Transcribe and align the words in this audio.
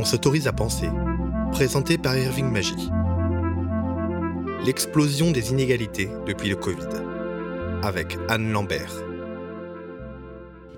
on 0.00 0.04
s'autorise 0.04 0.48
à 0.48 0.52
penser, 0.54 0.88
présenté 1.52 1.98
par 1.98 2.16
Irving 2.16 2.50
Magie. 2.50 2.88
L'explosion 4.64 5.30
des 5.30 5.50
inégalités 5.50 6.08
depuis 6.26 6.48
le 6.48 6.56
Covid, 6.56 6.88
avec 7.82 8.16
Anne 8.30 8.50
Lambert. 8.50 8.94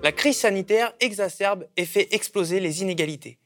La 0.03 0.11
crise 0.11 0.39
sanitaire 0.39 0.91
exacerbe 0.99 1.65
et 1.77 1.85
fait 1.85 2.13
exploser 2.13 2.59
les 2.59 2.81
inégalités. 2.81 3.37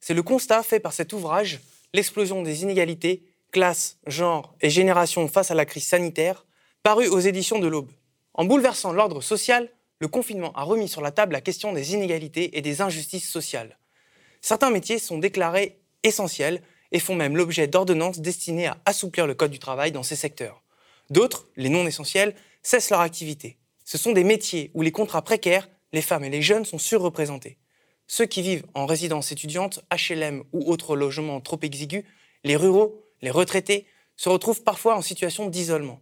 C'est 0.00 0.14
le 0.14 0.22
constat 0.22 0.62
fait 0.62 0.80
par 0.80 0.94
cet 0.94 1.12
ouvrage, 1.12 1.60
L'explosion 1.92 2.42
des 2.42 2.62
inégalités, 2.62 3.22
classe, 3.52 3.98
genre 4.06 4.54
et 4.62 4.70
génération 4.70 5.28
face 5.28 5.50
à 5.50 5.54
la 5.54 5.66
crise 5.66 5.86
sanitaire, 5.86 6.46
paru 6.82 7.08
aux 7.08 7.20
éditions 7.20 7.58
de 7.58 7.66
l'Aube. 7.66 7.92
En 8.32 8.46
bouleversant 8.46 8.92
l'ordre 8.92 9.20
social, 9.20 9.68
le 9.98 10.08
confinement 10.08 10.52
a 10.52 10.62
remis 10.62 10.88
sur 10.88 11.02
la 11.02 11.10
table 11.10 11.34
la 11.34 11.42
question 11.42 11.74
des 11.74 11.92
inégalités 11.92 12.56
et 12.56 12.62
des 12.62 12.80
injustices 12.80 13.28
sociales. 13.28 13.78
Certains 14.40 14.70
métiers 14.70 14.98
sont 14.98 15.18
déclarés 15.18 15.78
essentiels 16.02 16.62
et 16.92 17.00
font 17.00 17.14
même 17.14 17.36
l'objet 17.36 17.66
d'ordonnances 17.66 18.20
destinées 18.20 18.66
à 18.66 18.78
assouplir 18.84 19.26
le 19.26 19.34
code 19.34 19.50
du 19.50 19.58
travail 19.58 19.92
dans 19.92 20.02
ces 20.02 20.16
secteurs. 20.16 20.62
D'autres, 21.10 21.46
les 21.56 21.68
non 21.68 21.86
essentiels, 21.86 22.34
cessent 22.62 22.90
leur 22.90 23.00
activité. 23.00 23.58
Ce 23.84 23.98
sont 23.98 24.12
des 24.12 24.24
métiers 24.24 24.70
où 24.74 24.82
les 24.82 24.92
contrats 24.92 25.22
précaires, 25.22 25.68
les 25.92 26.02
femmes 26.02 26.24
et 26.24 26.30
les 26.30 26.42
jeunes 26.42 26.64
sont 26.64 26.78
surreprésentés. 26.78 27.58
Ceux 28.08 28.26
qui 28.26 28.42
vivent 28.42 28.66
en 28.74 28.86
résidence 28.86 29.32
étudiante, 29.32 29.84
HLM 29.90 30.44
ou 30.52 30.70
autres 30.70 30.96
logements 30.96 31.40
trop 31.40 31.58
exigus, 31.62 32.04
les 32.44 32.56
ruraux, 32.56 33.02
les 33.22 33.30
retraités, 33.30 33.86
se 34.16 34.28
retrouvent 34.28 34.62
parfois 34.62 34.96
en 34.96 35.02
situation 35.02 35.48
d'isolement. 35.48 36.00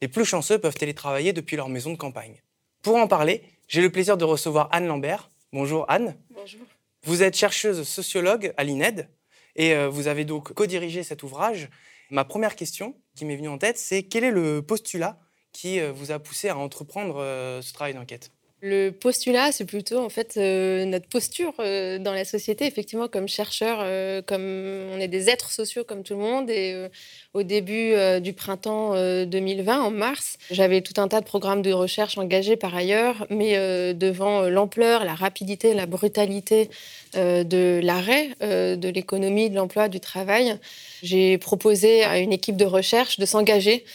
Les 0.00 0.08
plus 0.08 0.24
chanceux 0.24 0.58
peuvent 0.58 0.76
télétravailler 0.76 1.32
depuis 1.32 1.56
leur 1.56 1.68
maison 1.68 1.92
de 1.92 1.96
campagne. 1.96 2.42
Pour 2.82 2.96
en 2.96 3.08
parler, 3.08 3.42
j'ai 3.66 3.80
le 3.80 3.90
plaisir 3.90 4.16
de 4.16 4.24
recevoir 4.24 4.68
Anne 4.72 4.86
Lambert. 4.86 5.30
Bonjour 5.52 5.84
Anne. 5.88 6.16
Bonjour. 6.30 6.60
Vous 7.08 7.22
êtes 7.22 7.36
chercheuse 7.36 7.88
sociologue 7.88 8.52
à 8.58 8.64
l'INED 8.64 9.08
et 9.56 9.72
euh, 9.72 9.88
vous 9.88 10.08
avez 10.08 10.26
donc 10.26 10.52
co-dirigé 10.52 11.02
cet 11.02 11.22
ouvrage. 11.22 11.70
Ma 12.10 12.26
première 12.26 12.54
question 12.54 13.00
qui 13.16 13.24
m'est 13.24 13.34
venue 13.34 13.48
en 13.48 13.56
tête, 13.56 13.78
c'est 13.78 14.02
quel 14.02 14.24
est 14.24 14.30
le 14.30 14.60
postulat 14.60 15.18
qui 15.50 15.80
euh, 15.80 15.90
vous 15.90 16.10
a 16.12 16.18
poussé 16.18 16.50
à 16.50 16.58
entreprendre 16.58 17.16
euh, 17.16 17.62
ce 17.62 17.72
travail 17.72 17.94
d'enquête? 17.94 18.30
Le 18.60 18.90
postulat, 18.90 19.52
c'est 19.52 19.64
plutôt 19.64 19.98
en 19.98 20.08
fait 20.08 20.36
notre 20.36 21.08
posture 21.08 21.54
dans 21.58 22.12
la 22.12 22.24
société, 22.24 22.66
effectivement, 22.66 23.08
comme 23.08 23.28
chercheur, 23.28 23.78
comme 24.26 24.88
on 24.92 24.98
est 24.98 25.08
des 25.08 25.30
êtres 25.30 25.50
sociaux 25.50 25.84
comme 25.84 26.02
tout 26.02 26.14
le 26.14 26.20
monde, 26.20 26.50
et 26.50 26.88
au 27.34 27.42
début 27.42 27.92
euh, 27.92 28.20
du 28.20 28.32
printemps 28.32 28.94
2020, 28.94 29.78
euh, 29.78 29.82
en 29.82 29.90
mars. 29.90 30.38
J'avais 30.50 30.80
tout 30.80 31.00
un 31.00 31.08
tas 31.08 31.20
de 31.20 31.26
programmes 31.26 31.62
de 31.62 31.72
recherche 31.72 32.18
engagés 32.18 32.56
par 32.56 32.74
ailleurs, 32.74 33.26
mais 33.30 33.56
euh, 33.56 33.92
devant 33.92 34.42
l'ampleur, 34.42 35.04
la 35.04 35.14
rapidité, 35.14 35.74
la 35.74 35.86
brutalité 35.86 36.70
de 37.14 37.80
l'arrêt 37.82 38.28
de 38.40 38.88
l'économie, 38.88 39.48
de 39.48 39.54
l'emploi, 39.54 39.88
du 39.88 39.98
travail, 39.98 40.58
j'ai 41.02 41.38
proposé 41.38 42.04
à 42.04 42.18
une 42.18 42.34
équipe 42.34 42.56
de 42.56 42.66
recherche 42.66 43.18
de 43.18 43.24
s'engager 43.24 43.86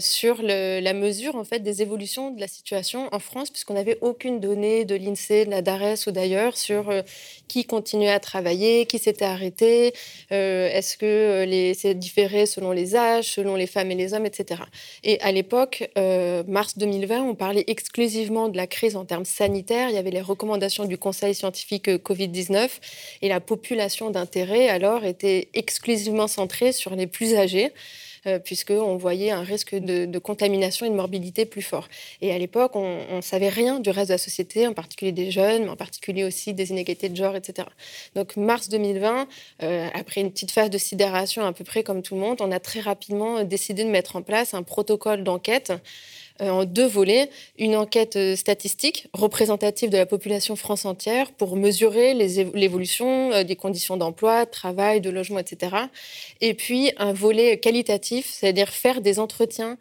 sur 0.00 0.42
la 0.42 0.92
mesure 0.92 1.36
en 1.36 1.44
fait 1.44 1.60
des 1.60 1.80
évolutions 1.80 2.32
de 2.32 2.40
la 2.40 2.48
situation 2.48 3.08
en 3.12 3.20
France, 3.20 3.50
puisqu'on 3.50 3.76
aucune 4.00 4.40
donnée 4.40 4.84
de 4.84 4.94
l'INSEE, 4.94 5.46
de 5.46 5.50
la 5.50 5.62
DARES 5.62 6.06
ou 6.06 6.10
d'ailleurs 6.10 6.56
sur 6.56 6.92
qui 7.48 7.64
continuait 7.64 8.10
à 8.10 8.20
travailler, 8.20 8.86
qui 8.86 8.98
s'était 8.98 9.24
arrêté, 9.24 9.92
est-ce 10.30 10.96
que 10.96 11.44
les, 11.46 11.74
c'est 11.74 11.94
différé 11.94 12.46
selon 12.46 12.72
les 12.72 12.96
âges, 12.96 13.32
selon 13.32 13.56
les 13.56 13.66
femmes 13.66 13.90
et 13.90 13.94
les 13.94 14.14
hommes, 14.14 14.26
etc. 14.26 14.62
Et 15.02 15.20
à 15.20 15.32
l'époque, 15.32 15.90
euh, 15.98 16.42
mars 16.46 16.78
2020, 16.78 17.22
on 17.22 17.34
parlait 17.34 17.64
exclusivement 17.66 18.48
de 18.48 18.56
la 18.56 18.66
crise 18.66 18.96
en 18.96 19.04
termes 19.04 19.24
sanitaires. 19.24 19.88
Il 19.88 19.94
y 19.94 19.98
avait 19.98 20.10
les 20.10 20.20
recommandations 20.20 20.84
du 20.84 20.98
Conseil 20.98 21.34
scientifique 21.34 21.88
euh, 21.88 21.98
Covid-19 21.98 22.68
et 23.22 23.28
la 23.28 23.40
population 23.40 24.10
d'intérêt 24.10 24.68
alors 24.68 25.04
était 25.04 25.48
exclusivement 25.54 26.28
centrée 26.28 26.72
sur 26.72 26.94
les 26.94 27.06
plus 27.06 27.34
âgés. 27.34 27.72
Euh, 28.26 28.38
puisqu'on 28.38 28.96
voyait 28.96 29.30
un 29.30 29.42
risque 29.42 29.74
de, 29.74 30.18
contamination 30.18 30.84
et 30.84 30.90
de 30.90 30.94
morbidité 30.94 31.46
plus 31.46 31.62
fort. 31.62 31.88
Et 32.20 32.32
à 32.32 32.38
l'époque, 32.38 32.76
on 32.76 33.16
ne 33.16 33.20
savait 33.22 33.48
rien 33.48 33.80
du 33.80 33.88
reste 33.88 34.08
de 34.08 34.14
la 34.14 34.18
société, 34.18 34.66
en 34.66 34.74
particulier 34.74 35.12
des 35.12 35.30
jeunes, 35.30 35.64
mais 35.64 35.70
en 35.70 35.76
particulier 35.76 36.24
aussi 36.24 36.52
des 36.52 36.70
inégalités 36.70 37.08
de 37.08 37.16
genre, 37.16 37.34
etc. 37.34 37.66
Donc, 38.14 38.36
mars 38.36 38.68
2020, 38.68 39.26
euh, 39.62 39.88
après 39.94 40.20
une 40.20 40.30
petite 40.30 40.50
phase 40.50 40.68
de 40.68 40.76
sidération 40.76 41.44
à 41.46 41.52
peu 41.54 41.64
près 41.64 41.82
comme 41.82 42.02
tout 42.02 42.14
le 42.14 42.20
monde, 42.20 42.38
on 42.40 42.52
a 42.52 42.60
très 42.60 42.80
rapidement 42.80 43.42
décidé 43.44 43.84
de 43.84 43.88
mettre 43.90 44.16
en 44.16 44.22
place 44.22 44.52
un 44.52 44.62
protocole 44.62 45.24
d'enquête 45.24 45.72
en 46.48 46.64
deux 46.64 46.86
volets. 46.86 47.30
Une 47.58 47.76
enquête 47.76 48.16
euh, 48.16 48.36
statistique 48.36 49.08
représentative 49.12 49.90
de 49.90 49.96
la 49.96 50.06
population 50.06 50.56
France 50.56 50.84
entière 50.84 51.32
pour 51.32 51.56
mesurer 51.56 52.14
l'évolution 52.14 53.32
euh, 53.32 53.44
des 53.44 53.56
conditions 53.56 53.96
d'emploi, 53.96 54.44
de 54.44 54.50
travail, 54.50 55.00
de 55.00 55.10
logement, 55.10 55.38
etc. 55.38 55.76
Et 56.40 56.54
puis 56.54 56.92
un 56.96 57.12
volet 57.12 57.58
qualitatif, 57.58 58.26
c'est-à-dire 58.30 58.68
faire 58.70 59.00
des 59.00 59.18
entretiens 59.18 59.78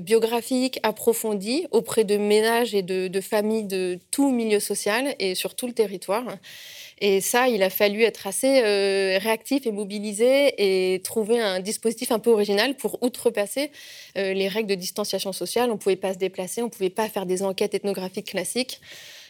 biographiques 0.00 0.80
approfondis 0.82 1.66
auprès 1.70 2.02
de 2.02 2.16
ménages 2.16 2.74
et 2.74 2.82
de, 2.82 3.06
de 3.06 3.20
familles 3.20 3.62
de 3.62 4.00
tout 4.10 4.32
milieu 4.32 4.58
social 4.58 5.14
et 5.20 5.36
sur 5.36 5.54
tout 5.54 5.68
le 5.68 5.72
territoire. 5.72 6.24
Et 7.00 7.20
ça, 7.20 7.48
il 7.48 7.62
a 7.62 7.70
fallu 7.70 8.02
être 8.02 8.26
assez 8.26 8.60
euh, 8.62 9.18
réactif 9.18 9.66
et 9.66 9.72
mobilisé 9.72 10.54
et 10.58 11.00
trouver 11.00 11.40
un 11.40 11.60
dispositif 11.60 12.10
un 12.10 12.18
peu 12.18 12.30
original 12.30 12.74
pour 12.74 13.02
outrepasser 13.02 13.70
euh, 14.16 14.32
les 14.32 14.48
règles 14.48 14.68
de 14.68 14.74
distanciation 14.74 15.32
sociale. 15.32 15.70
On 15.70 15.74
ne 15.74 15.78
pouvait 15.78 15.96
pas 15.96 16.14
se 16.14 16.18
déplacer, 16.18 16.60
on 16.62 16.66
ne 16.66 16.70
pouvait 16.70 16.90
pas 16.90 17.08
faire 17.08 17.26
des 17.26 17.42
enquêtes 17.42 17.74
ethnographiques 17.74 18.30
classiques. 18.30 18.80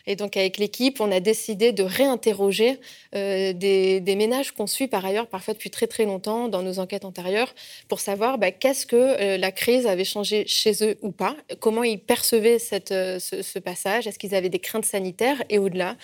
Et 0.09 0.17
donc, 0.17 0.39
avec 0.39 0.57
l'équipe, 0.57 1.03
on 1.03 1.13
a 1.13 1.21
décidé 1.21 1.73
de 1.73 1.83
réinterroger 1.83 2.81
euh, 3.15 3.53
des, 3.53 4.17
ménages 4.17 4.53
qu'on 4.53 4.67
suit 4.67 4.89
par 4.89 5.05
ailleurs, 5.05 5.27
parfois 5.27 5.53
depuis 5.53 5.69
très 5.69 5.87
très 5.87 6.07
longtemps, 6.07 6.49
dans 6.49 6.63
nos 6.63 6.79
enquêtes 6.79 7.05
antérieures, 7.05 7.55
pour 7.89 8.01
savoir 8.01 8.39
bah, 8.39 8.51
qu'est-ce 8.51 8.87
que 8.87 8.97
euh, 8.97 9.37
la 9.37 9.53
crise 9.53 9.87
avait 9.87 10.07
changé 10.07 10.47
chez 10.47 10.73
eux 10.83 10.97
ou 11.03 11.11
pas, 11.11 11.37
comment 11.61 11.85
ils 11.85 12.01
percevaient 12.01 12.59
cette, 12.59 12.91
euh, 12.91 13.19
ce, 13.19 13.59
passage, 13.59 14.07
est-ce 14.07 14.19
qu'ils 14.19 14.35
avaient 14.35 14.49
des 14.49 14.61
craintes 14.61 14.87
sanitaires 14.87 15.43
et 15.51 15.59
au-delà 15.59 15.97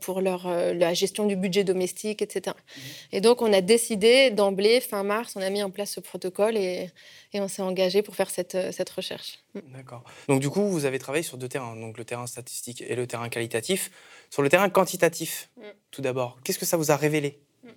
pour 0.00 0.20
leur, 0.20 0.48
la 0.74 0.92
gestion 0.92 1.24
du 1.24 1.36
budget 1.36 1.64
domestique, 1.64 2.20
etc. 2.20 2.54
Mmh. 2.56 2.80
Et 3.12 3.20
donc, 3.20 3.40
on 3.40 3.52
a 3.52 3.60
décidé 3.60 4.30
d'emblée, 4.30 4.80
fin 4.80 5.02
mars, 5.02 5.34
on 5.36 5.40
a 5.40 5.48
mis 5.48 5.62
en 5.62 5.70
place 5.70 5.92
ce 5.92 6.00
protocole 6.00 6.56
et, 6.56 6.90
et 7.32 7.40
on 7.40 7.48
s'est 7.48 7.62
engagé 7.62 8.02
pour 8.02 8.16
faire 8.16 8.28
cette, 8.28 8.58
cette 8.72 8.90
recherche. 8.90 9.38
Mmh. 9.54 9.60
D'accord. 9.72 10.02
Donc, 10.28 10.40
du 10.40 10.50
coup, 10.50 10.68
vous 10.68 10.84
avez 10.84 10.98
travaillé 10.98 11.22
sur 11.22 11.38
deux 11.38 11.48
terrains, 11.48 11.76
donc 11.76 11.96
le 11.96 12.04
terrain 12.04 12.26
statistique 12.26 12.82
et 12.86 12.96
le 12.96 13.06
terrain 13.06 13.29
qualitatif. 13.30 13.90
Sur 14.28 14.42
le 14.42 14.48
terrain 14.48 14.68
quantitatif, 14.68 15.50
mm. 15.56 15.62
tout 15.90 16.02
d'abord, 16.02 16.38
qu'est-ce 16.44 16.58
que 16.58 16.66
ça 16.66 16.76
vous 16.76 16.90
a 16.90 16.96
révélé? 16.96 17.40
Mm. 17.64 17.68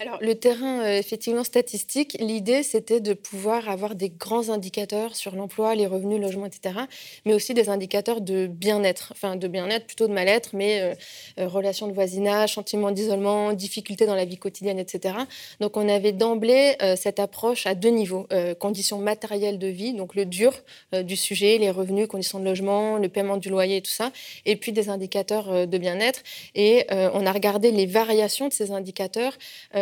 Alors, 0.00 0.18
le 0.20 0.36
terrain, 0.36 0.84
euh, 0.84 0.96
effectivement, 0.96 1.42
statistique, 1.42 2.16
l'idée, 2.20 2.62
c'était 2.62 3.00
de 3.00 3.14
pouvoir 3.14 3.68
avoir 3.68 3.96
des 3.96 4.10
grands 4.10 4.48
indicateurs 4.48 5.16
sur 5.16 5.34
l'emploi, 5.34 5.74
les 5.74 5.88
revenus, 5.88 6.20
le 6.20 6.26
logement, 6.26 6.46
etc., 6.46 6.82
mais 7.26 7.34
aussi 7.34 7.52
des 7.52 7.68
indicateurs 7.68 8.20
de 8.20 8.46
bien-être, 8.46 9.08
enfin, 9.10 9.34
de 9.34 9.48
bien-être, 9.48 9.86
plutôt 9.86 10.06
de 10.06 10.12
mal-être, 10.12 10.50
mais 10.52 10.80
euh, 10.80 10.94
euh, 11.40 11.48
relations 11.48 11.88
de 11.88 11.92
voisinage, 11.94 12.54
sentiment 12.54 12.92
d'isolement, 12.92 13.52
difficultés 13.54 14.06
dans 14.06 14.14
la 14.14 14.24
vie 14.24 14.36
quotidienne, 14.36 14.78
etc. 14.78 15.16
Donc, 15.58 15.76
on 15.76 15.88
avait 15.88 16.12
d'emblée 16.12 16.76
cette 16.96 17.18
approche 17.18 17.66
à 17.66 17.74
deux 17.74 17.88
niveaux. 17.88 18.28
conditions 18.60 18.98
matérielles 18.98 19.58
de 19.58 19.66
vie, 19.66 19.94
donc 19.94 20.14
le 20.14 20.24
dur 20.24 20.52
du 20.92 21.16
sujet, 21.16 21.58
les 21.58 21.70
revenus, 21.70 22.06
conditions 22.06 22.38
de 22.38 22.44
logement, 22.44 22.98
le 22.98 23.08
paiement 23.08 23.36
du 23.36 23.48
loyer 23.48 23.82
tout 23.82 23.90
ça, 23.90 24.12
et 24.44 24.56
puis 24.56 24.72
des 24.72 24.88
indicateurs 24.88 25.66
de 25.66 25.78
bien-être. 25.78 26.22
Et 26.54 26.86
on 26.90 27.26
a 27.26 27.32
regardé 27.32 27.70
les 27.70 27.86
variations 27.86 28.48
de 28.48 28.52
ces 28.52 28.70
indicateurs 28.70 29.36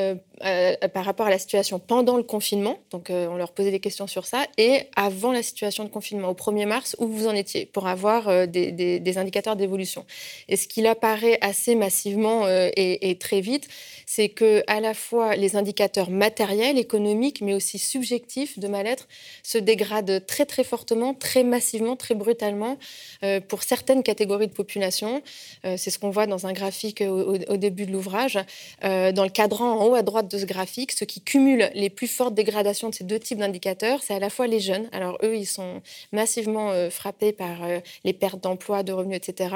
euh, 0.06 0.16
euh, 0.44 0.74
euh, 0.84 0.88
par 0.88 1.06
rapport 1.06 1.26
à 1.26 1.30
la 1.30 1.38
situation 1.38 1.78
pendant 1.78 2.18
le 2.18 2.22
confinement. 2.22 2.78
Donc, 2.90 3.08
euh, 3.08 3.26
on 3.28 3.36
leur 3.36 3.52
posait 3.52 3.70
des 3.70 3.80
questions 3.80 4.06
sur 4.06 4.26
ça. 4.26 4.44
Et 4.58 4.80
avant 4.94 5.32
la 5.32 5.42
situation 5.42 5.84
de 5.84 5.88
confinement, 5.88 6.28
au 6.28 6.34
1er 6.34 6.66
mars, 6.66 6.94
où 6.98 7.06
vous 7.06 7.26
en 7.26 7.34
étiez 7.34 7.64
pour 7.64 7.86
avoir 7.86 8.46
des, 8.46 9.14
indicateurs 9.16 9.56
d'évolution. 9.56 10.04
Et 10.48 10.56
ce 10.56 10.68
qui 10.68 10.86
apparaît 10.86 11.38
assez 11.40 11.74
massivement 11.74 12.46
et, 12.48 13.16
très 13.18 13.40
vite, 13.40 13.66
c'est 14.04 14.28
que 14.28 14.62
à 14.66 14.80
la 14.80 14.92
fois 14.92 15.36
les 15.36 15.56
indicateurs 15.56 16.10
matériels, 16.10 16.78
économiques, 16.78 17.40
mais 17.40 17.54
aussi 17.54 17.78
subjectifs 17.78 18.58
de 18.58 18.68
mal-être 18.68 19.08
se 19.42 19.58
dégradent 19.58 20.24
très 20.26 20.44
très 20.44 20.64
fortement, 20.64 21.14
très 21.14 21.44
massivement, 21.44 21.96
très 21.96 22.14
brutalement 22.14 22.78
pour 23.48 23.62
certaines 23.62 24.02
catégories 24.02 24.48
de 24.48 24.52
population. 24.52 25.22
c'est 25.64 25.90
ce 25.90 25.98
qu'on 25.98 26.10
voit 26.10 26.26
dans 26.26 26.46
un 26.46 26.52
graphique 26.52 27.00
au, 27.00 27.36
au 27.36 27.56
début 27.56 27.86
de 27.86 27.92
l'ouvrage. 27.92 28.38
dans 28.82 29.24
le 29.24 29.30
cadran 29.30 29.80
en 29.80 29.86
haut, 29.86 29.94
à 29.94 30.02
droite 30.02 30.25
de 30.26 30.38
ce 30.38 30.44
graphique, 30.44 30.92
ce 30.92 31.04
qui 31.04 31.20
cumule 31.20 31.70
les 31.74 31.90
plus 31.90 32.06
fortes 32.06 32.34
dégradations 32.34 32.88
de 32.90 32.94
ces 32.94 33.04
deux 33.04 33.18
types 33.18 33.38
d'indicateurs, 33.38 34.00
c'est 34.02 34.14
à 34.14 34.18
la 34.18 34.30
fois 34.30 34.46
les 34.46 34.60
jeunes. 34.60 34.88
Alors 34.92 35.18
eux, 35.22 35.36
ils 35.36 35.46
sont 35.46 35.82
massivement 36.12 36.70
euh, 36.70 36.90
frappés 36.90 37.32
par 37.32 37.64
euh, 37.64 37.80
les 38.04 38.12
pertes 38.12 38.42
d'emploi, 38.42 38.82
de 38.82 38.92
revenus, 38.92 39.16
etc. 39.16 39.54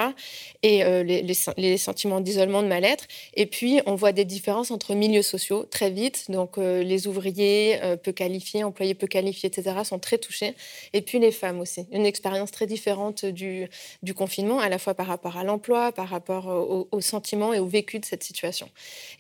Et 0.63 0.85
euh, 0.85 1.03
les, 1.03 1.77
sentiments 1.77 2.21
d'isolement, 2.21 2.63
de 2.63 2.69
mal-être. 2.69 3.07
Et 3.35 3.47
puis, 3.47 3.81
on 3.87 3.95
voit 3.95 4.13
des 4.13 4.25
différences 4.25 4.71
entre 4.71 4.95
milieux 4.95 5.23
sociaux 5.23 5.65
très 5.65 5.91
vite. 5.91 6.27
Donc 6.29 6.57
les 6.57 7.07
ouvriers 7.07 7.79
peu 8.03 8.13
qualifiés, 8.13 8.65
employés 8.65 8.95
peu 8.95 9.07
qualifiés, 9.07 9.49
etc. 9.49 9.77
sont 9.85 9.99
très 9.99 10.19
touchés. 10.19 10.55
Et 10.93 11.01
puis 11.01 11.19
les 11.19 11.33
femmes 11.33 11.61
aussi. 11.61 11.87
Une 11.93 12.07
expérience 12.07 12.51
très 12.51 12.67
différente 12.67 13.25
du, 13.25 13.69
du 14.03 14.15
confinement, 14.15 14.59
à 14.61 14.69
la 14.69 14.79
fois 14.79 14.95
par 14.95 15.07
rapport 15.07 15.37
à 15.37 15.45
l'emploi, 15.45 15.93
par 15.93 16.09
rapport 16.09 16.47
aux 16.47 16.89
au 16.91 17.01
sentiments 17.01 17.53
et 17.53 17.59
au 17.59 17.67
vécu 17.67 17.99
de 17.99 18.05
cette 18.05 18.23
situation. 18.23 18.69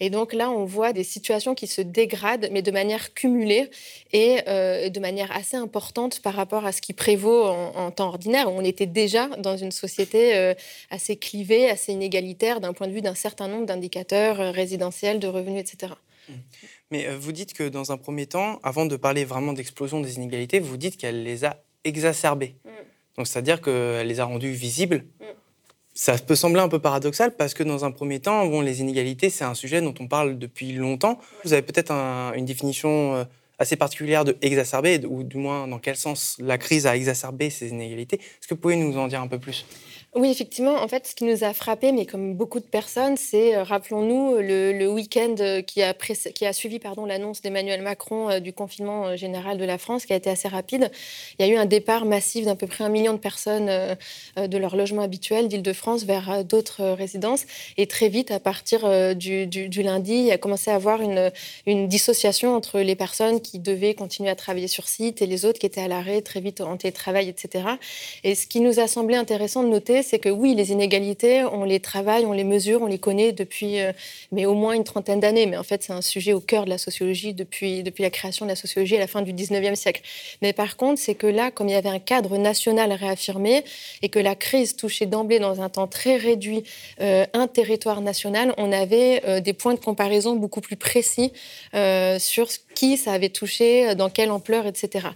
Et 0.00 0.11
donc 0.11 0.32
là, 0.32 0.50
on 0.50 0.64
voit 0.64 0.93
des 0.93 1.05
situations 1.05 1.39
qui 1.40 1.66
se 1.66 1.81
dégradent, 1.81 2.48
mais 2.52 2.62
de 2.62 2.70
manière 2.70 3.14
cumulée 3.14 3.70
et 4.12 4.38
euh, 4.48 4.88
de 4.88 5.00
manière 5.00 5.31
assez 5.32 5.56
importante 5.56 6.20
par 6.20 6.34
rapport 6.34 6.64
à 6.66 6.72
ce 6.72 6.81
qui 6.81 6.92
prévaut 6.92 7.44
en, 7.44 7.90
temps 7.90 8.08
ordinaire. 8.08 8.50
On 8.50 8.64
était 8.64 8.87
déjà 8.87 9.28
dans 9.38 9.56
une 9.56 9.72
société 9.72 10.37
euh, 10.37 10.54
assez 10.90 11.16
clivée, 11.16 11.69
assez 11.69 11.92
inégalitaire 11.92 12.60
d'un 12.60 12.72
point 12.72 12.87
de 12.87 12.92
vue 12.92 13.00
d'un 13.00 13.14
certain 13.14 13.48
nombre 13.48 13.66
d'indicateurs 13.66 14.40
euh, 14.40 14.50
résidentiels, 14.50 15.19
de 15.19 15.26
revenus, 15.26 15.60
etc. 15.60 15.94
Mmh. 16.28 16.32
Mais 16.90 17.08
vous 17.16 17.32
dites 17.32 17.54
que 17.54 17.69
dans 17.69 17.92
un 17.92 17.96
premier 17.96 18.26
temps, 18.26 18.60
avant 18.62 18.87
de 18.87 18.96
parler 18.96 19.25
vraiment 19.25 19.52
d'explosion 19.52 20.00
des 20.00 20.16
inégalités, 20.16 20.60
vous 20.60 20.76
dites 20.76 20.96
qu'elle 20.96 21.22
les 21.22 21.44
a 21.44 21.62
exacerbées. 21.84 22.54
Mmh. 22.64 22.70
Donc 23.16 23.26
c'est-à-dire 23.26 23.60
qu'elle 23.60 24.06
les 24.06 24.20
a 24.20 24.25
rendues 24.25 24.52
visibles. 24.52 25.04
Mmh. 25.20 25.25
Ça 25.92 26.16
peut 26.16 26.37
sembler 26.37 26.60
un 26.60 26.69
peu 26.69 26.78
paradoxal 26.78 27.34
parce 27.37 27.52
que 27.52 27.62
dans 27.62 27.84
un 27.84 27.90
premier 27.90 28.20
temps, 28.20 28.46
bon, 28.46 28.60
les 28.60 28.81
inégalités, 28.81 29.28
c'est 29.28 29.44
un 29.44 29.54
sujet 29.54 29.81
dont 29.81 29.94
on 29.98 30.06
parle 30.06 30.38
depuis 30.38 30.72
longtemps. 30.72 31.19
Vous 31.44 31.52
avez 31.52 31.62
peut-être 31.62 31.92
une 31.92 32.44
définition 32.44 33.16
euh, 33.16 33.25
assez 33.58 33.76
particulière 33.76 34.25
de 34.25 34.37
exacerber, 34.40 35.00
ou 35.06 35.22
du 35.22 35.37
moins 35.37 35.66
dans 35.66 35.78
quel 35.78 35.96
sens 35.96 36.37
la 36.38 36.58
crise 36.58 36.87
a 36.87 36.96
exacerbé 36.96 37.50
ces 37.50 37.69
inégalités. 37.69 38.16
Est-ce 38.16 38.48
que 38.48 38.54
vous 38.54 38.60
pouvez 38.60 38.76
nous 38.76 38.96
en 38.98 39.08
dire 39.08 39.20
un 39.20 39.26
peu 39.26 39.38
plus? 39.38 39.66
Oui, 40.17 40.29
effectivement. 40.29 40.75
En 40.75 40.89
fait, 40.89 41.07
ce 41.07 41.15
qui 41.15 41.23
nous 41.23 41.45
a 41.45 41.53
frappé, 41.53 41.93
mais 41.93 42.05
comme 42.05 42.35
beaucoup 42.35 42.59
de 42.59 42.65
personnes, 42.65 43.17
c'est, 43.17 43.55
euh, 43.55 43.62
rappelons-nous, 43.62 44.39
le, 44.39 44.89
week-end 44.89 45.37
euh, 45.39 45.62
qui 45.62 45.85
a, 45.85 46.53
suivi 46.53 46.81
l'annonce 47.07 47.43
d'Emmanuel 47.43 47.81
Macron 47.81 48.29
euh, 48.29 48.41
du 48.41 48.53
confinement 48.53 49.15
général 49.15 49.57
de 49.57 49.65
la 49.65 49.79
France, 49.79 50.07
qui 50.07 50.12
a 50.12 50.17
été 50.17 50.29
assez 50.29 50.49
rapide. 50.49 50.91
Il 51.39 51.47
y 51.47 51.49
a 51.49 51.53
eu 51.53 51.57
un 51.57 51.65
départ 51.65 52.07
massif 52.07 52.45
d'à 52.45 52.57
peu 52.57 52.67
près 52.67 52.83
un 52.83 52.89
million 52.89 53.12
de 53.12 53.19
personnes 53.19 53.67
de 54.37 54.59
leur 54.59 54.75
logement 54.75 55.03
habituel 55.03 55.47
d'Île-de-France 55.47 56.03
vers 56.03 56.45
d'autres 56.45 56.83
résidences. 56.83 57.45
Et 57.77 57.87
très 57.87 58.09
vite, 58.09 58.33
à 58.33 58.41
partir 58.41 58.81
du, 59.15 59.83
lundi, 59.83 60.25
il 60.27 60.33
a 60.33 60.39
commencé 60.39 60.73
à 60.73 60.75
avoir 60.75 61.01
une 61.03 61.89
dissociation 61.89 62.57
entre 62.57 62.81
les 62.81 62.97
personnes 62.97 63.41
qui 63.41 63.61
devaient 63.61 63.95
continuer 63.95 64.31
à 64.31 64.35
travailler 64.35 64.69
sur 64.69 64.89
site 64.89 65.23
et 65.23 65.27
les 65.27 65.45
autres 65.45 65.61
qui 65.61 65.67
étaient 65.67 65.83
à 65.83 65.89
l'arrêt 65.89 66.21
très 66.21 66.41
vite 66.41 66.61
en 66.61 66.77
télétravail, 66.77 67.29
etc. 67.29 67.65
Et 68.25 68.35
ce 68.35 68.49
qui 68.49 68.61
nous 68.61 68.81
a 68.81 68.89
semblé 68.89 69.15
intéressant 69.17 69.62
de 69.62 69.69
noter, 69.69 70.00
c'est 70.02 70.19
que 70.19 70.29
oui, 70.29 70.55
les 70.55 70.73
inégalités, 70.73 71.44
on 71.44 71.64
les 71.64 71.81
travaille, 71.81 72.26
on 72.26 72.32
les 72.32 72.44
mesure, 72.44 72.82
on 72.82 72.87
les 72.87 72.99
connaît 72.99 73.32
depuis 73.32 73.81
euh, 73.81 73.93
mais 74.32 74.47
au 74.47 74.55
moins 74.55 74.75
une 74.75 74.85
trentaine 74.85 75.20
d'années. 75.20 75.47
Mais 75.47 75.56
en 75.56 75.62
fait, 75.62 75.82
c'est 75.82 75.93
un 75.93 76.02
sujet 76.02 76.32
au 76.32 76.41
cœur 76.41 76.64
de 76.64 76.70
la 76.70 76.79
sociologie 76.79 77.35
depuis, 77.35 77.82
depuis 77.82 78.02
la 78.02 78.11
création 78.11 78.47
de 78.47 78.50
la 78.50 78.56
sociologie 78.56 78.97
à 78.97 79.00
la 79.00 79.06
fin 79.06 79.23
du 79.23 79.32
19e 79.32 79.75
siècle. 79.75 80.02
Mais 80.43 80.52
par 80.52 80.76
contre, 80.76 81.00
c'est 81.00 81.14
que 81.14 81.26
là, 81.26 81.50
comme 81.50 81.69
il 81.69 81.73
y 81.73 81.76
avait 81.76 81.88
un 81.88 81.99
cadre 81.99 82.37
national 82.38 82.93
réaffirmé 82.93 83.64
et 84.02 84.08
que 84.08 84.19
la 84.19 84.35
crise 84.35 84.76
touchait 84.76 85.06
d'emblée 85.06 85.38
dans 85.38 85.61
un 85.61 85.69
temps 85.69 85.87
très 85.87 86.17
réduit 86.17 86.64
euh, 87.00 87.26
un 87.32 87.47
territoire 87.47 88.00
national, 88.00 88.55
on 88.56 88.73
avait 88.73 89.23
euh, 89.26 89.41
des 89.41 89.52
points 89.52 89.75
de 89.75 89.81
comparaison 89.81 90.37
beaucoup 90.37 90.61
plus 90.61 90.76
précis 90.76 91.32
sur 92.19 92.49
qui 92.81 92.97
ça 92.97 93.12
avait 93.12 93.29
touché, 93.29 93.94
dans 93.94 94.11
quelle 94.11 94.31
ampleur, 94.31 94.67
etc. 94.67 95.09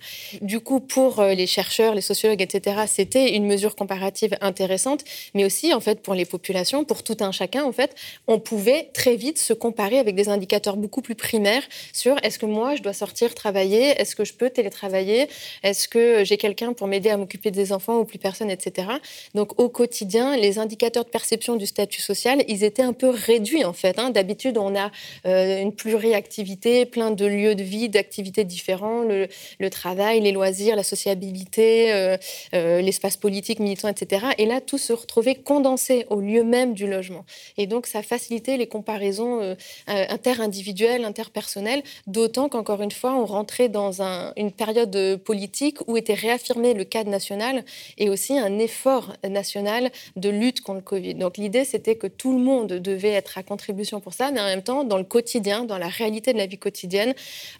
Du 0.43 0.61
coup, 0.61 0.81
pour 0.81 1.22
les 1.22 1.46
chercheurs, 1.46 1.94
les 1.94 2.06
sociologues, 2.12 2.43
etc., 2.43 2.82
c'était 2.87 3.34
une 3.37 3.46
mesure 3.46 3.75
comparative 3.75 4.37
intéressante 4.43 5.05
mais 5.34 5.44
aussi 5.44 5.72
en 5.72 5.81
fait 5.81 6.00
pour 6.00 6.14
les 6.14 6.25
populations, 6.25 6.84
pour 6.84 7.02
tout 7.02 7.16
un 7.20 7.32
chacun 7.32 7.64
en 7.64 7.72
fait, 7.72 7.94
on 8.26 8.38
pouvait 8.38 8.90
très 8.93 9.16
vite 9.16 9.38
se 9.38 9.52
comparer 9.52 9.99
avec 9.99 10.14
des 10.14 10.28
indicateurs 10.28 10.76
beaucoup 10.76 11.02
plus 11.02 11.14
primaires 11.14 11.62
sur 11.93 12.16
est-ce 12.22 12.38
que 12.38 12.46
moi 12.46 12.76
je 12.76 12.82
dois 12.82 12.93
sortir 12.93 13.34
travailler, 13.34 14.00
est-ce 14.00 14.14
que 14.17 14.25
je 14.25 14.34
peux 14.34 14.50
télétravailler, 14.50 15.28
est-ce 15.62 15.88
que 15.88 16.25
j'ai 16.25 16.37
quelqu'un 16.37 16.72
pour 16.72 16.87
m'aider 16.87 17.10
à 17.10 17.17
m'occuper 17.17 17.50
des 17.50 17.72
enfants 17.72 17.99
ou 17.99 18.05
plus 18.05 18.19
personne, 18.19 18.50
etc. 18.50 18.88
Donc 19.34 19.58
au 19.60 19.69
quotidien, 19.69 20.37
les 20.37 20.58
indicateurs 20.58 21.05
de 21.05 21.10
perception 21.10 21.56
du 21.56 21.67
statut 21.67 22.00
social, 22.00 22.44
ils 22.49 22.64
étaient 22.64 22.82
un 22.82 22.93
peu 22.93 23.08
réduits 23.08 23.64
en 23.64 23.72
fait. 23.72 23.99
Hein. 23.99 24.10
D'habitude, 24.10 24.58
on 24.58 24.76
a 24.76 24.90
euh, 25.26 25.62
une 25.62 25.72
pluriactivité, 25.72 26.87
plein 26.87 27.10
de 27.10 27.25
lieux 27.25 27.53
de 27.54 27.62
vie, 27.62 27.88
d'activités 27.88 28.44
différents, 28.44 29.02
le, 29.02 29.28
travail, 29.70 30.20
les 30.20 30.32
loisirs, 30.32 30.76
la 30.76 30.82
sociabilité, 30.82 31.92
euh, 31.92 32.16
euh, 32.54 32.80
l'espace 32.80 33.16
politique, 33.16 33.58
militant, 33.60 33.88
etc. 33.88 34.26
Et 34.38 34.46
là, 34.46 34.60
tout 34.60 34.78
se 34.78 34.92
retrouvait 34.92 35.34
condensé 35.34 36.06
au 36.10 36.20
lieu 36.20 36.44
même 36.44 36.74
du 36.74 36.86
logement. 36.86 37.24
Et 37.56 37.66
donc, 37.66 37.86
ça 37.86 38.02
facilitait 38.02 38.56
les 38.56 38.66
comparaisons 38.66 39.40
euh, 39.40 39.54
euh, 39.88 40.04
interindividuelles, 40.08 41.04
interpersonnelles, 41.04 41.82
d'autant 42.06 42.48
qu'encore 42.48 42.82
une 42.82 42.90
fois, 42.90 43.14
on 43.14 43.26
rentrait 43.26 43.68
dans 43.68 44.02
une 44.36 44.52
période 44.52 45.16
politique 45.24 45.78
où 45.86 45.96
était 45.96 46.14
réaffirmé 46.14 46.74
le 46.74 46.84
cadre 46.84 47.10
national 47.10 47.64
et 47.98 48.08
aussi 48.08 48.38
un 48.38 48.58
effort 48.58 49.14
national 49.28 49.90
de 50.16 50.28
lutte 50.28 50.60
contre 50.60 50.78
le 50.78 50.84
Covid. 50.84 51.14
Donc, 51.14 51.36
l'idée, 51.36 51.64
c'était 51.64 51.96
que 51.96 52.06
tout 52.06 52.32
le 52.32 52.42
monde 52.42 52.74
devait 52.74 53.10
être 53.10 53.38
à 53.38 53.42
contribution 53.42 54.00
pour 54.00 54.14
ça, 54.14 54.30
mais 54.30 54.40
en 54.40 54.46
même 54.46 54.62
temps, 54.62 54.84
dans 54.84 54.98
le 54.98 55.04
quotidien, 55.04 55.64
dans 55.64 55.78
la 55.78 55.88
réalité 55.88 56.32
de 56.32 56.38
la 56.38 56.46
vie 56.46 56.58
quotidienne, 56.58 57.14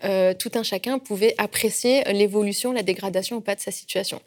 euh, 0.05 0.35
tout 0.35 0.51
un 0.55 0.63
chacun 0.63 0.99
pouvait 0.99 1.35
apprécier 1.39 2.03
l'évolution, 2.13 2.73
la 2.73 2.83
dégradation 2.83 3.37
ou 3.37 3.41
pas 3.41 3.55
de 3.55 3.61
sa 3.61 3.71
situation. 3.71 4.21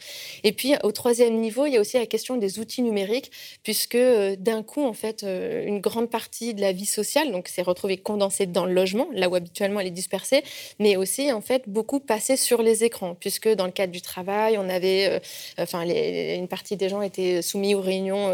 Et 0.44 0.52
puis, 0.52 0.74
au 0.84 0.92
troisième 0.92 1.36
niveau, 1.40 1.66
il 1.66 1.74
y 1.74 1.78
a 1.78 1.82
aussi 1.82 1.98
la 1.98 2.06
question 2.06 2.38
des 2.38 2.60
outils 2.60 2.82
numériques, 2.82 3.32
puisque 3.64 3.96
euh, 3.96 4.36
d'un 4.38 4.64
coup, 4.64 4.84
en 4.84 4.94
fait, 4.94 5.24
euh, 5.24 5.66
une 5.66 5.80
grande 5.80 6.10
partie 6.10 6.54
de 6.54 6.62
la 6.62 6.72
vie 6.72 6.86
sociale, 6.86 7.32
donc 7.32 7.48
s'est 7.48 7.62
retrouvée 7.62 7.98
condensée 7.98 8.46
dans 8.46 8.66
le 8.66 8.74
logement, 8.74 9.08
là 9.14 9.30
où 9.30 9.36
habituellement 9.36 9.80
elle 9.80 9.88
est 9.88 9.92
dispersée, 9.92 10.44
mais 10.80 10.96
aussi, 10.96 11.32
en 11.32 11.42
fait, 11.42 11.64
beaucoup 11.68 12.00
passé 12.00 12.38
sur 12.38 12.62
les 12.62 12.84
écrans, 12.84 13.16
puisque 13.20 13.50
dans 13.50 13.66
le 13.66 13.72
cadre 13.72 13.92
du 13.92 14.02
travail, 14.02 14.58
on 14.58 14.70
avait, 14.70 15.22
enfin, 15.58 15.84
une 15.84 16.48
partie 16.48 16.76
des 16.76 16.90
gens 16.90 17.02
étaient 17.02 17.42
soumis 17.42 17.76
aux 17.76 17.82
réunions 17.82 18.34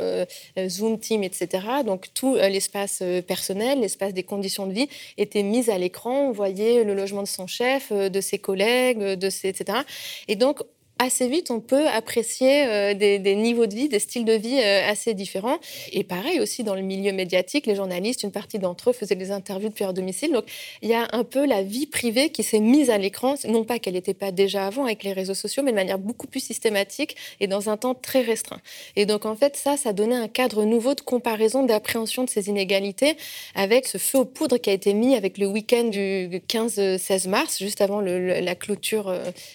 Zoom, 0.67 0.99
Team, 0.99 1.23
etc. 1.23 1.65
Donc 1.85 2.07
tout 2.13 2.35
l'espace 2.35 3.03
personnel, 3.27 3.79
l'espace 3.81 4.13
des 4.13 4.23
conditions 4.23 4.67
de 4.67 4.73
vie 4.73 4.89
était 5.17 5.43
mis 5.43 5.69
à 5.69 5.77
l'écran. 5.77 6.29
On 6.29 6.31
voyait 6.31 6.83
le 6.83 6.93
logement 7.03 7.23
de 7.23 7.27
son 7.27 7.47
chef, 7.47 7.91
de 7.91 8.21
ses 8.21 8.39
collègues, 8.39 8.99
de 8.99 9.29
ses, 9.29 9.49
etc. 9.49 9.79
Et 10.27 10.35
donc 10.35 10.63
assez 11.03 11.27
vite, 11.27 11.51
on 11.51 11.59
peut 11.59 11.87
apprécier 11.87 12.65
euh, 12.65 12.93
des, 12.93 13.35
niveaux 13.35 13.65
de 13.65 13.75
vie, 13.75 13.89
des 13.89 13.99
styles 13.99 14.25
de 14.25 14.33
vie 14.33 14.59
euh, 14.59 14.89
assez 14.89 15.13
différents. 15.13 15.57
Et 15.91 16.03
pareil 16.03 16.39
aussi 16.39 16.63
dans 16.63 16.75
le 16.75 16.81
milieu 16.81 17.11
médiatique, 17.11 17.67
les 17.67 17.75
journalistes, 17.75 18.23
une 18.23 18.31
partie 18.31 18.59
d'entre 18.59 18.89
eux 18.89 18.93
faisaient 18.93 19.15
des 19.15 19.31
interviews 19.31 19.69
depuis 19.69 19.83
leur 19.83 19.93
domicile. 19.93 20.31
Donc 20.31 20.45
il 20.81 20.89
y 20.89 20.93
a 20.93 21.07
un 21.11 21.23
peu 21.23 21.45
la 21.45 21.61
vie 21.61 21.85
privée 21.85 22.29
qui 22.29 22.43
s'est 22.43 22.59
mise 22.59 22.89
à 22.89 22.97
l'écran, 22.97 23.35
non 23.47 23.63
pas 23.63 23.79
qu'elle 23.79 23.93
n'était 23.93 24.13
pas 24.13 24.31
déjà 24.31 24.65
avant 24.65 24.85
avec 24.85 25.03
les 25.03 25.13
réseaux 25.13 25.33
sociaux, 25.33 25.63
mais 25.63 25.71
de 25.71 25.75
manière 25.75 25.99
beaucoup 25.99 26.27
plus 26.27 26.39
systématique 26.39 27.15
et 27.39 27.47
dans 27.47 27.69
un 27.69 27.77
temps 27.77 27.93
très 27.93 28.21
restreint. 28.21 28.61
Et 28.95 29.05
donc 29.05 29.25
en 29.25 29.35
fait, 29.35 29.57
ça, 29.57 29.77
ça 29.77 29.93
donnait 29.93 30.15
un 30.15 30.27
cadre 30.27 30.63
nouveau 30.63 30.95
de 30.95 31.01
comparaison, 31.01 31.63
d'appréhension 31.63 32.23
de 32.23 32.29
ces 32.29 32.49
inégalités 32.49 33.17
avec 33.55 33.87
ce 33.87 33.97
feu 33.97 34.19
aux 34.19 34.25
poudres 34.25 34.59
qui 34.59 34.69
a 34.69 34.73
été 34.73 34.93
mis 34.93 35.15
avec 35.15 35.37
le 35.37 35.47
week-end 35.47 35.85
du 35.85 36.29
15-16 36.47 37.29
mars, 37.29 37.59
juste 37.59 37.81
avant 37.81 38.01
la 38.01 38.55
clôture 38.55 39.13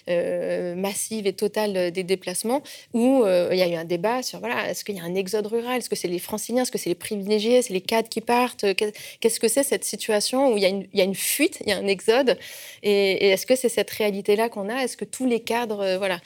euh, 0.09 0.75
massive 0.75 1.25
et 1.27 1.33
totale 1.39 1.77
euh, 1.77 1.91
des 1.91 2.03
déplacements, 2.03 2.61
où 2.93 3.23
euh, 3.23 3.49
il 3.51 3.57
y 3.57 3.61
a 3.61 3.67
eu 3.67 3.75
un 3.75 3.85
débat 3.85 4.21
sur 4.21 4.39
voilà, 4.39 4.69
est-ce 4.69 4.83
qu'il 4.83 4.95
y 4.95 4.99
a 4.99 5.03
un 5.03 5.15
exode 5.15 5.47
rural, 5.47 5.77
est-ce 5.77 5.89
que 5.89 5.95
c'est 5.95 6.07
les 6.07 6.19
franciliens, 6.19 6.63
est-ce 6.63 6.71
que 6.71 6.77
c'est 6.77 6.89
les 6.89 6.95
privilégiés, 6.95 7.61
c'est 7.61 7.73
les 7.73 7.81
cadres 7.81 8.09
qui 8.09 8.21
partent, 8.21 8.65
qu'est-ce 8.75 9.39
que 9.39 9.47
c'est 9.47 9.63
cette 9.63 9.83
situation 9.83 10.53
où 10.53 10.57
il 10.57 10.63
y, 10.63 10.65
a 10.65 10.69
une, 10.69 10.85
il 10.93 10.99
y, 10.99 11.01
a 11.01 11.05
une, 11.05 11.15
fuite, 11.15 11.59
il 11.65 11.69
y 11.69 11.71
a 11.71 11.77
un 11.77 11.87
exode, 11.87 12.37
et, 12.83 13.29
est-ce 13.29 13.45
que 13.45 13.55
c'est 13.55 13.69
cette 13.69 13.89
réalité-là 13.89 14.49
qu'on 14.49 14.69
a, 14.69 14.83
est-ce 14.83 14.97
que 14.97 15.05
tous 15.05 15.25
les 15.25 15.39
cadres 15.39 15.81
euh, 15.81 15.97
voilà, 15.97 16.19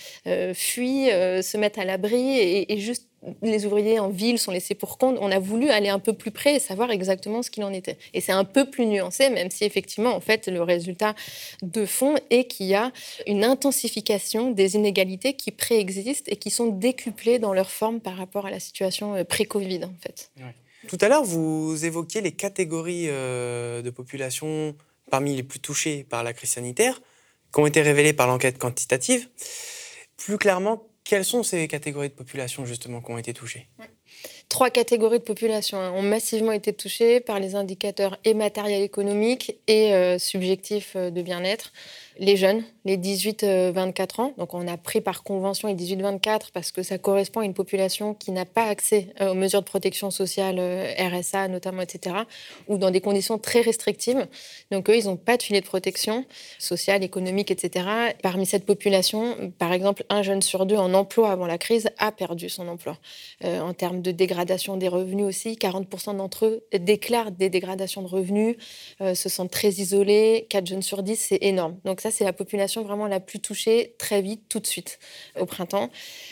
fuient, 0.54 1.10
se 1.10 1.58
mettent 1.58 1.78
à 1.78 1.86
l'abri 1.86 2.40
et 2.40 2.78
juste 2.78 3.08
les 3.42 3.66
ouvriers 3.66 4.00
en 4.00 4.10
ville 4.10 4.38
sont 4.38 4.52
laissés 4.52 4.76
pour 4.76 4.98
compte. 4.98 5.18
On 5.20 5.32
a 5.32 5.40
voulu 5.40 5.70
aller 5.70 5.90
un 5.90 6.00
peu 6.00 6.14
plus 6.14 6.32
près 6.32 6.56
et 6.56 6.60
savoir 6.60 6.92
exactement 6.92 7.42
ce 7.42 7.50
qu'il 7.50 7.64
en 7.64 7.74
était. 7.74 7.98
Et 8.14 8.22
c'est 8.22 8.32
un 8.32 8.44
peu 8.44 8.70
plus 8.70 8.86
nuancé, 8.86 9.30
même 9.30 9.50
si 9.50 9.64
effectivement, 9.64 10.16
en 10.16 10.20
fait, 10.20 10.48
le 10.48 10.62
résultat 10.62 11.16
de 11.62 11.86
fond 11.86 12.16
est 12.30 12.46
qu'il 12.46 12.68
y 12.68 12.76
a 12.76 12.92
une 13.28 13.44
intensification 13.44 14.52
des 14.52 14.76
inégalités 14.76 15.34
qui 15.34 15.52
préexistent 15.52 16.28
et 16.28 16.36
qui 16.36 16.50
sont 16.50 16.68
décuplées 16.68 17.40
dans 17.40 17.54
leur 17.54 17.70
forme 17.70 18.00
par 18.00 18.18
rapport 18.18 18.46
à 18.46 18.52
la 18.52 18.60
situation 18.60 19.16
euh, 19.16 19.24
pré-Covid, 19.24 19.86
en 19.86 19.94
fait. 20.02 20.32
Tout 20.88 20.98
à 21.00 21.08
l'heure, 21.08 21.24
vous 21.24 21.86
évoquiez 21.86 22.22
les 22.22 22.34
catégories 22.34 23.06
euh, 23.08 23.82
de 23.82 23.90
population 23.90 24.76
parmi 25.10 25.36
les 25.36 25.44
plus 25.44 25.60
touchées 25.60 26.04
par 26.04 26.24
la 26.24 26.34
crise 26.34 26.52
sanitaire, 26.52 27.02
qui 27.54 27.60
ont 27.60 27.68
été 27.68 27.82
révélées 27.82 28.14
par 28.14 28.28
l'enquête 28.28 28.58
quantitative. 28.58 29.30
Plus 30.18 30.38
clairement, 30.38 30.88
quelles 31.04 31.26
sont 31.26 31.44
ces 31.44 31.68
catégories 31.68 32.10
de 32.10 32.14
population 32.14 32.66
justement 32.66 33.02
qui 33.02 33.12
ont 33.12 33.18
été 33.18 33.34
touchées? 33.34 33.68
Trois 34.50 34.70
catégories 34.70 35.20
de 35.20 35.24
population 35.24 35.78
hein, 35.80 35.92
ont 35.92 36.02
massivement 36.02 36.52
été 36.52 36.74
touchées 36.74 37.20
par 37.20 37.40
les 37.40 37.56
indicateurs 37.56 38.18
et 38.24 38.34
économiques 38.84 39.58
et 39.68 40.18
subjectifs 40.20 40.96
de 40.96 41.22
bien-être. 41.22 41.74
Les 42.20 42.38
jeunes, 42.38 42.64
les 42.86 42.98
18-24 42.98 43.44
euh, 43.46 44.22
ans. 44.22 44.34
Donc 44.38 44.54
on 44.54 44.68
a 44.68 44.78
pris 44.78 45.02
par 45.02 45.24
convention 45.24 45.68
les 45.68 45.76
18-24 45.76 46.52
parce 46.54 46.72
que 46.72 46.84
ça 46.84 46.98
correspond 46.98 47.40
à 47.40 47.46
une 47.46 47.54
population 47.54 48.14
qui 48.14 48.32
n'a 48.32 48.46
pas 48.46 48.66
accès 48.66 49.10
euh, 49.22 49.32
aux 49.32 49.36
mesures 49.36 49.62
de 49.62 49.66
protection 49.66 50.12
sociale, 50.12 50.58
euh, 50.60 50.92
RSA 50.98 51.48
notamment, 51.48 51.82
etc., 51.82 52.16
ou 52.68 52.78
dans 52.78 52.92
des 52.92 53.02
conditions 53.02 53.38
très 53.38 53.62
restrictives. 53.62 54.28
Donc 54.72 54.90
eux, 54.90 54.98
ils 54.98 55.06
n'ont 55.06 55.18
pas 55.18 55.38
de 55.38 55.44
filet 55.44 55.62
de 55.62 55.66
protection 55.66 56.26
sociale, 56.60 57.04
économique, 57.04 57.52
etc. 57.52 57.86
Parmi 58.22 58.46
cette 58.46 58.66
population, 58.66 59.54
par 59.58 59.72
exemple, 59.74 60.04
un 60.10 60.22
jeune 60.22 60.42
sur 60.42 60.66
deux 60.66 60.76
en 60.76 60.94
emploi 60.94 61.32
avant 61.32 61.46
la 61.46 61.58
crise 61.58 61.90
a 61.98 62.12
perdu 62.12 62.50
son 62.50 62.68
emploi. 62.68 62.98
en 63.44 63.74
termes 63.74 64.02
de 64.02 64.12
dégradation 64.12 64.78
des 64.78 64.88
revenus 64.88 65.26
aussi, 65.26 65.54
40% 65.54 66.18
d'entre 66.18 66.46
eux 66.46 66.64
déclarent 66.78 67.32
des 67.32 67.50
dégradations 67.50 68.02
de 68.02 68.08
revenus, 68.08 68.56
se 69.00 69.30
sentent 69.30 69.52
très 69.52 69.70
isolés. 69.70 70.48
4 70.50 70.68
jeunes 70.68 70.82
sur 70.82 71.04
10, 71.04 71.16
c'est 71.16 71.40
énorme. 71.42 71.78
Donc 71.86 72.02
ça, 72.02 72.12
c'est 72.12 72.24
la 72.24 72.34
population 72.34 72.73
vraiment 72.82 73.08
la 73.08 73.20
plus 73.20 73.40
touchée 73.40 73.94
très 74.00 74.22
vite, 74.22 74.44
tout 74.50 74.60
de 74.60 74.68
suite, 74.68 75.00
au 75.40 75.46
printemps. 75.46 75.90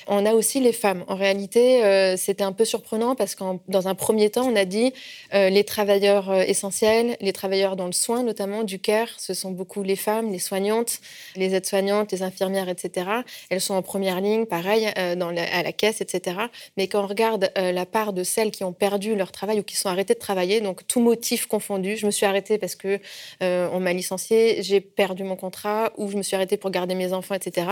On 0.07 0.25
a 0.25 0.33
aussi 0.33 0.60
les 0.60 0.74
femmes. 0.74 1.03
En 1.07 1.15
réalité, 1.15 1.83
euh, 1.83 2.15
c'était 2.17 2.43
un 2.43 2.53
peu 2.53 2.65
surprenant 2.65 3.15
parce 3.15 3.36
que 3.36 3.43
dans 3.67 3.88
un 3.88 3.95
premier 3.95 4.29
temps, 4.29 4.48
on 4.48 4.55
a 4.55 4.65
dit 4.65 4.93
euh, 5.33 5.50
les 5.50 5.63
travailleurs 5.63 6.29
euh, 6.31 6.41
essentiels, 6.41 7.17
les 7.21 7.33
travailleurs 7.33 7.75
dans 7.75 7.86
le 7.86 7.91
soin, 7.91 8.24
notamment 8.24 8.63
du 8.63 8.79
care, 8.79 9.10
ce 9.17 9.33
sont 9.33 9.51
beaucoup 9.51 9.83
les 9.83 9.95
femmes, 9.95 10.31
les 10.31 10.39
soignantes, 10.39 11.00
les 11.36 11.53
aides-soignantes, 11.53 12.12
les 12.12 12.24
infirmières, 12.24 12.69
etc. 12.69 13.07
Elles 13.50 13.62
sont 13.62 13.75
en 13.75 13.81
première 13.81 14.21
ligne, 14.21 14.45
pareil, 14.45 14.91
dans 15.17 15.29
à 15.29 15.63
la 15.63 15.71
caisse, 15.71 16.01
etc. 16.01 16.38
Mais 16.77 16.88
quand 16.88 17.03
on 17.03 17.07
regarde 17.07 17.51
la 17.55 17.86
part 17.86 18.13
de 18.13 18.24
celles 18.24 18.51
qui 18.51 18.63
ont 18.63 18.74
perdu 18.74 19.15
leur 19.15 19.31
travail 19.31 19.60
ou 19.60 19.63
qui 19.63 19.75
sont 19.75 19.89
arrêtées 19.89 20.13
de 20.13 20.19
travailler, 20.19 20.62
donc 20.62 20.86
tout 20.88 21.00
motif 21.00 21.45
confondu, 21.45 21.98
je 21.98 22.05
me 22.05 22.12
suis 22.12 22.25
arrêtée 22.25 22.57
parce 22.57 22.75
que 22.75 23.00
on 23.39 23.79
m'a 23.79 23.93
licenciée, 23.93 24.62
j'ai 24.63 24.81
perdu 24.81 25.24
mon 25.24 25.36
contrat 25.36 25.91
où 25.98 26.10
je 26.10 26.17
me 26.17 26.24
suis 26.24 26.30
arrêtée 26.35 26.57
pour 26.57 26.71
garder 26.71 26.95
mes 26.95 27.13
enfants, 27.13 27.35
etc., 27.35 27.67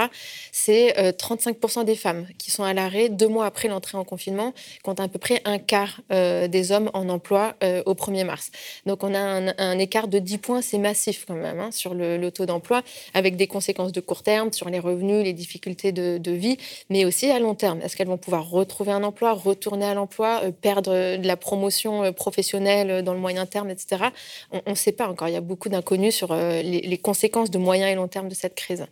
c'est 0.52 0.94
35% 1.18 1.80
euh, 1.80 1.84
des 1.84 1.96
femmes 1.96 2.28
qui 2.38 2.52
sont 2.52 2.64
à 2.64 2.74
l'arrêt 2.74 3.10
deux 3.10 3.28
mois 3.28 3.46
après 3.46 3.68
l'entrée 3.68 3.98
en 3.98 4.04
confinement, 4.04 4.54
compte 4.84 5.00
à 5.00 5.08
peu 5.08 5.20
près 5.20 5.42
un 5.46 5.60
quart 5.60 6.02
euh, 6.12 6.48
des 6.48 6.72
hommes 6.72 6.90
en 6.94 7.10
emploi 7.10 7.56
euh, 7.64 7.84
au 7.86 7.94
1er 7.94 8.26
mars. 8.26 8.52
Donc 8.86 9.04
on 9.04 9.14
a 9.14 9.20
un, 9.20 9.80
écart 9.80 10.08
de 10.08 10.20
10 10.20 10.38
points, 10.40 10.62
c'est 10.62 10.78
massif 10.78 11.26
quand 11.28 11.36
même 11.36 11.60
hein, 11.60 11.72
sur 11.72 11.94
le, 11.94 12.30
taux 12.30 12.46
d'emploi, 12.46 12.84
avec 13.14 13.38
des 13.38 13.48
conséquences 13.48 13.92
de 13.92 14.02
court 14.02 14.24
terme 14.24 14.52
sur 14.54 14.70
les 14.70 14.80
revenus, 14.80 15.24
les 15.24 15.34
difficultés 15.34 15.92
de, 15.92 16.32
vie, 16.32 16.58
mais 16.90 17.06
aussi 17.06 17.32
à 17.32 17.40
long 17.40 17.56
terme. 17.56 17.82
Est-ce 17.82 17.96
qu'elles 17.96 18.08
vont 18.08 18.18
pouvoir 18.18 18.50
retrouver 18.50 18.92
un 18.92 19.04
emploi, 19.04 19.34
retourner 19.34 19.86
à 19.86 19.96
l'emploi, 19.96 20.42
perdre 20.62 21.18
de 21.18 21.28
la 21.28 21.36
promotion 21.38 22.14
professionnelle 22.14 23.04
dans 23.04 23.14
le 23.14 23.20
moyen 23.20 23.46
terme, 23.48 23.72
etc. 23.72 24.06
On 24.52 24.70
ne 24.70 24.76
sait 24.76 24.92
pas 24.92 25.08
encore. 25.08 25.28
Il 25.28 25.34
y 25.34 25.38
a 25.38 25.42
beaucoup 25.42 25.70
d'inconnus 25.70 26.16
sur 26.16 26.36
les, 26.36 26.62
les 26.62 26.98
conséquences 26.98 27.50
de 27.50 27.58
moyen 27.58 27.88
et 27.88 27.96
long 27.96 28.08
terme 28.08 28.30
de 28.30 28.36
cette 28.36 28.49
crise. 28.56 28.88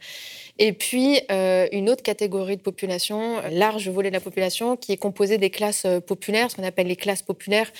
Et 0.60 0.74
puis, 0.74 1.22
euh, 1.32 1.68
une 1.72 1.90
autre 1.90 2.02
catégorie 2.02 2.58
de 2.58 2.62
population, 2.62 3.42
large 3.52 3.90
volet 3.90 4.10
de 4.10 4.16
la 4.16 4.20
population, 4.20 4.76
qui 4.76 4.92
est 4.92 4.98
composée 4.98 5.38
des 5.38 5.52
classes 5.52 5.84
euh, 5.86 6.00
populaires, 6.00 6.50
ce 6.50 6.56
qu'on 6.56 6.64
appelle 6.64 6.88
les 6.88 6.96
classes 6.96 7.22
populaires, 7.22 7.72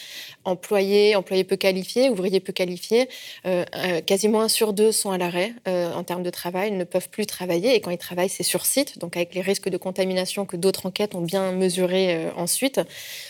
employés, 0.44 1.16
employés 1.16 1.44
peu 1.44 1.56
qualifiés, 1.56 2.10
ouvriers 2.10 2.40
peu 2.40 2.54
qualifiés. 2.54 3.10
Euh, 3.46 3.66
quasiment 4.06 4.42
un 4.42 4.48
sur 4.48 4.74
deux 4.74 4.92
sont 4.92 5.10
à 5.12 5.18
l'arrêt 5.18 5.54
en 5.66 6.04
termes 6.04 6.24
de 6.24 6.30
travail, 6.30 6.72
ne 6.72 6.84
peuvent 6.84 7.10
plus 7.10 7.26
travailler. 7.26 7.76
Et 7.76 7.82
quand 7.82 7.92
ils 7.92 7.98
travaillent, 7.98 8.30
c'est 8.30 8.44
sur 8.44 8.66
site, 8.66 9.00
donc 9.00 9.16
avec 9.18 9.34
les 9.34 9.42
risques 9.42 9.70
de 9.70 9.78
contamination 9.78 10.46
que 10.46 10.56
d'autres 10.56 10.86
enquêtes 10.86 11.16
ont 11.16 11.22
bien 11.22 11.52
mesurés 11.52 12.30
ensuite. 12.36 12.80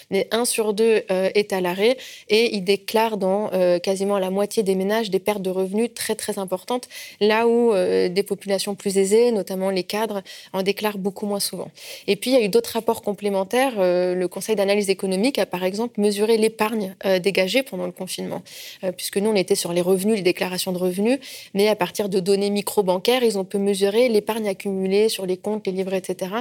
Mais 0.10 0.28
un 0.32 0.46
sur 0.46 0.74
deux 0.74 1.04
est 1.10 1.54
à 1.54 1.62
l'arrêt 1.62 1.98
et 2.30 2.56
ils 2.56 2.64
déclarent 2.64 3.18
dans 3.18 3.50
quasiment 3.80 4.20
la 4.20 4.30
moitié 4.30 4.64
des 4.64 4.76
ménages 4.76 5.10
des 5.10 5.20
pertes 5.20 5.42
de 5.42 5.50
revenus 5.50 5.94
très 5.94 6.16
très 6.16 6.40
importantes, 6.40 6.88
là 7.20 7.48
où 7.48 7.74
des 7.74 8.24
populations 8.24 8.37
plus 8.38 8.98
aisées, 8.98 9.32
notamment 9.32 9.70
les 9.70 9.84
cadres, 9.84 10.22
en 10.54 10.64
déclarent 10.64 10.98
beaucoup 10.98 11.26
moins 11.26 11.40
souvent. 11.40 11.70
Et 12.08 12.16
puis, 12.16 12.32
il 12.32 12.34
y 12.34 12.38
a 12.38 12.44
eu 12.44 12.50
d'autres 12.50 12.72
rapports 12.72 13.02
complémentaires. 13.02 13.74
Euh, 13.78 14.16
le 14.16 14.28
Conseil 14.28 14.56
d'analyse 14.56 14.90
économique 14.90 15.40
a, 15.40 15.46
par 15.46 15.64
exemple, 15.64 16.00
mesuré 16.00 16.38
l'épargne 16.38 16.96
euh, 17.06 17.20
dégagée 17.20 17.64
pendant 17.64 17.86
le 17.86 17.92
confinement, 17.92 18.42
euh, 18.84 18.92
puisque 18.92 19.18
nous, 19.18 19.30
on 19.30 19.36
était 19.36 19.56
sur 19.56 19.74
les 19.74 19.82
revenus, 19.82 20.16
les 20.16 20.22
déclarations 20.22 20.72
de 20.72 20.78
revenus, 20.78 21.20
mais 21.54 21.68
à 21.68 21.76
partir 21.76 22.10
de 22.10 22.20
données 22.20 22.50
micro-bancaires, 22.50 23.24
ils 23.24 23.38
ont 23.38 23.46
pu 23.46 23.58
mesurer 23.58 24.10
l'épargne 24.10 24.48
accumulée 24.48 25.10
sur 25.10 25.26
les 25.26 25.38
comptes, 25.38 25.68
les 25.68 25.74
livrets, 25.74 25.98
etc. 25.98 26.32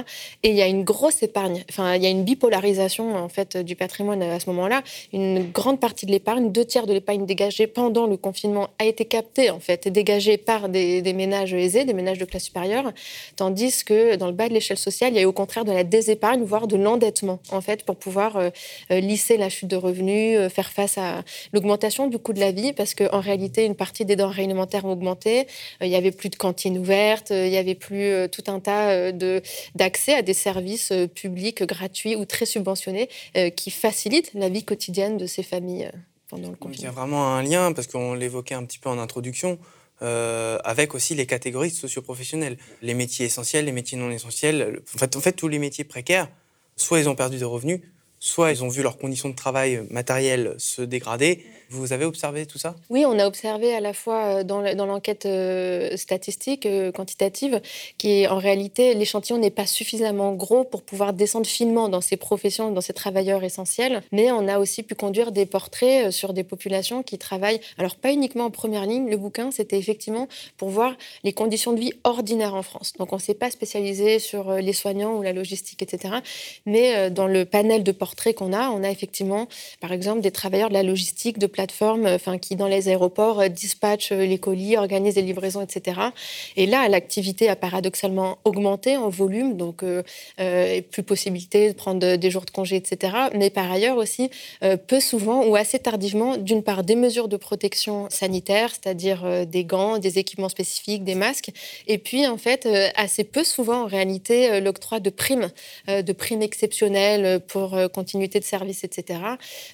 Et 0.43 0.49
il 0.49 0.55
y 0.55 0.61
a 0.61 0.67
une 0.67 0.83
grosse 0.83 1.23
épargne, 1.23 1.63
enfin, 1.69 1.95
il 1.95 2.03
y 2.03 2.05
a 2.05 2.09
une 2.09 2.23
bipolarisation, 2.23 3.15
en 3.15 3.29
fait, 3.29 3.57
du 3.57 3.75
patrimoine 3.75 4.21
à 4.21 4.39
ce 4.39 4.49
moment-là. 4.49 4.83
Une 5.13 5.51
grande 5.51 5.79
partie 5.79 6.05
de 6.05 6.11
l'épargne, 6.11 6.51
deux 6.51 6.65
tiers 6.65 6.85
de 6.85 6.93
l'épargne 6.93 7.25
dégagée 7.25 7.67
pendant 7.67 8.05
le 8.07 8.17
confinement 8.17 8.69
a 8.79 8.85
été 8.85 9.05
captée, 9.05 9.49
en 9.49 9.59
fait, 9.59 9.87
et 9.87 9.91
dégagée 9.91 10.37
par 10.37 10.69
des, 10.69 11.01
des 11.01 11.13
ménages 11.13 11.53
aisés, 11.53 11.85
des 11.87 11.93
ménages 11.93 12.19
de 12.19 12.25
classe 12.25 12.43
supérieure 12.43 12.91
tandis 13.35 13.83
que 13.83 14.15
dans 14.15 14.27
le 14.27 14.33
bas 14.33 14.49
de 14.49 14.53
l'échelle 14.53 14.77
sociale, 14.77 15.13
il 15.13 15.15
y 15.15 15.19
a 15.19 15.21
eu 15.23 15.25
au 15.25 15.31
contraire 15.31 15.65
de 15.65 15.71
la 15.71 15.83
désépargne, 15.83 16.43
voire 16.43 16.67
de 16.67 16.75
l'endettement, 16.75 17.39
en 17.51 17.61
fait, 17.61 17.83
pour 17.83 17.95
pouvoir 17.95 18.37
euh, 18.37 18.49
euh, 18.91 18.99
lisser 18.99 19.37
la 19.37 19.49
chute 19.49 19.69
de 19.69 19.75
revenus, 19.75 20.37
euh, 20.37 20.49
faire 20.49 20.69
face 20.69 20.97
à 20.97 21.23
l'augmentation 21.53 22.07
du 22.07 22.17
coût 22.17 22.33
de 22.33 22.39
la 22.39 22.51
vie, 22.51 22.73
parce 22.73 22.93
qu'en 22.93 23.19
réalité, 23.19 23.65
une 23.65 23.75
partie 23.75 24.05
des 24.05 24.15
denrées 24.15 24.43
alimentaires 24.43 24.85
ont 24.85 24.91
augmenté, 24.91 25.47
il 25.81 25.87
y 25.87 25.95
avait 25.95 26.11
plus 26.11 26.29
de 26.29 26.35
cantines 26.35 26.77
ouvertes, 26.77 27.29
il 27.31 27.49
y 27.49 27.57
avait 27.57 27.75
plus 27.75 28.29
tout 28.29 28.43
un 28.47 28.59
tas 28.59 29.11
d'accès 29.75 30.13
à 30.13 30.21
des 30.21 30.33
services 30.33 30.91
publics 31.15 31.63
gratuits 31.63 32.15
ou 32.15 32.25
très 32.25 32.45
subventionnés 32.45 33.09
qui 33.55 33.71
facilitent 33.71 34.31
la 34.33 34.49
vie 34.49 34.63
quotidienne 34.63 35.17
de 35.17 35.25
ces 35.25 35.43
familles 35.43 35.89
pendant 36.29 36.49
le 36.49 36.55
confinement. 36.55 36.81
Il 36.81 36.83
y 36.83 36.87
a 36.87 36.91
vraiment 36.91 37.35
un 37.35 37.43
lien, 37.43 37.73
parce 37.73 37.87
qu'on 37.87 38.13
l'évoquait 38.13 38.55
un 38.55 38.65
petit 38.65 38.79
peu 38.79 38.89
en 38.89 38.99
introduction, 38.99 39.57
euh, 40.01 40.59
avec 40.63 40.93
aussi 40.93 41.15
les 41.15 41.25
catégories 41.25 41.71
socioprofessionnelles. 41.71 42.57
Les 42.81 42.93
métiers 42.93 43.25
essentiels, 43.25 43.65
les 43.65 43.71
métiers 43.71 43.97
non 43.97 44.11
essentiels. 44.11 44.81
En 44.95 44.97
fait, 44.97 45.15
en 45.15 45.21
fait, 45.21 45.33
tous 45.33 45.47
les 45.47 45.59
métiers 45.59 45.83
précaires, 45.83 46.29
soit 46.75 46.99
ils 46.99 47.09
ont 47.09 47.15
perdu 47.15 47.37
des 47.37 47.45
revenus, 47.45 47.81
soit 48.19 48.51
ils 48.51 48.63
ont 48.63 48.69
vu 48.69 48.83
leurs 48.83 48.97
conditions 48.97 49.29
de 49.29 49.35
travail 49.35 49.85
matérielles 49.89 50.55
se 50.57 50.81
dégrader, 50.81 51.45
vous 51.69 51.93
avez 51.93 52.05
observé 52.05 52.45
tout 52.45 52.57
ça? 52.57 52.75
Oui, 52.89 53.05
on 53.05 53.19
a 53.19 53.27
observé 53.27 53.73
à 53.73 53.79
la 53.79 53.93
fois 53.93 54.39
euh, 54.39 54.43
dans 54.43 54.85
l'enquête 54.85 55.25
euh, 55.25 55.97
statistique, 55.97 56.65
euh, 56.65 56.91
quantitative, 56.91 57.61
qui 57.97 58.27
en 58.27 58.37
réalité, 58.37 58.93
l'échantillon 58.93 59.37
n'est 59.37 59.51
pas 59.51 59.65
suffisamment 59.65 60.33
gros 60.33 60.63
pour 60.63 60.81
pouvoir 60.81 61.13
descendre 61.13 61.45
finement 61.45 61.89
dans 61.89 62.01
ces 62.01 62.17
professions, 62.17 62.71
dans 62.71 62.81
ces 62.81 62.93
travailleurs 62.93 63.43
essentiels, 63.43 64.01
mais 64.11 64.31
on 64.31 64.47
a 64.47 64.59
aussi 64.59 64.83
pu 64.83 64.95
conduire 64.95 65.31
des 65.31 65.45
portraits 65.45 66.11
sur 66.11 66.33
des 66.33 66.43
populations 66.43 67.03
qui 67.03 67.17
travaillent, 67.17 67.59
alors 67.77 67.95
pas 67.95 68.11
uniquement 68.11 68.45
en 68.45 68.51
première 68.51 68.85
ligne, 68.85 69.09
le 69.09 69.17
bouquin, 69.17 69.51
c'était 69.51 69.77
effectivement 69.77 70.27
pour 70.57 70.69
voir 70.69 70.95
les 71.23 71.33
conditions 71.33 71.73
de 71.73 71.79
vie 71.79 71.93
ordinaires 72.03 72.55
en 72.55 72.63
France. 72.63 72.93
Donc 72.97 73.11
on 73.13 73.17
ne 73.17 73.21
s'est 73.21 73.33
pas 73.33 73.51
spécialisé 73.51 74.19
sur 74.19 74.53
les 74.53 74.73
soignants 74.73 75.15
ou 75.15 75.21
la 75.21 75.33
logistique, 75.33 75.81
etc. 75.81 76.15
Mais 76.65 77.09
dans 77.11 77.27
le 77.27 77.45
panel 77.45 77.83
de 77.83 77.91
portraits 77.91 78.35
qu'on 78.35 78.53
a, 78.53 78.69
on 78.69 78.83
a 78.83 78.89
effectivement, 78.89 79.47
par 79.81 79.91
exemple, 79.91 80.21
des 80.21 80.31
travailleurs 80.31 80.69
de 80.69 80.73
la 80.73 80.83
logistique, 80.83 81.37
de 81.37 81.47
plateformes 81.57 82.05
euh, 82.05 82.15
enfin, 82.15 82.37
qui, 82.37 82.55
dans 82.55 82.67
les 82.67 82.87
aéroports, 82.87 83.39
euh, 83.39 83.47
dispatchent 83.47 84.11
euh, 84.11 84.25
les 84.25 84.37
colis, 84.37 84.77
organisent 84.77 85.15
les 85.15 85.23
livraisons, 85.23 85.61
etc. 85.61 85.99
Et 86.55 86.67
là, 86.67 86.87
l'activité 86.87 87.49
a 87.49 87.55
paradoxalement 87.55 88.37
augmenté 88.45 88.95
en 88.95 89.09
volume, 89.09 89.57
donc 89.57 89.83
plus 90.91 91.03
possibilité 91.03 91.69
de 91.69 91.73
prendre 91.73 92.15
des 92.15 92.29
jours 92.29 92.45
de 92.45 92.51
congé, 92.51 92.75
etc. 92.75 93.13
Mais 93.33 93.49
par 93.49 93.71
ailleurs 93.71 93.97
aussi, 93.97 94.29
peu 94.87 94.99
souvent 94.99 95.45
ou 95.45 95.55
assez 95.55 95.79
tardivement, 95.79 96.37
d'une 96.37 96.63
part, 96.63 96.83
des 96.83 96.95
mesures 96.95 97.27
de 97.27 97.37
protection 97.37 98.07
sanitaire, 98.09 98.69
c'est-à-dire 98.71 99.45
des 99.45 99.63
gants, 99.65 99.97
des 99.97 100.19
équipements 100.19 100.49
spécifiques, 100.49 101.03
des 101.03 101.15
masques, 101.15 101.51
et 101.87 101.97
puis, 101.97 102.27
en 102.27 102.37
fait, 102.37 102.67
assez 102.95 103.23
peu 103.23 103.43
souvent, 103.43 103.83
en 103.83 103.87
réalité, 103.87 104.59
l'octroi 104.59 104.99
de 104.99 105.09
primes, 105.09 105.49
de 105.87 106.13
primes 106.13 106.41
exceptionnelles 106.41 107.39
pour 107.39 107.77
continuité 107.93 108.39
de 108.39 108.45
service, 108.45 108.83
etc. 108.83 109.19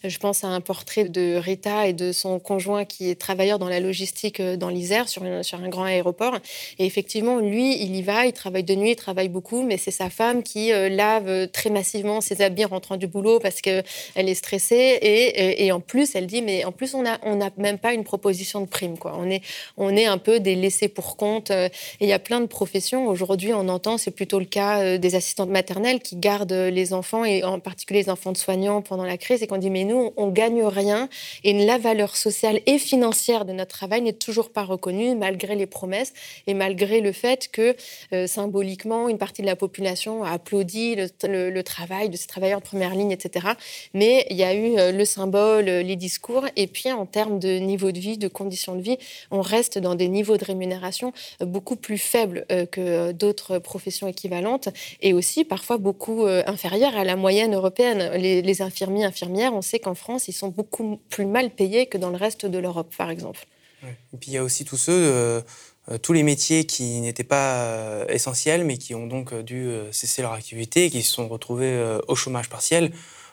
Je 0.03 0.17
pense 0.17 0.43
à 0.43 0.47
un 0.47 0.61
portrait 0.61 1.05
de 1.05 1.35
Rita 1.35 1.72
et 1.81 1.93
de 1.93 2.11
son 2.11 2.39
conjoint 2.39 2.85
qui 2.85 3.09
est 3.09 3.15
travailleur 3.15 3.59
dans 3.59 3.69
la 3.69 3.79
logistique 3.79 4.39
euh, 4.39 4.57
dans 4.57 4.69
l'Isère, 4.69 5.09
sur, 5.09 5.23
sur 5.43 5.59
un 5.59 5.69
grand 5.69 5.83
aéroport. 5.83 6.37
Et 6.79 6.85
effectivement, 6.85 7.39
lui, 7.39 7.81
il 7.81 7.95
y 7.95 8.01
va, 8.01 8.25
il 8.25 8.33
travaille 8.33 8.63
de 8.63 8.75
nuit, 8.75 8.91
il 8.91 8.95
travaille 8.95 9.29
beaucoup, 9.29 9.63
mais 9.63 9.77
c'est 9.77 9.91
sa 9.91 10.09
femme 10.09 10.43
qui 10.43 10.71
euh, 10.71 10.89
lave 10.89 11.27
euh, 11.27 11.47
très 11.47 11.69
massivement 11.69 12.21
ses 12.21 12.41
habits 12.41 12.65
en 12.65 12.69
rentrant 12.69 12.97
du 12.97 13.07
boulot 13.07 13.39
parce 13.39 13.61
qu'elle 13.61 13.83
est 14.15 14.33
stressée. 14.35 14.99
Et, 15.01 15.65
et, 15.65 15.71
en 15.71 15.79
plus, 15.79 16.15
elle 16.15 16.27
dit, 16.27 16.41
mais 16.41 16.63
en 16.65 16.71
plus, 16.71 16.93
on 16.93 17.03
n'a 17.03 17.19
on 17.23 17.41
a 17.41 17.49
même 17.57 17.77
pas 17.77 17.93
une 17.93 18.03
proposition 18.03 18.61
de 18.61 18.67
prime. 18.67 18.97
Quoi. 18.97 19.15
On, 19.17 19.29
est, 19.29 19.41
on 19.77 19.95
est 19.95 20.05
un 20.05 20.17
peu 20.17 20.39
des 20.39 20.55
laissés 20.55 20.87
pour 20.87 21.17
compte. 21.17 21.51
Et 21.51 21.69
il 22.01 22.07
y 22.07 22.13
a 22.13 22.19
plein 22.19 22.41
de 22.41 22.45
professions. 22.45 23.07
Aujourd'hui, 23.07 23.53
on 23.53 23.67
entend, 23.69 23.97
c'est 23.97 24.11
plutôt 24.11 24.39
le 24.39 24.45
cas 24.45 24.97
des 24.97 25.15
assistantes 25.15 25.49
maternelles 25.49 25.99
qui 25.99 26.15
gardent 26.15 26.51
les 26.51 26.93
enfants, 26.93 27.25
et 27.25 27.43
en 27.43 27.59
particulier 27.59 28.03
les 28.03 28.09
enfants 28.09 28.31
de 28.31 28.37
soignants 28.37 28.81
pendant 28.81 29.05
la 29.05 29.17
crise, 29.17 29.43
et 29.43 29.47
qu'on 29.47 29.57
dit, 29.57 29.69
mais 29.69 29.83
nous, 29.83 30.13
on 30.17 30.27
gagne 30.29 30.63
rien 30.63 31.09
la 31.63 31.77
valeur 31.77 32.15
sociale 32.15 32.59
et 32.65 32.77
financière 32.77 33.45
de 33.45 33.53
notre 33.53 33.71
travail 33.71 34.01
n'est 34.01 34.13
toujours 34.13 34.51
pas 34.51 34.63
reconnue, 34.63 35.15
malgré 35.15 35.55
les 35.55 35.65
promesses 35.65 36.13
et 36.47 36.53
malgré 36.53 37.01
le 37.01 37.11
fait 37.11 37.49
que 37.51 37.75
euh, 38.13 38.27
symboliquement, 38.27 39.09
une 39.09 39.17
partie 39.17 39.41
de 39.41 39.47
la 39.47 39.55
population 39.55 40.23
a 40.23 40.31
applaudi 40.31 40.95
le, 40.95 41.61
travail 41.61 42.09
de 42.09 42.17
ces 42.17 42.27
travailleurs 42.27 42.59
de 42.59 42.65
première 42.65 42.95
ligne, 42.95 43.11
etc. 43.11 43.47
Mais 43.93 44.25
il 44.29 44.35
y 44.35 44.43
a 44.43 44.53
eu 44.53 44.77
euh, 44.77 44.91
le 44.91 45.05
symbole, 45.05 45.65
les 45.65 45.95
discours, 45.95 46.45
et 46.55 46.67
puis 46.67 46.91
en 46.91 47.05
termes 47.05 47.39
de 47.39 47.57
niveau 47.59 47.91
de 47.91 47.99
vie, 47.99 48.17
de 48.17 48.27
conditions 48.27 48.75
de 48.75 48.81
vie, 48.81 48.97
on 49.31 49.41
reste 49.41 49.77
dans 49.77 49.95
des 49.95 50.09
niveaux 50.09 50.37
de 50.37 50.45
rémunération 50.45 51.13
beaucoup 51.39 51.75
plus 51.75 51.97
faibles 51.97 52.45
que 52.71 53.11
d'autres 53.11 53.59
professions 53.59 54.07
équivalentes, 54.07 54.69
et 55.01 55.13
aussi 55.13 55.45
parfois 55.45 55.77
beaucoup 55.77 56.25
inférieurs 56.25 56.97
à 56.97 57.03
la 57.03 57.15
moyenne 57.15 57.53
européenne. 57.53 58.11
Les, 58.15 58.41
les 58.41 58.61
infirmiers, 58.61 59.05
infirmières, 59.05 59.53
on 59.53 59.61
sait 59.61 59.79
qu'en 59.79 59.95
France, 59.95 60.27
ils 60.27 60.33
sont 60.33 60.49
beaucoup 60.49 60.99
plus 61.09 61.25
mal 61.25 61.51
payés 61.53 61.87
que 61.87 61.97
dans 61.97 62.09
le 62.09 62.17
reste 62.17 62.45
de 62.45 62.57
l'Europe, 62.57 62.93
par 62.97 63.09
exemple. 63.09 63.45
Et 64.13 64.17
puis 64.17 64.31
il 64.31 64.33
y 64.33 64.37
a 64.37 64.43
aussi 64.43 64.65
tous 64.65 64.77
ceux, 64.77 64.91
euh, 64.93 65.41
euh, 65.91 65.97
tous 65.97 66.13
les 66.13 66.23
métiers 66.23 66.65
qui 66.65 67.01
n'étaient 67.01 67.23
pas 67.23 67.63
euh, 67.63 68.05
essentiels, 68.07 68.63
mais 68.63 68.77
qui 68.77 68.95
ont 68.95 69.07
donc 69.07 69.33
dû 69.33 69.69
cesser 69.91 70.21
leur 70.21 70.33
activité 70.33 70.85
et 70.85 70.89
qui 70.89 71.03
se 71.03 71.11
sont 71.11 71.27
retrouvés 71.27 71.97
au 72.07 72.15
chômage 72.15 72.49
partiel. 72.49 72.91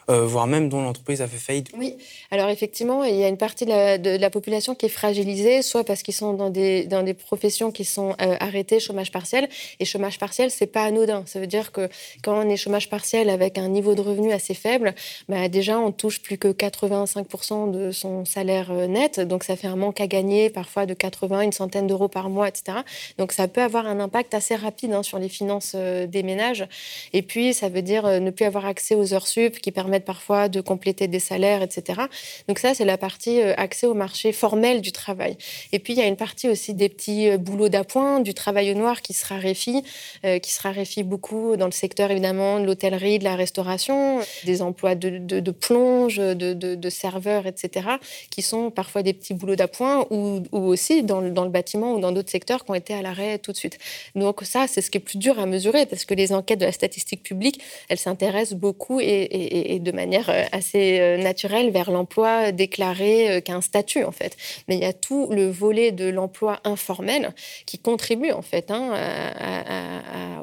Euh, 0.08 0.24
voire 0.24 0.46
même 0.46 0.68
dont 0.68 0.82
l'entreprise 0.82 1.22
a 1.22 1.28
fait 1.28 1.38
faillite. 1.38 1.68
Oui, 1.76 1.96
alors 2.30 2.48
effectivement, 2.48 3.04
il 3.04 3.14
y 3.14 3.24
a 3.24 3.28
une 3.28 3.36
partie 3.36 3.64
de 3.64 4.18
la, 4.18 4.30
population 4.30 4.74
qui 4.74 4.86
est 4.86 4.90
fragilisée, 4.90 5.62
soit 5.62 5.84
parce 5.84 6.02
qu'ils 6.02 6.14
sont 6.14 6.32
dans 6.32 6.50
des, 6.50 6.84
dans 6.84 7.02
des 7.02 7.14
professions 7.14 7.70
qui 7.70 7.84
sont 7.84 8.10
euh, 8.20 8.36
arrêtées, 8.40 8.80
chômage 8.80 9.12
partiel. 9.12 9.48
Et 9.78 9.84
chômage 9.84 10.18
partiel, 10.18 10.50
c'est 10.50 10.66
pas 10.66 10.84
anodin. 10.84 11.22
Ça 11.26 11.38
veut 11.38 11.46
dire 11.46 11.70
que 11.70 11.88
quand 12.22 12.36
on 12.36 12.48
est 12.48 12.56
chômage 12.56 12.88
partiel 12.88 13.28
avec 13.28 13.58
un 13.58 13.68
niveau 13.68 13.94
de 13.94 14.00
revenu 14.00 14.32
assez 14.32 14.54
faible, 14.54 14.94
bah 15.28 15.48
déjà, 15.48 15.78
on 15.78 15.92
touche 15.92 16.20
plus 16.20 16.38
que 16.38 16.48
85% 16.48 17.70
de 17.70 17.92
son 17.92 18.24
salaire 18.24 18.70
euh, 18.72 18.86
net. 18.86 19.20
Donc 19.20 19.44
ça 19.44 19.54
fait 19.54 19.68
un 19.68 19.76
manque 19.76 20.00
à 20.00 20.06
gagner, 20.06 20.50
parfois 20.50 20.86
de 20.86 20.94
80, 20.94 21.42
une 21.42 21.52
centaine 21.52 21.86
d'euros 21.86 22.08
par 22.08 22.30
mois, 22.30 22.48
etc. 22.48 22.78
Donc 23.18 23.32
ça 23.32 23.46
peut 23.46 23.62
avoir 23.62 23.86
un 23.86 24.00
impact 24.00 24.34
assez 24.34 24.56
rapide 24.56 24.92
hein, 24.92 25.02
sur 25.02 25.18
les 25.18 25.28
finances 25.28 25.74
des 25.74 26.22
ménages. 26.22 26.66
Et 27.12 27.22
puis, 27.22 27.54
ça 27.54 27.68
veut 27.68 27.82
dire 27.82 28.20
ne 28.20 28.30
plus 28.30 28.44
avoir 28.44 28.66
accès 28.66 28.94
aux 28.94 29.14
heures 29.14 29.28
sup 29.28 29.60
qui 29.60 29.70
permettent 29.70 29.89
parfois 29.98 30.48
de 30.48 30.60
compléter 30.60 31.08
des 31.08 31.18
salaires, 31.18 31.62
etc. 31.62 32.02
Donc 32.46 32.60
ça, 32.60 32.74
c'est 32.74 32.84
la 32.84 32.96
partie 32.96 33.40
euh, 33.40 33.54
accès 33.56 33.86
au 33.86 33.94
marché 33.94 34.32
formel 34.32 34.80
du 34.80 34.92
travail. 34.92 35.36
Et 35.72 35.78
puis, 35.78 35.94
il 35.94 35.98
y 35.98 36.02
a 36.02 36.06
une 36.06 36.16
partie 36.16 36.48
aussi 36.48 36.74
des 36.74 36.88
petits 36.88 37.28
euh, 37.28 37.38
boulots 37.38 37.68
d'appoint, 37.68 38.20
du 38.20 38.34
travail 38.34 38.70
au 38.70 38.74
noir 38.74 39.02
qui 39.02 39.12
se 39.12 39.26
raréfie, 39.26 39.82
euh, 40.24 40.38
qui 40.38 40.52
se 40.52 40.62
raréfie 40.62 41.02
beaucoup 41.02 41.56
dans 41.56 41.66
le 41.66 41.72
secteur, 41.72 42.10
évidemment, 42.10 42.60
de 42.60 42.66
l'hôtellerie, 42.66 43.18
de 43.18 43.24
la 43.24 43.34
restauration, 43.34 44.20
des 44.44 44.62
emplois 44.62 44.94
de, 44.94 45.50
plonge, 45.50 46.16
de, 46.18 46.52
de, 46.54 46.90
serveurs, 46.90 47.46
etc., 47.46 47.88
qui 48.30 48.42
sont 48.42 48.70
parfois 48.70 49.02
des 49.02 49.12
petits 49.12 49.34
boulots 49.34 49.56
d'appoint 49.56 50.06
ou, 50.10 50.42
aussi 50.52 51.02
dans, 51.02 51.20
le 51.20 51.48
bâtiment 51.48 51.94
ou 51.94 52.00
dans 52.00 52.12
d'autres 52.12 52.30
secteurs 52.30 52.64
qui 52.64 52.70
ont 52.70 52.74
été 52.74 52.94
à 52.94 53.02
l'arrêt 53.02 53.38
tout 53.38 53.52
de 53.52 53.56
suite. 53.56 53.78
Donc 54.14 54.42
ça, 54.42 54.66
c'est 54.68 54.80
ce 54.80 54.90
qui 54.90 54.98
est 54.98 55.00
plus 55.00 55.18
dur 55.18 55.38
à 55.38 55.46
mesurer 55.46 55.86
parce 55.86 56.04
que 56.04 56.14
les 56.14 56.32
enquêtes 56.32 56.60
de 56.60 56.66
la 56.66 56.72
statistique 56.72 57.22
publique, 57.22 57.60
elles 57.88 57.98
s'intéressent 57.98 58.58
beaucoup 58.58 59.00
et 59.00 59.79
de 59.82 59.92
manière 59.92 60.30
euh, 60.30 60.44
assez 60.52 61.00
euh, 61.00 61.16
naturelle 61.16 61.70
vers 61.70 61.90
l'emploi 61.90 62.52
déclaré 62.52 63.30
euh, 63.30 63.40
qu'un 63.40 63.60
statut 63.60 64.04
en 64.04 64.12
fait. 64.12 64.36
Mais 64.68 64.76
il 64.76 64.82
y 64.82 64.86
a 64.86 64.92
tout 64.92 65.28
le 65.30 65.50
volet 65.50 65.92
de 65.92 66.08
l'emploi 66.08 66.60
informel 66.64 67.34
qui 67.66 67.78
contribue 67.78 68.30
en 68.30 68.42
fait 68.42 68.70
hein, 68.70 68.92
à, 68.92 70.42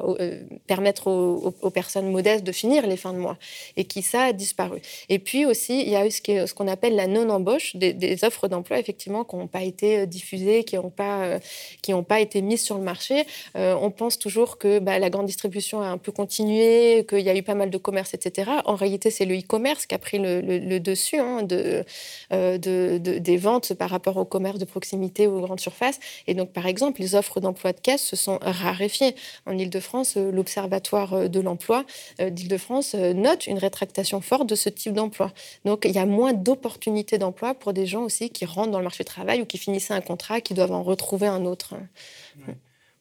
permettre 0.66 1.08
aux, 1.08 1.70
personnes 1.70 2.10
modestes 2.10 2.44
de 2.44 2.52
finir 2.52 2.86
les 2.86 2.96
fins 2.96 3.12
de 3.12 3.18
mois 3.18 3.36
et 3.76 3.84
qui 3.84 4.02
ça 4.02 4.24
a 4.24 4.32
disparu. 4.32 4.80
Et 5.08 5.18
puis 5.18 5.44
aussi 5.44 5.80
il 5.80 5.88
y 5.88 5.96
a 5.96 6.06
eu 6.06 6.10
ce 6.10 6.52
qu'on 6.54 6.68
appelle 6.68 6.96
la 6.96 7.06
non-embauche, 7.06 7.76
des, 7.76 8.24
offres 8.24 8.48
d'emploi 8.48 8.78
effectivement 8.78 9.24
qui 9.24 9.36
n'ont 9.36 9.46
pas 9.46 9.62
été 9.62 10.06
diffusées, 10.06 10.64
qui 10.64 10.76
n'ont 10.76 10.90
pas, 10.90 11.38
qui 11.82 11.92
pas 12.08 12.20
été 12.20 12.42
mises 12.42 12.62
sur 12.62 12.76
le 12.76 12.84
marché. 12.84 13.24
on 13.54 13.90
pense 13.90 14.18
toujours 14.18 14.58
que 14.58 14.78
bah, 14.78 14.98
la 14.98 15.10
grande 15.10 15.26
distribution 15.26 15.80
a 15.80 15.86
un 15.86 15.98
peu 15.98 16.12
continué, 16.12 17.04
qu'il 17.08 17.20
y 17.20 17.30
a 17.30 17.36
eu 17.36 17.42
pas 17.42 17.54
mal 17.54 17.70
de 17.70 17.78
commerce, 17.78 18.14
etc. 18.14 18.50
En 18.64 18.74
réalité, 18.74 19.10
c'est 19.10 19.24
le 19.28 19.38
e-commerce 19.38 19.86
qui 19.86 19.94
a 19.94 19.98
pris 19.98 20.18
le, 20.18 20.78
dessus 20.78 21.18
hein, 21.18 21.46
euh, 21.50 22.58
de, 22.58 22.98
des 22.98 23.36
ventes 23.36 23.74
par 23.74 23.90
rapport 23.90 24.16
au 24.16 24.24
commerce 24.24 24.58
de 24.58 24.64
proximité 24.64 25.26
ou 25.26 25.38
aux 25.38 25.40
grandes 25.40 25.60
surfaces. 25.60 26.00
Et 26.26 26.34
donc, 26.34 26.52
par 26.52 26.66
exemple, 26.66 27.00
les 27.00 27.14
offres 27.14 27.40
d'emploi 27.40 27.72
de 27.72 27.80
caisse 27.80 28.02
se 28.02 28.16
sont 28.16 28.38
raréfiées. 28.42 29.14
En 29.46 29.56
Ile-de-France, 29.56 30.16
euh, 30.16 30.30
l'Observatoire 30.32 31.14
euh, 31.14 31.28
de 31.28 31.40
l'emploi 31.40 31.84
d'Ile-de-France 32.18 32.94
note 32.94 33.46
une 33.46 33.58
rétractation 33.58 34.20
forte 34.20 34.48
de 34.48 34.54
ce 34.54 34.68
type 34.68 34.92
d'emploi. 34.92 35.32
Donc, 35.64 35.84
il 35.84 35.92
y 35.92 35.98
a 35.98 36.06
moins 36.06 36.32
d'opportunités 36.32 37.18
d'emploi 37.18 37.54
pour 37.54 37.72
des 37.72 37.86
gens 37.86 38.02
aussi 38.02 38.30
qui 38.30 38.44
rentrent 38.44 38.70
dans 38.70 38.78
le 38.78 38.84
marché 38.84 39.04
du 39.04 39.08
travail 39.08 39.42
ou 39.42 39.46
qui 39.46 39.58
finissaient 39.58 39.94
un 39.94 40.00
contrat, 40.00 40.40
qui 40.40 40.54
doivent 40.54 40.72
en 40.72 40.82
retrouver 40.82 41.26
un 41.26 41.44
autre. 41.44 41.74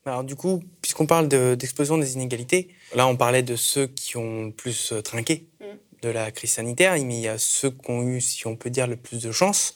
Alors 0.06 0.24
du 0.24 0.36
coup, 0.36 0.64
puisqu'on 0.82 1.06
parle 1.06 1.28
d'explosion 1.28 1.98
des 1.98 2.14
inégalités, 2.14 2.70
là 2.96 3.08
on 3.08 3.18
parlait 3.18 3.44
de 3.44 3.56
ceux 3.56 3.88
qui 3.88 4.18
ont 4.18 4.52
plus 4.52 4.94
trinqué. 5.04 5.48
Mm 5.60 5.87
de 6.02 6.10
la 6.10 6.32
crise 6.32 6.52
sanitaire, 6.52 6.94
mais 6.94 7.18
il 7.18 7.22
y 7.22 7.28
a 7.28 7.38
ceux 7.38 7.72
qui 7.72 7.90
ont 7.90 8.04
eu, 8.04 8.22
si 8.22 8.46
on 8.48 8.56
peut 8.56 8.70
dire, 8.70 8.88
le 8.88 8.96
plus 8.96 9.22
de 9.22 9.32
chance. 9.32 9.76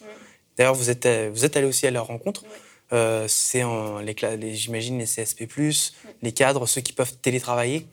D'ailleurs, 0.57 0.75
vous 0.75 0.89
êtes, 0.89 1.07
vous 1.33 1.45
êtes 1.45 1.57
allé 1.57 1.65
aussi 1.65 1.87
à 1.87 1.91
leur 1.91 2.07
rencontre. 2.07 2.43
Euh, 2.93 3.25
c'est 3.27 3.63
les, 4.03 4.55
j'imagine 4.55 4.99
les 4.99 5.05
CSP+, 5.05 5.47
les 6.21 6.31
cadres, 6.31 6.65
ceux 6.67 6.81
qui 6.81 6.93
peuvent 6.93 7.15
télétravailler. 7.21 7.87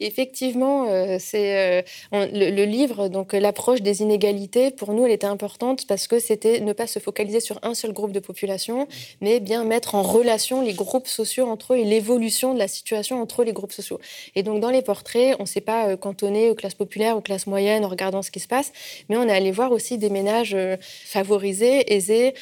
Effectivement, 0.00 0.86
euh, 0.88 1.16
c'est 1.18 1.82
euh, 2.12 2.26
le, 2.32 2.64
livre, 2.64 3.08
donc 3.08 3.34
euh, 3.34 3.40
l'approche 3.40 3.82
des 3.82 4.02
inégalités, 4.02 4.70
pour 4.70 4.92
nous, 4.92 5.04
elle 5.06 5.12
était 5.12 5.26
importante 5.26 5.86
parce 5.86 6.06
que 6.06 6.18
c'était 6.18 6.60
ne 6.60 6.72
pas 6.72 6.86
se 6.86 6.98
focaliser 6.98 7.40
sur 7.40 7.58
un 7.62 7.74
seul 7.74 7.92
groupe 7.92 8.12
de 8.12 8.20
population, 8.20 8.88
mais 9.20 9.40
bien 9.40 9.64
mettre 9.64 9.94
en 9.94 10.02
relation 10.02 10.60
les 10.60 10.74
groupes 10.74 11.06
sociaux 11.06 11.46
entre 11.46 11.74
eux 11.74 11.78
et 11.78 11.84
l'évolution 11.84 12.54
de 12.54 12.58
la 12.58 12.68
situation 12.68 13.20
entre 13.20 13.44
les 13.44 13.52
groupes 13.52 13.72
sociaux. 13.72 14.00
Et 14.34 14.42
donc, 14.42 14.60
dans 14.60 14.70
les 14.70 14.82
portraits, 14.82 15.36
on 15.38 15.42
ne 15.42 15.48
s'est 15.48 15.60
pas 15.60 15.96
cantonné 15.96 16.50
aux 16.50 16.54
classes 16.54 16.74
populaires, 16.74 17.16
aux 17.16 17.20
classes 17.20 17.46
moyennes 17.46 17.84
en 17.84 17.88
regardant 17.88 18.22
ce 18.22 18.30
qui 18.30 18.40
se 18.40 18.48
passe, 18.48 18.72
mais 19.08 19.16
on 19.16 19.28
est 19.28 19.32
allé 19.32 19.50
voir 19.50 19.72
aussi 19.72 19.98
des 19.98 20.10
ménages 20.10 20.56
favorisés, 20.80 21.92
aisés, 21.92 22.34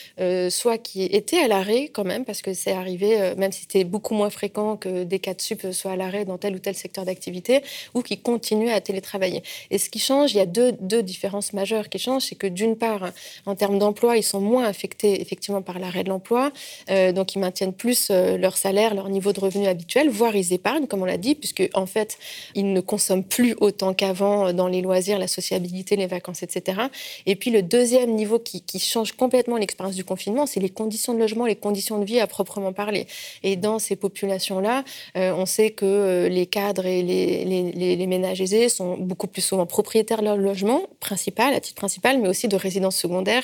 soit 0.51 0.79
qui 0.79 1.05
étaient 1.05 1.39
à 1.39 1.49
l'arrêt 1.49 1.89
quand 1.93 2.05
même, 2.05 2.25
parce 2.25 2.43
que 2.43 2.55
c'est 2.55 2.73
arrivé, 2.73 3.35
même 3.37 3.53
si 3.53 3.63
c'était 3.63 3.85
beaucoup 3.85 4.15
moins 4.15 4.31
fréquent 4.31 4.77
que 4.77 5.05
des 5.05 5.19
cas 5.19 5.35
de 5.35 5.41
sup 5.41 5.73
soient 5.73 5.93
à 5.93 5.97
l'arrêt 5.97 6.25
dans 6.25 6.39
tel 6.39 6.55
ou 6.55 6.59
tel 6.59 6.75
secteur 6.75 7.05
d'activité 7.05 7.44
ou 7.95 8.03
qui 8.03 8.19
continuent 8.19 8.71
à 8.71 8.81
télétravailler. 8.81 9.43
Et 9.71 9.79
ce 9.79 9.91
qui 9.91 9.99
change, 9.99 10.33
il 10.33 10.39
y 10.39 10.41
a 10.41 10.47
deux, 10.47 11.03
différences 11.03 11.53
majeures 11.53 11.89
qui 11.89 11.99
changent. 11.99 12.25
C'est 12.25 12.35
que 12.35 12.47
d'une 12.47 12.77
part, 12.77 13.11
en 13.47 13.55
termes 13.55 13.79
d'emploi, 13.79 14.17
ils 14.17 14.23
sont 14.23 14.41
moins 14.41 14.65
affectés 14.65 15.21
effectivement 15.21 15.63
par 15.63 15.79
l'arrêt 15.79 16.05
de 16.05 16.09
l'emploi. 16.09 16.53
Euh, 16.91 17.13
donc, 17.13 17.35
ils 17.35 17.39
maintiennent 17.39 17.73
plus 17.73 18.09
euh, 18.11 18.37
leur 18.37 18.57
salaire, 18.57 18.95
leur 18.95 19.09
niveau 19.09 19.33
de 19.33 19.41
revenu 19.41 19.67
habituel, 19.67 20.09
voire 20.09 20.37
ils 20.37 20.53
épargnent, 20.53 20.87
comme 20.87 21.03
on 21.03 21.07
l'a 21.07 21.17
dit, 21.17 21.35
puisque 21.35 21.69
en 21.75 21.87
fait, 21.87 22.19
ils 22.55 22.73
ne 22.73 22.81
consomment 22.81 23.25
plus 23.25 23.55
autant 23.61 23.95
qu'avant 23.95 24.53
dans 24.53 24.69
les 24.69 24.83
loisirs, 24.83 25.19
la 25.19 25.29
sociabilité, 25.29 25.97
les 25.97 26.07
vacances, 26.07 26.43
etc. 26.43 26.83
Et 27.27 27.37
puis, 27.37 27.51
le 27.51 27.63
deuxième 27.63 28.15
niveau 28.15 28.39
qui, 28.39 28.63
change 28.79 29.13
complètement 29.13 29.57
l'expérience 29.57 29.95
du 29.95 30.05
confinement, 30.05 30.47
c'est 30.47 30.61
les 30.61 30.69
conditions 30.69 31.15
de 31.15 31.19
logement, 31.19 31.47
les 31.47 31.57
conditions 31.57 31.99
de 31.99 32.05
vie 32.05 32.21
à 32.21 32.27
proprement 32.27 32.73
parler. 32.73 33.07
Et 33.43 33.57
dans 33.57 33.79
ces 33.79 33.97
populations-là, 33.97 34.85
euh, 35.17 35.33
on 35.37 35.47
sait 35.47 35.71
que 35.71 36.29
les 36.31 36.47
cadres 36.47 36.87
et 36.87 37.03
les, 37.03 37.34
les, 37.45 38.07
ménages 38.07 38.41
aisés 38.41 38.69
sont 38.69 38.97
beaucoup 38.97 39.27
plus 39.27 39.43
souvent 39.43 39.67
propriétaires 39.67 40.21
de 40.21 40.25
leur 40.25 40.37
logement 40.37 40.83
principal, 41.01 41.55
à 41.55 41.61
titre 41.61 41.77
principal, 41.77 42.21
mais 42.21 42.29
aussi 42.29 42.49
de 42.49 42.57
résidence 42.57 42.97
secondaire. 42.97 43.43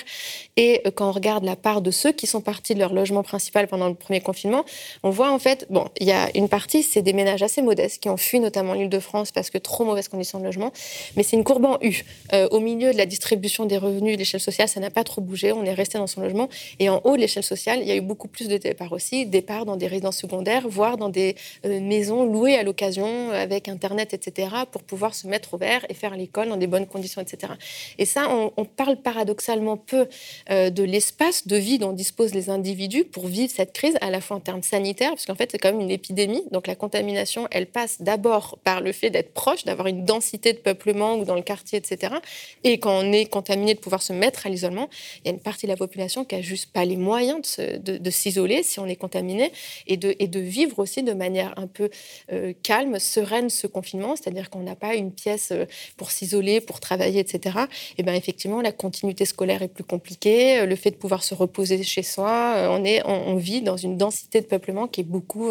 Et 0.57 0.83
euh, 0.87 0.91
quand 0.91 1.09
on 1.09 1.13
regarde 1.13 1.45
la 1.45 1.57
part 1.57 1.81
de 1.81 1.91
ceux 1.91 2.13
qui 2.13 2.27
sont 2.27 2.41
partis 2.41 2.75
de 2.75 2.79
leur 2.79 2.93
logement 2.93 3.23
principal 3.23 3.67
pendant 3.67 3.89
le 3.89 3.95
premier 3.95 4.21
confinement, 4.21 4.65
on 5.03 5.11
voit 5.11 5.33
en 5.33 5.39
fait, 5.39 5.67
bon, 5.71 5.87
il 5.99 6.07
y 6.07 6.13
a 6.13 6.29
une 6.37 6.49
partie, 6.49 6.83
c'est 6.83 7.03
des 7.03 7.13
ménages 7.13 7.43
assez 7.43 7.63
modestes 7.63 8.03
qui 8.03 8.09
ont 8.09 8.17
fui 8.17 8.41
notamment 8.41 8.75
l'Île-de-France 8.75 9.33
parce 9.33 9.51
que 9.51 9.59
trop 9.59 9.85
mauvaises 9.85 10.09
conditions 10.09 10.39
de 10.39 10.45
logement, 10.45 10.73
mais 11.17 11.23
c'est 11.23 11.37
une 11.37 11.45
courbe 11.45 11.65
en 11.65 11.79
U. 11.83 12.05
Euh, 12.33 12.49
au 12.51 12.61
milieu 12.61 12.93
de 12.93 12.99
la 12.99 13.07
distribution 13.07 13.65
des 13.65 13.79
revenus 13.79 14.15
de 14.15 14.19
l'échelle 14.19 14.41
sociale, 14.41 14.69
ça 14.69 14.81
n'a 14.81 14.91
pas 14.91 15.05
trop 15.05 15.21
bougé, 15.21 15.53
on 15.53 15.65
est 15.65 15.75
resté 15.75 15.99
dans 15.99 16.07
son 16.07 16.21
logement. 16.21 16.49
Et 16.79 16.89
en 16.89 17.01
haut 17.05 17.17
de 17.17 17.21
l'échelle 17.21 17.43
sociale, 17.43 17.81
il 17.83 17.89
y 17.89 17.93
a 17.93 17.97
eu 17.97 18.01
beaucoup 18.01 18.29
plus 18.29 18.49
de 18.49 18.57
départs 18.57 18.93
aussi, 18.93 19.27
départs 19.27 19.65
dans 19.65 19.77
des 19.77 19.87
résidences 19.87 20.19
secondaires, 20.19 20.69
voire 20.69 20.97
dans 20.97 21.09
des 21.09 21.37
euh, 21.65 21.81
maisons 21.81 22.25
louées 22.25 22.57
à 22.57 22.63
l'occasion 22.63 23.31
avec 23.31 23.69
un 23.69 23.77
Internet, 23.81 24.13
etc., 24.13 24.49
pour 24.71 24.83
pouvoir 24.83 25.15
se 25.15 25.27
mettre 25.27 25.55
au 25.55 25.57
vert 25.57 25.87
et 25.89 25.95
faire 25.95 26.15
l'école 26.15 26.51
dans 26.51 26.59
des 26.59 26.67
bonnes 26.67 26.87
conditions, 26.87 27.23
etc. 27.23 27.55
Et 27.97 28.05
ça, 28.05 28.29
on, 28.29 28.65
parle 28.67 28.97
paradoxalement 28.97 29.79
peu 29.79 30.07
euh, 30.51 30.69
de 30.69 30.83
l'espace 30.83 31.47
de 31.47 31.57
vie 31.57 31.79
dont 31.79 31.93
disposent 31.93 32.35
les 32.35 32.51
individus 32.51 33.05
pour 33.05 33.27
vivre 33.27 33.51
cette 33.51 33.73
crise, 33.73 33.97
à 34.03 34.11
la 34.11 34.21
fois 34.21 34.37
en 34.37 34.41
termes 34.41 34.63
sanitaires, 34.63 35.13
parce 35.13 35.25
qu'en 35.25 35.35
fait, 35.35 35.51
c'est 35.51 35.59
quand 35.59 35.73
même 35.73 35.81
une 35.81 35.91
épidémie. 35.91 36.43
Donc 36.51 36.67
la 36.67 36.75
contamination, 36.75 37.49
elle 37.51 37.67
passe 37.67 38.03
d'abord 38.03 38.59
par 38.65 38.83
le 38.83 38.93
fait 38.93 39.09
d'être 39.09 39.33
proche, 39.33 39.65
d'avoir 39.65 39.87
une 39.87 40.05
densité 40.05 40.53
de 40.53 40.59
peuplement 40.59 41.17
ou 41.17 41.25
dans 41.25 41.37
le 41.37 41.43
quartier, 41.43 41.79
etc. 41.79 42.17
Et 42.65 42.79
quand 42.79 42.93
on 43.03 43.13
est 43.13 43.25
contaminé, 43.25 43.73
de 43.75 43.81
pouvoir 43.81 44.03
se 44.03 44.13
mettre 44.13 44.47
à 44.47 44.51
l'isolement, 44.51 44.91
il 45.25 45.29
y 45.29 45.31
a 45.31 45.33
une 45.33 45.41
partie 45.41 45.67
de 45.67 45.71
la 45.71 45.79
population 45.79 46.27
qui 46.27 46.35
a 46.35 46.43
juste 46.43 46.71
pas 46.71 46.85
les 46.85 46.97
moyens 46.97 47.59
de, 47.59 48.11
s'isoler 48.11 48.63
si 48.63 48.79
on 48.79 48.87
est 48.87 48.97
contaminé 48.97 49.53
et 49.87 49.97
de, 49.97 50.15
et 50.19 50.29
de 50.29 50.41
vivre 50.41 50.79
aussi 50.81 51.03
de 51.03 51.13
manière 51.13 51.55
un 51.57 51.67
peu 51.67 51.89
euh, 52.33 52.53
calme, 52.63 52.99
sereine, 52.99 53.49
se 53.49 53.67
confinement, 53.71 54.17
c'est-à-dire 54.17 54.51
qu'on 54.51 54.61
n'a 54.61 54.77
pas 54.77 54.95
une 54.95 55.13
pièce 55.13 55.53
pour 55.97 56.11
s'isoler, 56.11 56.61
pour 56.61 56.81
travailler, 56.81 57.21
etc., 57.21 57.59
et 57.99 58.03
bien 58.03 58.15
effectivement, 58.15 58.61
la 58.61 58.73
continuité 58.73 59.25
scolaire 59.25 59.63
est 59.63 59.69
plus 59.69 59.85
compliquée, 59.85 60.67
le 60.67 60.77
fait 60.77 60.91
de 60.91 60.97
pouvoir 60.97 61.25
se 61.25 61.35
reposer 61.35 61.83
chez 61.83 62.03
soi, 62.03 62.69
on, 62.71 62.85
est, 62.85 63.03
on, 63.07 63.37
vit 63.37 63.63
dans 63.63 63.77
une 63.77 63.97
densité 63.97 64.41
de 64.41 64.47
peuplement 64.47 64.87
qui 64.87 65.01
est 65.01 65.05
beaucoup 65.05 65.51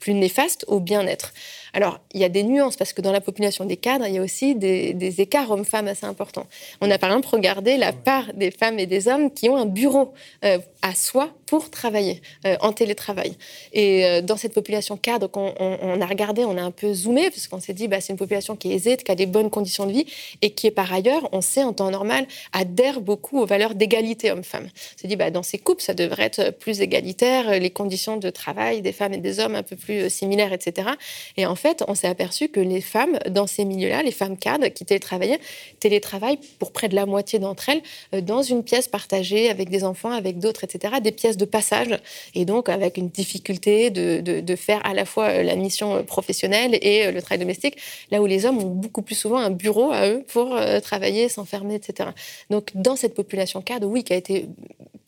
plus 0.00 0.14
néfaste 0.14 0.64
au 0.68 0.80
bien-être. 0.80 1.32
Alors, 1.72 2.00
il 2.12 2.20
y 2.20 2.24
a 2.24 2.28
des 2.28 2.42
nuances, 2.42 2.76
parce 2.76 2.92
que 2.92 3.00
dans 3.00 3.12
la 3.12 3.20
population 3.20 3.64
des 3.64 3.76
cadres, 3.76 4.06
il 4.06 4.14
y 4.14 4.18
a 4.18 4.22
aussi 4.22 4.54
des, 4.54 5.20
écarts 5.20 5.50
hommes-femmes 5.50 5.88
assez 5.88 6.06
importants. 6.06 6.46
On 6.80 6.90
a 6.90 6.98
par 6.98 7.10
exemple 7.10 7.28
regardé 7.28 7.76
la 7.76 7.92
part 7.92 8.32
des 8.34 8.50
femmes 8.50 8.78
et 8.78 8.86
des 8.86 9.08
hommes 9.08 9.30
qui 9.30 9.48
ont 9.48 9.56
un 9.56 9.66
bureau 9.66 10.12
euh, 10.44 10.58
à 10.80 10.94
soi 10.94 11.30
pour 11.52 11.68
travailler 11.68 12.22
euh, 12.46 12.56
en 12.62 12.72
télétravail. 12.72 13.36
Et 13.74 14.06
euh, 14.06 14.22
dans 14.22 14.38
cette 14.38 14.54
population 14.54 14.96
cadre 14.96 15.26
qu'on 15.26 15.52
on, 15.58 16.00
a 16.00 16.06
regardé, 16.06 16.46
on 16.46 16.56
a 16.56 16.62
un 16.62 16.70
peu 16.70 16.94
zoomé, 16.94 17.28
parce 17.28 17.46
qu'on 17.46 17.60
s'est 17.60 17.74
dit, 17.74 17.88
bah, 17.88 18.00
c'est 18.00 18.14
une 18.14 18.18
population 18.18 18.56
qui 18.56 18.72
est 18.72 18.76
aisée, 18.76 18.96
qui 18.96 19.12
a 19.12 19.14
des 19.14 19.26
bonnes 19.26 19.50
conditions 19.50 19.84
de 19.84 19.92
vie, 19.92 20.06
et 20.40 20.52
qui 20.52 20.66
est 20.66 20.70
par 20.70 20.90
ailleurs, 20.90 21.28
on 21.32 21.42
sait 21.42 21.62
en 21.62 21.74
temps 21.74 21.90
normal, 21.90 22.26
adhère 22.54 23.02
beaucoup 23.02 23.38
aux 23.38 23.44
valeurs 23.44 23.74
d'égalité 23.74 24.30
homme-femme. 24.30 24.64
On 24.64 24.98
s'est 24.98 25.08
dit, 25.08 25.16
bah, 25.16 25.30
dans 25.30 25.42
ces 25.42 25.58
couples, 25.58 25.82
ça 25.82 25.92
devrait 25.92 26.22
être 26.22 26.52
plus 26.52 26.80
égalitaire, 26.80 27.60
les 27.60 27.68
conditions 27.68 28.16
de 28.16 28.30
travail 28.30 28.80
des 28.80 28.92
femmes 28.92 29.12
et 29.12 29.18
des 29.18 29.38
hommes 29.38 29.54
un 29.54 29.62
peu 29.62 29.76
plus 29.76 30.08
similaires, 30.08 30.54
etc. 30.54 30.88
Et 31.36 31.44
en 31.44 31.54
fait, 31.54 31.84
on 31.86 31.94
s'est 31.94 32.08
aperçu 32.08 32.48
que 32.48 32.60
les 32.60 32.80
femmes, 32.80 33.18
dans 33.28 33.46
ces 33.46 33.66
milieux-là, 33.66 34.02
les 34.02 34.10
femmes 34.10 34.38
cadres 34.38 34.68
qui 34.68 34.86
télétravaillaient, 34.86 35.40
télétravaillent 35.80 36.40
pour 36.58 36.72
près 36.72 36.88
de 36.88 36.94
la 36.94 37.04
moitié 37.04 37.38
d'entre 37.38 37.68
elles 37.68 37.82
euh, 38.14 38.22
dans 38.22 38.40
une 38.40 38.64
pièce 38.64 38.88
partagée 38.88 39.50
avec 39.50 39.68
des 39.68 39.84
enfants, 39.84 40.12
avec 40.12 40.38
d'autres, 40.38 40.64
etc., 40.64 40.94
des 41.02 41.12
pièces 41.12 41.36
de 41.36 41.41
passage, 41.44 41.98
et 42.34 42.44
donc 42.44 42.68
avec 42.68 42.96
une 42.96 43.08
difficulté 43.08 43.90
de, 43.90 44.20
de, 44.20 44.56
faire 44.56 44.84
à 44.84 44.94
la 44.94 45.04
fois 45.04 45.28
euh, 45.28 45.42
la 45.42 45.56
mission 45.56 45.96
euh, 45.96 46.02
professionnelle 46.02 46.78
et 46.82 47.10
le 47.10 47.22
travail 47.22 47.38
domestique, 47.38 47.76
là 48.10 48.20
où 48.22 48.26
les 48.26 48.46
hommes 48.46 48.58
ont 48.58 48.74
beaucoup 48.74 49.02
plus 49.02 49.14
souvent 49.14 49.38
un 49.38 49.50
bureau 49.50 49.90
à 49.90 50.08
eux 50.08 50.24
pour 50.28 50.58
travailler, 50.82 51.28
s'enfermer, 51.28 51.74
etc. 51.74 52.10
Donc 52.50 52.70
dans 52.74 52.96
cette 52.96 53.14
population 53.14 53.60
cadre, 53.62 53.86
oui, 53.86 54.04
qui 54.04 54.12
a 54.12 54.16
été 54.16 54.46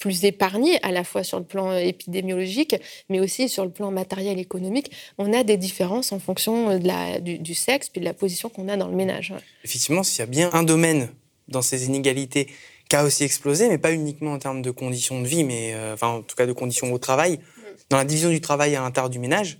plus 0.05 0.25
épargnée 0.25 0.79
à 0.83 0.93
la 0.93 1.03
fois 1.03 1.25
sur 1.25 1.39
le 1.39 1.47
plan 1.47 1.75
épidémiologique, 1.77 2.77
mais 3.09 3.21
aussi 3.21 3.49
sur 3.49 3.65
le 3.65 3.71
plan 3.71 3.91
matériel 3.91 4.39
économique, 4.39 4.91
on 5.17 5.33
a 5.33 5.45
des 5.45 5.57
différences 5.57 6.13
en 6.13 6.19
fonction 6.19 6.69
euh, 6.69 6.79
de 6.79 6.87
la, 6.87 7.21
du, 7.21 7.55
sexe 7.55 7.89
puis 7.89 8.01
de 8.01 8.05
la 8.05 8.13
position 8.13 8.51
qu'on 8.51 8.69
a 8.69 8.77
dans 8.77 8.89
le 8.89 8.97
ménage. 8.97 9.33
Effectivement, 9.65 10.03
s'il 10.03 10.21
y 10.21 10.23
a 10.23 10.27
bien 10.27 10.51
un 10.53 10.63
domaine 10.63 11.09
dans 11.49 11.63
ces 11.63 11.87
inégalités 11.87 12.49
qui 12.95 12.99
a 12.99 13.03
aussi 13.03 13.25
explosé, 13.25 13.69
mais 13.69 13.79
pas 13.79 13.93
uniquement 13.93 14.35
en 14.35 14.39
termes 14.39 14.63
de 14.63 14.71
conditions 14.71 15.21
de 15.21 15.27
vie, 15.27 15.43
mais 15.43 15.75
euh, 15.75 15.95
enfin, 15.95 16.07
en 16.07 16.23
tout 16.23 16.37
cas 16.37 16.47
de 16.47 16.53
conditions 16.53 16.93
au 16.93 16.99
travail, 16.99 17.41
dans 17.91 17.97
la 17.97 18.05
division 18.05 18.31
du 18.31 18.41
travail 18.41 18.77
à 18.77 18.83
l'intérieur 18.83 19.11
du 19.11 19.19
ménage, 19.19 19.59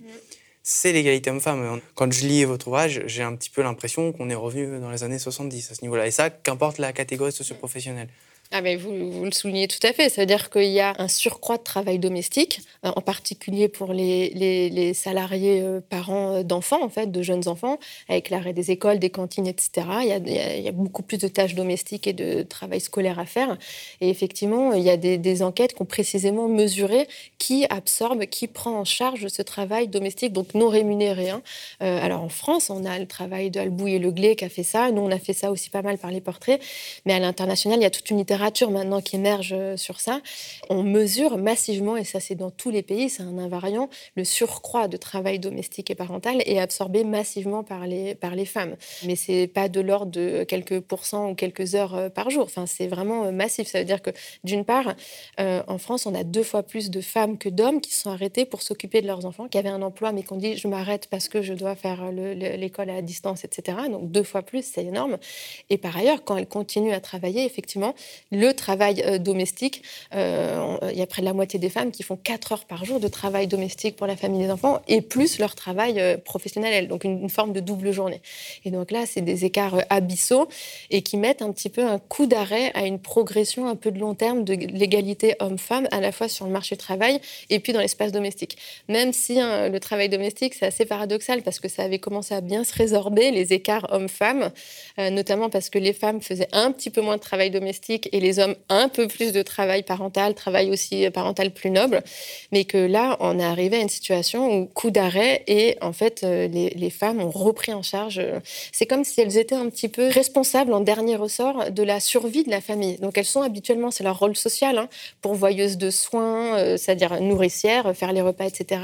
c'est 0.63 0.93
l'égalité 0.93 1.31
homme-femme. 1.31 1.81
Quand 1.95 2.09
je 2.13 2.25
lis 2.25 2.45
votre 2.45 2.69
ouvrage, 2.69 3.03
j'ai 3.07 3.23
un 3.23 3.35
petit 3.35 3.49
peu 3.49 3.61
l'impression 3.61 4.13
qu'on 4.13 4.29
est 4.29 4.35
revenu 4.35 4.79
dans 4.79 4.89
les 4.89 5.03
années 5.03 5.19
70 5.19 5.69
à 5.69 5.75
ce 5.75 5.81
niveau-là. 5.81 6.07
Et 6.07 6.11
ça, 6.11 6.29
qu'importe 6.29 6.77
la 6.77 6.93
catégorie 6.93 7.33
socioprofessionnelle. 7.33 8.07
Ah 8.51 8.61
mais 8.61 8.75
vous, 8.75 9.11
vous, 9.11 9.25
le 9.25 9.31
soulignez 9.31 9.67
tout 9.67 9.85
à 9.85 9.91
fait. 9.91 10.07
Ça 10.09 10.21
veut 10.21 10.27
dire 10.27 10.51
qu'il 10.51 10.65
y 10.65 10.79
a 10.79 10.93
un 10.99 11.07
surcroît 11.07 11.57
de 11.57 11.63
travail 11.63 11.97
domestique, 11.97 12.61
euh, 12.85 12.91
en 12.95 13.01
particulier 13.01 13.67
pour 13.67 13.91
les, 13.91 14.29
les, 14.29 14.93
salariés 14.93 15.61
euh, 15.61 15.81
parents 15.81 16.35
euh, 16.35 16.43
d'enfants, 16.43 16.83
en 16.83 16.89
fait, 16.89 17.11
de 17.11 17.23
jeunes 17.23 17.47
enfants, 17.47 17.79
avec 18.07 18.29
l'arrêt 18.29 18.53
des 18.53 18.69
écoles, 18.69 18.99
des 18.99 19.09
cantines, 19.09 19.47
etc. 19.47 19.87
Il 20.01 20.07
y, 20.07 20.11
a, 20.11 20.17
il 20.57 20.63
y, 20.63 20.67
a, 20.67 20.71
beaucoup 20.71 21.01
plus 21.01 21.17
de 21.17 21.27
tâches 21.27 21.55
domestiques 21.55 22.05
et 22.05 22.13
de 22.13 22.43
travail 22.43 22.79
scolaire 22.79 23.17
à 23.17 23.25
faire. 23.25 23.57
Et 23.99 24.09
effectivement, 24.09 24.73
il 24.73 24.83
y 24.83 24.91
a 24.91 24.97
des, 24.97 25.17
des, 25.17 25.41
enquêtes 25.41 25.73
qui 25.73 25.81
ont 25.81 25.85
précisément 25.85 26.47
mesuré 26.47 27.07
qui 27.39 27.65
absorbe, 27.69 28.25
qui 28.25 28.47
prend 28.47 28.79
en 28.79 28.85
charge 28.85 29.27
ce 29.27 29.41
travail 29.41 29.87
domestique, 29.87 30.33
donc 30.33 30.53
non 30.53 30.69
rémunéré. 30.69 31.29
Hein. 31.29 31.41
alors 31.79 32.21
en 32.21 32.29
France, 32.29 32.69
on 32.69 32.85
a 32.85 32.99
le 32.99 33.07
travail 33.07 33.49
de 33.49 33.59
Albouy 33.59 33.95
et 33.95 33.99
Le 33.99 34.11
Glé 34.11 34.35
qui 34.35 34.45
a 34.45 34.49
fait 34.49 34.63
ça. 34.63 34.91
Nous, 34.91 35.01
on 35.01 35.11
a 35.11 35.19
fait 35.19 35.33
ça 35.33 35.51
aussi 35.51 35.69
pas 35.69 35.81
mal 35.81 35.97
par 35.97 36.11
les 36.11 36.21
portraits. 36.21 36.61
Mais 37.05 37.13
à 37.13 37.19
l'international, 37.19 37.79
il 37.79 37.83
y 37.83 37.85
a 37.85 37.89
toute 37.89 38.09
une 38.09 38.17
littérature 38.17 38.44
maintenant 38.69 39.01
qui 39.01 39.15
émerge 39.15 39.53
euh, 39.53 39.77
sur 39.77 39.99
ça. 39.99 40.21
On 40.69 40.83
mesure 40.83 41.37
massivement, 41.37 41.97
et 41.97 42.03
ça 42.03 42.19
c'est 42.19 42.35
dans 42.35 42.51
tous 42.51 42.69
les 42.69 42.83
pays, 42.83 43.09
c'est 43.09 43.23
un 43.23 43.37
invariant, 43.37 43.89
le 44.15 44.23
surcroît 44.23 44.87
de 44.87 44.97
travail 44.97 45.39
domestique 45.39 45.89
et 45.91 45.95
parental 45.95 46.41
est 46.45 46.59
absorbé 46.59 47.03
massivement 47.03 47.63
par 47.63 47.87
les, 47.87 48.15
par 48.15 48.35
les 48.35 48.45
femmes. 48.45 48.75
Mais 49.05 49.15
c'est 49.15 49.47
pas 49.47 49.69
de 49.69 49.81
l'ordre 49.81 50.11
de 50.11 50.43
quelques 50.43 50.79
pourcents 50.79 51.31
ou 51.31 51.35
quelques 51.35 51.75
heures 51.75 51.95
euh, 51.95 52.09
par 52.09 52.29
jour. 52.29 52.43
Enfin, 52.43 52.65
c'est 52.65 52.87
vraiment 52.87 53.25
euh, 53.25 53.31
massif. 53.31 53.67
Ça 53.67 53.79
veut 53.79 53.85
dire 53.85 54.01
que 54.01 54.11
d'une 54.43 54.65
part, 54.65 54.93
en 55.37 55.77
France, 55.77 56.05
on 56.05 56.15
a 56.15 56.23
deux 56.23 56.43
fois 56.43 56.63
plus 56.63 56.89
de 56.89 57.01
femmes 57.01 57.37
que 57.37 57.49
d'hommes 57.49 57.81
qui 57.81 57.93
sont 57.93 58.09
arrêtés 58.09 58.45
pour 58.45 58.61
s'occuper 58.61 59.01
de 59.01 59.07
leurs 59.07 59.25
enfants, 59.25 59.47
qui 59.47 59.57
avaient 59.57 59.69
un 59.69 59.81
emploi 59.81 60.11
mais 60.11 60.23
qu'on 60.23 60.37
dit 60.37 60.57
je 60.57 60.67
m'arrête 60.67 61.07
parce 61.09 61.27
que 61.27 61.41
je 61.41 61.53
dois 61.53 61.75
faire 61.75 62.11
l'école 62.11 62.89
à 62.89 63.01
distance, 63.01 63.43
etc. 63.43 63.77
Donc 63.89 64.11
deux 64.11 64.23
fois 64.23 64.41
plus, 64.41 64.63
c'est 64.65 64.85
énorme. 64.85 65.17
Et 65.69 65.77
par 65.77 65.95
ailleurs, 65.97 66.23
quand 66.23 66.37
elles 66.37 66.47
continuent 66.47 66.93
à 66.93 67.01
travailler, 67.01 67.45
effectivement, 67.45 67.95
le 68.31 68.53
travail 68.53 69.03
euh, 69.05 69.17
domestique. 69.17 69.83
Euh, 70.13 70.77
il 70.91 70.97
y 70.97 71.01
a 71.01 71.07
près 71.07 71.21
de 71.21 71.25
la 71.25 71.33
moitié 71.33 71.59
des 71.59 71.69
femmes 71.69 71.91
qui 71.91 72.03
font 72.03 72.17
4 72.17 72.51
heures 72.51 72.65
par 72.65 72.85
jour 72.85 72.99
de 72.99 73.07
travail 73.07 73.47
domestique 73.47 73.95
pour 73.95 74.07
la 74.07 74.15
famille 74.15 74.43
des 74.43 74.51
enfants 74.51 74.81
et 74.87 75.01
plus 75.01 75.39
leur 75.39 75.55
travail 75.55 75.99
euh, 75.99 76.17
professionnel, 76.17 76.87
donc 76.87 77.03
une, 77.03 77.29
forme 77.29 77.53
de 77.53 77.59
double 77.59 77.91
journée. 77.91 78.21
Et 78.65 78.71
donc 78.71 78.91
là, 78.91 79.05
c'est 79.05 79.21
des 79.21 79.45
écarts 79.45 79.83
abyssaux 79.89 80.47
et 80.89 81.01
qui 81.01 81.17
mettent 81.17 81.41
un 81.41 81.51
petit 81.51 81.69
peu 81.69 81.83
un 81.83 81.99
coup 81.99 82.27
d'arrêt 82.27 82.71
à 82.75 82.85
une 82.85 82.99
progression 82.99 83.67
un 83.67 83.75
peu 83.75 83.91
de 83.91 83.99
long 83.99 84.13
terme 84.13 84.43
de 84.43 84.53
l'égalité 84.53 85.35
homme-femme, 85.39 85.87
à 85.91 86.01
la 86.01 86.11
fois 86.11 86.27
sur 86.27 86.45
le 86.45 86.51
marché 86.51 86.75
du 86.75 86.79
travail 86.79 87.19
et 87.49 87.59
puis 87.59 87.73
dans 87.73 87.79
l'espace 87.79 88.11
domestique. 88.11 88.57
Même 88.89 89.11
si 89.11 89.39
hein, 89.39 89.69
le 89.69 89.79
travail 89.79 90.09
domestique, 90.09 90.53
c'est 90.53 90.67
assez 90.67 90.85
paradoxal 90.85 91.41
parce 91.41 91.59
que 91.59 91.67
ça 91.67 91.83
avait 91.83 91.99
commencé 91.99 92.33
à 92.33 92.41
bien 92.41 92.63
se 92.63 92.73
résorber, 92.75 93.31
les 93.31 93.53
écarts 93.53 93.87
hommes-femmes, 93.89 94.51
notamment 94.97 95.49
parce 95.49 95.69
que 95.69 95.79
les 95.79 95.93
femmes 95.93 96.21
faisaient 96.21 96.47
un 96.51 96.71
petit 96.71 96.89
peu 96.89 97.01
moins 97.01 97.15
de 97.15 97.21
travail 97.21 97.49
domestique 97.49 98.09
et 98.15 98.21
les 98.21 98.39
hommes 98.39 98.55
un 98.69 98.87
peu 98.87 99.09
plus 99.09 99.33
de 99.33 99.41
travail 99.41 99.83
parental, 99.83 100.35
travail 100.35 100.71
aussi 100.71 101.09
parental 101.09 101.51
plus 101.51 101.69
noble, 101.69 102.01
mais 102.53 102.63
que 102.63 102.77
là, 102.77 103.17
on 103.19 103.37
est 103.39 103.43
arrivé 103.43 103.75
à 103.75 103.81
une 103.81 103.89
situation 103.89 104.57
où 104.57 104.67
coup 104.67 104.89
d'arrêt 104.89 105.43
et 105.47 105.77
en 105.81 105.91
fait, 105.91 106.21
euh, 106.23 106.47
les, 106.47 106.89
femmes 106.89 107.19
ont 107.19 107.29
repris 107.29 107.73
en 107.73 107.81
charge. 107.81 108.19
Euh, 108.19 108.39
c'est 108.71 108.85
comme 108.85 109.03
si 109.03 109.19
elles 109.19 109.37
étaient 109.37 109.55
un 109.55 109.69
petit 109.69 109.89
peu 109.89 110.07
responsables 110.07 110.73
en 110.73 110.79
dernier 110.79 111.17
ressort 111.17 111.71
de 111.71 111.83
la 111.83 111.99
survie 111.99 112.43
de 112.43 112.49
la 112.49 112.61
famille. 112.61 112.97
Donc 112.99 113.17
elles 113.17 113.25
sont 113.25 113.41
habituellement, 113.41 113.91
c'est 113.91 114.05
leur 114.05 114.17
rôle 114.17 114.37
social, 114.37 114.77
hein, 114.77 114.87
pourvoyeuses 115.21 115.77
de 115.77 115.89
soins, 115.89 116.57
euh, 116.57 116.77
c'est-à-dire 116.77 117.19
nourricières, 117.19 117.93
faire 117.97 118.13
les 118.13 118.21
repas, 118.21 118.45
etc. 118.45 118.81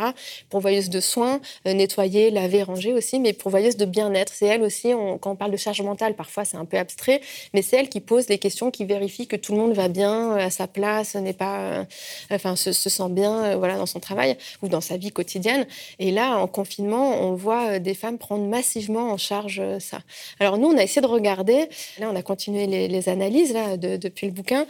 Pourvoyeuses 0.50 0.89
de 0.89 1.00
soins, 1.00 1.39
nettoyer, 1.65 2.32
laver, 2.32 2.63
ranger 2.63 2.91
aussi, 2.91 3.22
mais 3.22 3.32
pourvoyeuses 3.32 3.78
de 3.78 3.86
bien-être. 3.86 4.34
C'est 4.36 4.48
elles 4.48 4.63
aussi, 4.63 4.91
quand 5.22 5.32
on 5.32 5.36
parle 5.38 5.52
de 5.52 5.58
charge 5.58 5.82
mentale, 5.82 6.15
parfois 6.15 6.44
c'est 6.44 6.58
un 6.58 6.65
peu 6.65 6.78
abstrait, 6.78 7.22
mais 7.54 7.62
c'est 7.62 7.78
elles 7.78 7.89
qui 7.89 8.02
posent 8.02 8.28
les 8.28 8.38
questions, 8.38 8.72
qui 8.72 8.84
vérifient 8.84 9.21
que 9.28 9.36
tout 9.36 9.54
le 9.54 9.58
monde 9.58 9.74
va 9.74 9.88
bien 9.88 10.34
euh, 10.34 10.38
à 10.38 10.50
sa 10.50 10.68
place, 10.68 11.16
n'est 11.16 11.34
pas, 11.34 11.60
euh, 11.60 11.84
enfin, 12.32 12.56
se, 12.56 12.72
sent 12.72 13.10
bien, 13.10 13.44
euh, 13.44 13.56
voilà, 13.56 13.78
dans 13.78 13.86
son 13.86 14.00
travail 14.00 14.38
ou 14.62 14.68
dans 14.68 14.82
sa 14.82 14.98
vie 14.98 15.12
quotidienne. 15.12 15.66
Et 16.00 16.12
là, 16.12 16.38
en 16.38 16.48
confinement, 16.48 17.22
on 17.22 17.34
voit 17.34 17.80
des 17.80 17.94
femmes 17.94 18.18
prendre 18.18 18.46
massivement 18.46 19.12
en 19.12 19.18
charge 19.18 19.62
ça. 19.80 20.00
Alors 20.40 20.58
nous, 20.58 20.68
on 20.68 20.78
a 20.78 20.84
essayé 20.84 21.02
de 21.02 21.08
regarder. 21.08 21.68
Là, 22.00 22.10
on 22.12 22.16
a 22.16 22.22
continué 22.22 22.68
les, 22.68 23.10
analyses 23.10 23.54
là 23.54 23.78
depuis 23.78 24.28
le 24.28 24.34
bouquin. 24.34 24.68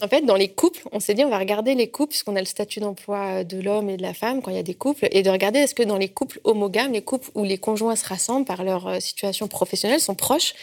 En 0.00 0.08
fait, 0.08 0.22
dans 0.22 0.36
les 0.36 0.48
couples, 0.48 0.80
on 0.90 1.00
s'est 1.00 1.14
dit 1.14 1.24
on 1.24 1.28
va 1.28 1.38
regarder 1.38 1.74
les 1.74 1.88
couples, 1.88 2.10
puisqu'on 2.10 2.34
a 2.34 2.40
le 2.40 2.46
statut 2.46 2.80
d'emploi 2.80 3.44
de 3.44 3.60
l'homme 3.60 3.90
et 3.90 3.96
de 3.96 4.02
la 4.02 4.14
femme 4.14 4.42
quand 4.42 4.50
il 4.50 4.56
y 4.56 4.60
a 4.60 4.64
des 4.64 4.74
couples, 4.74 5.06
et 5.10 5.22
de 5.22 5.30
regarder 5.30 5.60
est-ce 5.60 5.74
que 5.74 5.82
dans 5.82 5.98
les 5.98 6.08
couples 6.08 6.40
homogames, 6.44 6.92
les 6.92 7.02
couples 7.02 7.30
où 7.34 7.44
les 7.44 7.58
conjoints 7.58 7.94
se 7.94 8.06
rassemblent 8.06 8.46
par 8.46 8.64
leur 8.64 9.00
situation 9.00 9.48
professionnelle, 9.48 10.00
sont 10.00 10.14
proches, 10.14 10.54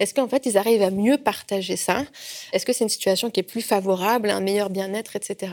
est-ce 0.00 0.14
qu'en 0.14 0.28
fait 0.28 0.46
ils 0.46 0.56
arrivent 0.56 0.82
à 0.82 0.90
mieux 0.90 1.18
partager 1.18 1.76
ça? 1.76 2.04
Est-ce 2.52 2.66
que 2.66 2.72
c'est 2.72 2.84
situation 2.90 3.30
qui 3.30 3.40
est 3.40 3.44
plus 3.44 3.62
favorable, 3.62 4.30
un 4.30 4.40
meilleur 4.40 4.70
bien-être, 4.70 5.16
etc. 5.16 5.52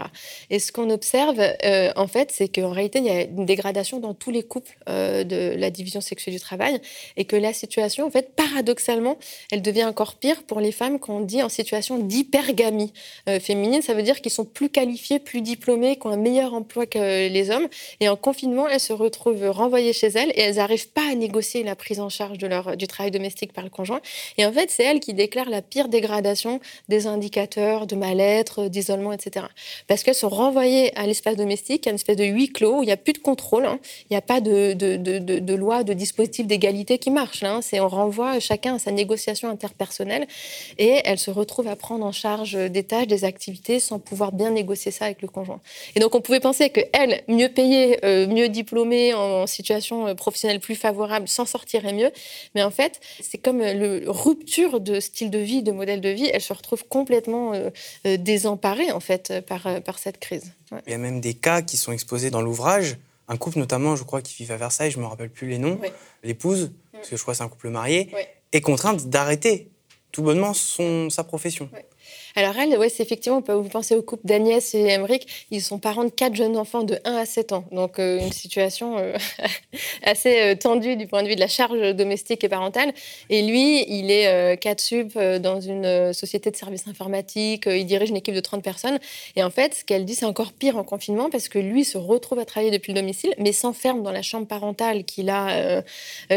Et 0.49 0.59
ce 0.59 0.71
qu'on 0.71 0.89
observe, 0.89 1.39
euh, 1.39 1.91
en 1.95 2.07
fait, 2.07 2.31
c'est 2.31 2.47
qu'en 2.47 2.71
réalité, 2.71 2.99
il 2.99 3.05
y 3.05 3.09
a 3.09 3.21
une 3.21 3.45
dégradation 3.45 3.99
dans 3.99 4.13
tous 4.13 4.31
les 4.31 4.43
couples 4.43 4.77
euh, 4.89 5.23
de 5.23 5.55
la 5.57 5.69
division 5.69 6.01
sexuelle 6.01 6.35
du 6.35 6.41
travail, 6.41 6.79
et 7.15 7.25
que 7.25 7.35
la 7.35 7.53
situation, 7.53 8.05
en 8.05 8.11
fait, 8.11 8.35
paradoxalement, 8.35 9.17
elle 9.51 9.61
devient 9.61 9.85
encore 9.85 10.15
pire 10.15 10.43
pour 10.43 10.59
les 10.59 10.71
femmes 10.71 10.99
qu'on 10.99 11.21
dit 11.21 11.41
en 11.43 11.49
situation 11.49 11.97
d'hypergamie. 11.97 12.93
Euh, 13.29 13.39
féminines, 13.39 13.81
ça 13.81 13.93
veut 13.93 14.03
dire 14.03 14.21
qu'ils 14.21 14.31
sont 14.31 14.45
plus 14.45 14.69
qualifiés, 14.69 15.19
plus 15.19 15.41
diplômés, 15.41 15.97
qui 15.97 16.07
ont 16.07 16.11
un 16.11 16.17
meilleur 16.17 16.53
emploi 16.53 16.85
que 16.85 17.27
les 17.27 17.49
hommes. 17.49 17.67
Et 17.99 18.09
en 18.09 18.15
confinement, 18.15 18.67
elles 18.67 18.79
se 18.79 18.93
retrouvent 18.93 19.49
renvoyées 19.49 19.93
chez 19.93 20.07
elles 20.07 20.31
et 20.31 20.41
elles 20.41 20.55
n'arrivent 20.55 20.89
pas 20.89 21.11
à 21.11 21.15
négocier 21.15 21.63
la 21.63 21.75
prise 21.75 21.99
en 21.99 22.09
charge 22.09 22.37
de 22.37 22.47
leur, 22.47 22.77
du 22.77 22.87
travail 22.87 23.11
domestique 23.11 23.53
par 23.53 23.63
le 23.63 23.69
conjoint. 23.69 24.01
Et 24.37 24.45
en 24.45 24.51
fait, 24.51 24.69
c'est 24.71 24.83
elles 24.83 24.99
qui 24.99 25.13
déclarent 25.13 25.49
la 25.49 25.61
pire 25.61 25.87
dégradation 25.87 26.59
des 26.87 27.07
indicateurs 27.07 27.26
indicateurs 27.27 27.87
de 27.87 27.95
mal-être, 27.95 28.69
d'isolement, 28.69 29.11
etc. 29.11 29.47
Parce 29.87 30.03
qu'elles 30.03 30.15
sont 30.15 30.29
renvoyées 30.29 30.97
à 30.97 31.05
l'espace 31.05 31.35
domestique, 31.35 31.85
à 31.85 31.89
une 31.89 31.95
espèce 31.95 32.15
de 32.15 32.23
huis 32.23 32.49
clos 32.49 32.79
où 32.79 32.83
il 32.83 32.85
n'y 32.85 32.91
a 32.91 32.97
plus 32.97 33.13
de 33.13 33.17
contrôle, 33.17 33.65
hein. 33.65 33.79
il 34.09 34.13
n'y 34.13 34.17
a 34.17 34.21
pas 34.21 34.39
de, 34.39 35.55
loi, 35.55 35.83
de 35.83 35.93
dispositif 35.93 36.47
d'égalité 36.47 36.97
qui 36.99 37.11
marche. 37.11 37.43
Hein. 37.43 37.59
On 37.73 37.87
renvoie 37.89 38.39
chacun 38.39 38.75
à 38.75 38.79
sa 38.79 38.91
négociation 38.91 39.49
interpersonnelle 39.49 40.25
et 40.77 41.01
elles 41.03 41.19
se 41.19 41.31
retrouvent 41.31 41.67
à 41.67 41.75
prendre 41.75 42.05
en 42.05 42.13
charge 42.13 42.53
des 42.53 42.83
tâches, 42.83 43.07
des 43.07 43.25
activités 43.25 43.79
sans 43.79 43.99
pouvoir 43.99 44.31
bien 44.31 44.51
négocier 44.51 44.91
ça 44.91 45.05
avec 45.05 45.21
le 45.21 45.27
conjoint. 45.27 45.59
Et 45.95 45.99
donc 45.99 46.15
on 46.15 46.21
pouvait 46.21 46.39
penser 46.39 46.69
qu'elles, 46.69 47.23
mieux 47.27 47.49
payées, 47.49 47.99
euh, 48.05 48.27
mieux 48.27 48.47
diplômées, 48.47 49.13
en 49.13 49.47
situation 49.47 50.07
euh, 50.07 50.15
professionnelle 50.15 50.59
plus 50.59 50.75
favorable, 50.75 51.27
s'en 51.27 51.45
sortiraient 51.45 51.93
mieux. 51.93 52.11
Mais 52.55 52.63
en 52.63 52.71
fait, 52.71 53.01
c'est 53.21 53.37
comme 53.37 53.59
le 53.59 54.03
rupture 54.07 54.79
de 54.79 54.99
style 54.99 55.29
de 55.29 55.39
vie, 55.39 55.61
de 55.61 55.71
modèle 55.71 56.01
de 56.01 56.09
vie, 56.09 56.29
elles 56.33 56.41
se 56.41 56.53
retrouvent 56.53 56.85
complètement 56.87 57.16
euh, 57.27 58.17
désemparées 58.17 58.91
en 58.91 58.99
fait 58.99 59.33
par, 59.47 59.81
par 59.83 59.99
cette 59.99 60.19
crise. 60.19 60.51
Il 60.85 60.91
y 60.91 60.95
a 60.95 60.97
même 60.97 61.21
des 61.21 61.33
cas 61.33 61.61
qui 61.61 61.77
sont 61.77 61.91
exposés 61.91 62.29
dans 62.29 62.41
l'ouvrage. 62.41 62.97
Un 63.29 63.37
couple 63.37 63.59
notamment, 63.59 63.95
je 63.95 64.03
crois, 64.03 64.21
qui 64.21 64.43
vit 64.43 64.51
à 64.51 64.57
Versailles, 64.57 64.91
je 64.91 64.97
ne 64.97 65.03
me 65.03 65.07
rappelle 65.07 65.29
plus 65.29 65.47
les 65.47 65.57
noms. 65.57 65.79
L'épouse, 66.23 66.71
parce 66.93 67.09
que 67.09 67.17
je 67.17 67.21
crois 67.21 67.33
que 67.33 67.37
c'est 67.39 67.43
un 67.43 67.49
couple 67.49 67.69
marié, 67.69 68.09
est 68.51 68.61
contrainte 68.61 69.07
d'arrêter 69.07 69.69
tout 70.11 70.23
bonnement 70.23 70.53
son, 70.53 71.09
sa 71.09 71.23
profession. 71.23 71.69
Alors 72.37 72.55
elle, 72.59 72.77
ouais, 72.77 72.89
c'est 72.89 73.01
effectivement, 73.01 73.41
vous 73.47 73.63
pensez 73.63 73.95
au 73.95 74.03
couple 74.03 74.27
d'Agnès 74.27 74.75
et 74.75 74.83
Emmerich, 74.89 75.47
ils 75.49 75.59
sont 75.59 75.79
parents 75.79 76.03
de 76.03 76.11
quatre 76.11 76.35
jeunes 76.35 76.55
enfants 76.55 76.83
de 76.83 76.99
1 77.03 77.15
à 77.15 77.25
7 77.25 77.51
ans. 77.51 77.65
Donc 77.71 77.97
euh, 77.97 78.19
une 78.19 78.31
situation 78.31 78.99
euh, 78.99 79.17
assez 80.03 80.39
euh, 80.41 80.55
tendue 80.55 80.97
du 80.97 81.07
point 81.07 81.23
de 81.23 81.29
vue 81.29 81.33
de 81.33 81.39
la 81.39 81.47
charge 81.47 81.95
domestique 81.95 82.43
et 82.43 82.47
parentale. 82.47 82.93
Et 83.31 83.41
lui, 83.41 83.83
il 83.89 84.11
est 84.11 84.55
4 84.61 84.79
sup 84.79 85.17
dans 85.17 85.59
une 85.59 86.13
société 86.13 86.51
de 86.51 86.55
services 86.55 86.87
informatiques, 86.87 87.65
il 87.65 87.87
dirige 87.87 88.11
une 88.11 88.17
équipe 88.17 88.35
de 88.35 88.39
30 88.39 88.63
personnes. 88.63 88.99
Et 89.35 89.41
en 89.43 89.49
fait, 89.49 89.73
ce 89.73 89.83
qu'elle 89.83 90.05
dit, 90.05 90.13
c'est 90.13 90.25
encore 90.25 90.53
pire 90.53 90.77
en 90.77 90.83
confinement 90.83 91.31
parce 91.31 91.49
que 91.49 91.57
lui 91.57 91.85
se 91.85 91.97
retrouve 91.97 92.37
à 92.37 92.45
travailler 92.45 92.69
depuis 92.69 92.93
le 92.93 93.01
domicile, 93.01 93.33
mais 93.39 93.51
s'enferme 93.51 94.03
dans 94.03 94.11
la 94.11 94.21
chambre 94.21 94.45
parentale 94.45 95.05
qu'il 95.05 95.31
a 95.31 95.81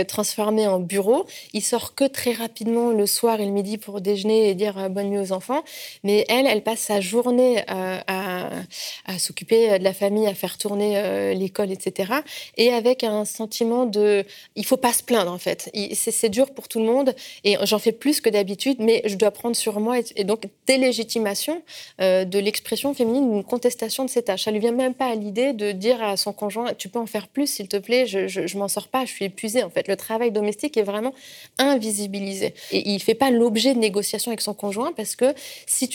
transformée 0.09 0.67
en 0.67 0.79
bureau. 0.79 1.27
Il 1.53 1.61
sort 1.61 1.95
que 1.95 2.05
très 2.05 2.33
rapidement 2.33 2.89
le 2.89 3.05
soir 3.05 3.39
et 3.39 3.45
le 3.45 3.53
midi 3.53 3.77
pour 3.77 4.01
déjeuner 4.01 4.49
et 4.49 4.55
dire 4.55 4.89
bonne 4.89 5.11
nuit 5.11 5.19
aux 5.19 5.33
enfants. 5.33 5.63
Mais 6.05 6.25
elle, 6.29 6.47
elle 6.47 6.63
passe 6.63 6.81
sa 6.81 7.01
journée 7.01 7.63
euh, 7.71 7.99
à, 8.07 9.19
s'occuper 9.19 9.79
de 9.79 9.85
la 9.85 9.93
famille, 9.93 10.27
à 10.27 10.35
faire 10.35 10.59
tourner 10.59 10.99
euh, 10.99 11.35
l'école, 11.35 11.71
etc. 11.71 12.13
Et 12.57 12.73
avec 12.73 13.05
un 13.05 13.25
sentiment 13.25 13.87
de, 13.87 14.25
il 14.57 14.65
faut 14.65 14.77
pas 14.77 14.93
se 14.93 15.03
plaindre 15.03 15.33
en 15.33 15.39
fait. 15.39 15.71
C'est 15.93 16.29
dur 16.29 16.51
pour 16.51 16.69
tout 16.69 16.79
le 16.79 16.87
monde 16.87 17.15
et 17.45 17.57
j'en 17.65 17.79
fais 17.79 17.93
plus 17.93 18.21
que 18.21 18.31
d'habitude, 18.31 18.79
mais 18.81 19.03
je 19.05 19.17
dois 19.17 19.31
prendre 19.31 19.57
sur 19.57 19.81
moi 19.81 19.97
et, 20.17 20.25
donc 20.25 20.45
délégitimation 20.67 21.63
euh, 22.01 22.25
de 22.25 22.39
l'expression 22.39 22.95
féminine, 22.95 23.35
une 23.35 23.45
contestation 23.45 24.05
de 24.05 24.11
ses 24.11 24.23
tâches. 24.23 24.45
Ça 24.45 24.51
lui 24.51 24.61
vient 24.61 24.73
même 24.73 24.95
pas 24.95 25.07
à 25.07 25.15
l'idée 25.15 25.53
de 25.53 25.73
dire 25.73 26.03
à 26.03 26.17
son 26.17 26.33
conjoint, 26.33 26.73
tu 26.75 26.89
peux 26.89 26.99
en 26.99 27.07
faire 27.07 27.29
plus 27.29 27.47
s'il 27.47 27.69
te 27.69 27.77
plaît, 27.77 28.07
je, 28.07 28.29
je, 28.29 28.59
m'en 28.59 28.69
sors 28.69 28.89
pas, 28.89 29.05
je 29.05 29.13
suis 29.13 29.25
épuisée 29.25 29.63
en 29.63 29.71
fait. 29.71 29.89
Le 29.89 29.97
travail 29.97 30.31
domestique 30.31 30.77
est 30.77 30.83
vraiment 30.83 31.15
invisibilisé 31.59 32.55
et 32.71 32.89
il 32.91 33.01
fait 33.01 33.15
pas 33.15 33.31
l'objet 33.31 33.75
de 33.75 33.79
négociations 33.79 34.31
avec 34.31 34.41
son 34.41 34.55
conjoint 34.55 34.93
parce 34.93 35.17
que 35.17 35.35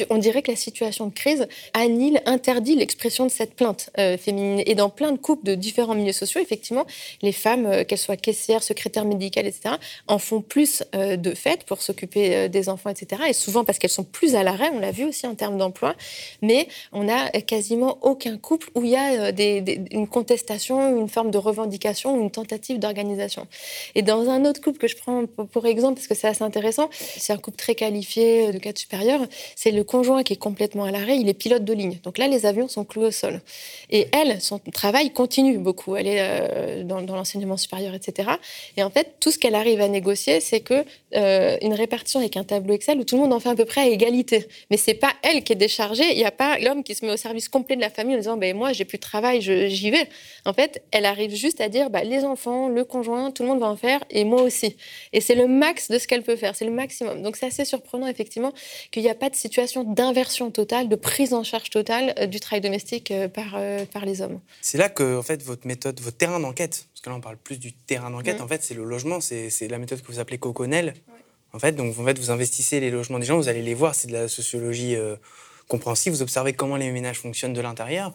on 0.10 0.18
dirait 0.18 0.42
que 0.42 0.52
la 0.52 0.58
situation 0.58 1.08
de 1.08 1.14
crise 1.14 1.48
annule, 1.74 2.22
interdit 2.26 2.76
l'expression 2.76 3.26
de 3.26 3.32
cette 3.32 3.56
plainte 3.56 3.90
euh, 3.98 4.18
féminine. 4.18 4.64
Et 4.66 4.76
dans 4.76 4.90
plein 4.90 5.12
de 5.12 5.18
couples 5.18 5.46
de 5.46 5.56
différents 5.56 5.96
milieux 5.96 6.14
sociaux, 6.14 6.42
effectivement, 6.42 6.86
les 7.22 7.32
femmes, 7.32 7.66
euh, 7.66 7.84
qu'elles 7.84 7.98
soient 7.98 8.18
caissières, 8.18 8.64
secrétaires 8.64 9.06
médicales, 9.06 9.48
etc., 9.48 9.76
en 10.08 10.18
font 10.18 10.42
plus 10.42 10.84
euh, 10.96 11.18
de 11.18 11.34
fait 11.34 11.64
pour 11.64 11.82
s'occuper 11.82 12.50
des 12.50 12.70
enfants, 12.70 12.90
etc. 12.90 13.24
Et 13.30 13.34
souvent 13.34 13.64
parce 13.64 13.80
qu'elles 13.80 13.90
sont 13.90 14.04
plus 14.04 14.36
à 14.36 14.44
l'arrêt, 14.44 14.70
on 14.74 14.80
l'a 14.80 14.92
vu 14.92 15.06
aussi 15.06 15.28
en 15.28 15.36
termes 15.36 15.58
d'emploi. 15.58 15.96
Mais 16.42 16.68
on 16.92 17.04
n'a 17.04 17.30
quasiment 17.42 17.98
aucun 18.02 18.38
couple 18.38 18.70
où 18.76 18.84
il 18.84 18.92
y 18.92 18.96
a 18.96 19.30
une 19.92 20.08
contestation, 20.08 20.98
une 21.00 21.10
forme 21.10 21.32
de 21.32 21.38
revendication 21.38 22.18
ou 22.18 22.22
une 22.22 22.32
tentative 22.32 22.80
d'organisation. 22.80 23.48
Et 23.96 24.02
dans 24.02 24.30
un 24.30 24.46
autre 24.46 24.62
couple 24.62 24.80
que 24.80 24.88
je 24.88 24.96
prends 24.96 25.26
pour 25.26 25.66
exemple, 25.66 25.96
parce 25.96 26.08
que 26.08 26.16
c'est 26.16 26.28
assez 26.28 26.44
intéressant, 26.44 26.90
c'est 26.92 27.34
un 27.34 27.38
couple 27.38 27.58
très 27.58 27.76
qualifié 27.76 28.52
de 28.52 28.58
cadre 28.58 28.78
supérieur, 28.78 29.22
c'est 29.66 29.72
le 29.72 29.84
conjoint 29.84 30.22
qui 30.22 30.34
est 30.34 30.38
complètement 30.38 30.84
à 30.84 30.92
l'arrêt, 30.92 31.18
il 31.18 31.28
est 31.28 31.34
pilote 31.34 31.66
de 31.66 31.74
ligne. 31.74 31.98
Donc 32.04 32.20
là, 32.20 32.28
les 32.28 32.46
avions 32.46 32.68
sont 32.68 32.86
cloués 32.86 33.08
au 33.08 33.12
sol. 33.12 33.42
Et 33.90 34.08
elle, 34.12 34.40
son 34.40 34.60
travail 34.60 35.10
continue 35.10 35.58
beaucoup. 35.58 35.96
Elle 35.96 36.06
est 36.06 36.20
euh, 36.20 36.84
dans, 36.84 37.00
l'enseignement 37.00 37.58
supérieur, 37.58 37.96
etc. 37.96 38.30
Et 38.78 38.84
en 38.84 38.92
fait, 38.92 39.16
tout 39.20 39.32
ce 39.32 39.40
qu'elle 39.40 39.56
arrive 39.56 39.82
à 39.82 39.88
négocier, 39.88 40.40
c'est 40.40 40.60
que 40.60 40.86
euh, 41.16 41.58
une 41.64 41.74
répartition 41.74 42.20
avec 42.20 42.38
un 42.38 42.44
tableau 42.44 42.76
Excel 42.76 43.00
où 43.00 43.06
tout 43.06 43.16
le 43.16 43.24
monde 43.24 43.34
en 43.34 43.40
fait 43.40 43.50
à 43.50 43.56
peu 43.56 43.66
près 43.66 43.82
à 43.82 43.88
égalité. 43.88 44.48
Mais 44.70 44.78
c'est 44.78 44.94
pas 44.94 45.14
elle 45.24 45.44
qui 45.44 45.54
est 45.54 45.56
déchargée. 45.56 46.12
Il 46.12 46.18
n'y 46.18 46.26
a 46.26 46.32
pas 46.32 46.60
l'homme 46.60 46.84
qui 46.84 46.94
se 46.94 47.04
met 47.04 47.12
au 47.12 47.18
service 47.18 47.50
complet 47.50 47.76
de 47.76 47.82
la 47.82 47.90
famille 47.90 48.14
en 48.14 48.20
disant 48.20 48.38
ben 48.38 48.56
moi 48.56 48.72
j'ai 48.72 48.86
plus 48.86 49.00
de 49.00 49.02
travail, 49.02 49.42
j'y 49.42 49.90
vais. 49.90 50.08
En 50.46 50.54
fait, 50.54 50.84
elle 50.92 51.06
arrive 51.06 51.34
juste 51.34 51.60
à 51.60 51.70
dire 51.70 51.90
bah, 51.90 52.04
les 52.04 52.24
enfants, 52.24 52.70
le 52.70 52.84
conjoint, 52.84 53.32
tout 53.32 53.42
le 53.42 53.50
monde 53.50 53.62
va 53.62 53.68
en 53.68 53.78
faire 53.78 54.04
et 54.12 54.26
moi 54.26 54.44
aussi. 54.44 54.78
Et 55.12 55.22
c'est 55.22 55.34
le 55.34 55.48
max 55.48 55.90
de 55.90 55.98
ce 55.98 56.08
qu'elle 56.08 56.22
peut 56.22 56.36
faire. 56.36 56.56
C'est 56.56 56.66
le 56.66 56.72
maximum. 56.72 57.24
Donc 57.24 57.36
c'est 57.36 57.48
assez 57.48 57.66
surprenant 57.66 58.06
effectivement 58.06 58.54
qu'il 58.92 59.02
n'y 59.02 59.10
a 59.10 59.16
pas 59.16 59.32
de 59.32 59.36
situation 59.36 59.55
d'inversion 59.86 60.52
totale, 60.52 60.90
de 60.90 60.96
prise 60.96 61.34
en 61.34 61.44
charge 61.44 61.70
totale 61.70 62.14
euh, 62.20 62.26
du 62.28 62.40
travail 62.40 62.62
domestique 62.62 63.12
euh, 63.12 63.28
par, 63.28 63.54
euh, 63.56 63.86
par 63.86 64.06
les 64.06 64.22
hommes. 64.22 64.40
C'est 64.62 64.78
là 64.78 64.90
que 64.90 65.18
en 65.18 65.24
fait, 65.24 65.42
votre 65.44 65.66
méthode, 65.68 66.00
votre 66.02 66.18
terrain 66.18 66.40
d'enquête, 66.40 66.88
parce 66.94 67.02
que 67.02 67.10
là 67.10 67.16
on 67.16 67.22
parle 67.22 67.38
plus 67.38 67.60
du 67.60 67.74
terrain 67.74 68.12
d'enquête, 68.12 68.40
mm. 68.40 68.44
en 68.44 68.48
fait 68.48 68.64
c'est 68.64 68.74
le 68.74 68.84
logement, 68.84 69.20
c'est 69.22 69.68
la 69.70 69.78
méthode 69.78 70.02
que 70.02 70.08
vous 70.08 70.20
appelez 70.20 70.38
Coconel. 70.38 70.94
En 71.54 71.60
fait, 71.60 71.72
donc 71.72 71.98
en 71.98 72.04
fait, 72.04 72.20
vous 72.20 72.32
investissez 72.32 72.82
les 72.82 72.92
logements 72.92 73.18
des 73.18 73.26
gens, 73.26 73.38
vous 73.38 73.48
allez 73.48 73.62
les 73.62 73.74
voir, 73.74 73.96
c'est 73.96 74.10
de 74.10 74.14
la 74.14 74.28
sociologie 74.28 74.98
compréhensive, 75.70 76.12
vous 76.12 76.22
observez 76.22 76.52
comment 76.52 76.76
les 76.76 76.92
ménages 76.92 77.20
fonctionnent 77.20 77.54
de 77.54 77.62
l'intérieur 77.62 78.12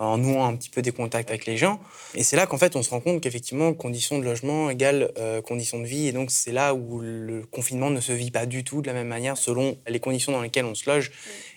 en 0.00 0.18
nouant 0.18 0.46
un 0.46 0.56
petit 0.56 0.70
peu 0.70 0.82
des 0.82 0.92
contacts 0.92 1.30
avec 1.30 1.46
les 1.46 1.56
gens. 1.56 1.78
Et 2.14 2.24
c'est 2.24 2.36
là 2.36 2.46
qu'en 2.46 2.58
fait, 2.58 2.74
on 2.74 2.82
se 2.82 2.90
rend 2.90 3.00
compte 3.00 3.20
qu'effectivement, 3.20 3.72
conditions 3.74 4.18
de 4.18 4.24
logement 4.24 4.70
égale 4.70 5.12
conditions 5.44 5.78
de 5.78 5.86
vie. 5.86 6.08
Et 6.08 6.12
donc, 6.12 6.30
c'est 6.30 6.52
là 6.52 6.74
où 6.74 7.00
le 7.00 7.42
confinement 7.50 7.90
ne 7.90 8.00
se 8.00 8.12
vit 8.12 8.30
pas 8.30 8.46
du 8.46 8.64
tout 8.64 8.82
de 8.82 8.86
la 8.86 8.94
même 8.94 9.08
manière 9.08 9.36
selon 9.36 9.76
les 9.86 10.00
conditions 10.00 10.32
dans 10.32 10.42
lesquelles 10.42 10.64
on 10.64 10.74
se 10.74 10.88
loge. 10.88 11.12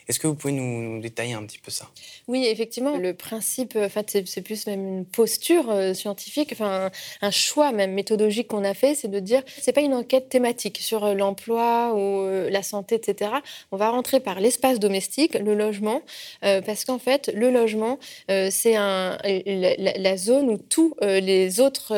Est-ce 0.07 0.19
que 0.19 0.27
vous 0.27 0.35
pouvez 0.35 0.53
nous, 0.53 1.01
détailler 1.01 1.33
un 1.33 1.43
petit 1.43 1.59
peu 1.59 1.71
ça? 1.71 1.89
Oui, 2.27 2.45
effectivement, 2.45 2.97
le 2.97 3.13
principe, 3.13 3.75
en 3.75 3.89
fait, 3.89 4.17
c'est 4.25 4.41
plus 4.41 4.67
même 4.67 4.85
une 4.85 5.05
posture 5.05 5.69
euh, 5.69 5.93
scientifique, 5.93 6.49
enfin 6.53 6.91
un, 7.21 7.31
choix 7.31 7.71
même 7.71 7.93
méthodologique 7.93 8.47
qu'on 8.47 8.63
a 8.63 8.73
fait, 8.73 8.95
c'est 8.95 9.07
de 9.07 9.19
dire 9.19 9.43
c'est 9.47 9.71
pas 9.71 9.81
une 9.81 9.93
enquête 9.93 10.29
thématique 10.29 10.79
sur 10.79 11.03
euh, 11.03 11.13
l'emploi 11.13 11.93
ou 11.93 11.97
euh, 11.97 12.49
la 12.49 12.63
santé, 12.63 12.95
etc. 12.95 13.31
On 13.71 13.77
va 13.77 13.89
rentrer 13.89 14.19
par 14.19 14.39
l'espace 14.39 14.79
domestique, 14.79 15.35
le 15.35 15.55
logement, 15.55 16.01
parce 16.41 16.85
qu'en 16.85 16.99
fait, 16.99 17.31
le 17.33 17.49
logement, 17.49 17.99
c'est 18.27 18.75
un, 18.75 19.17
la, 19.23 20.17
zone 20.17 20.49
où 20.49 20.57
tous 20.57 20.95
les 21.01 21.59
autres 21.59 21.93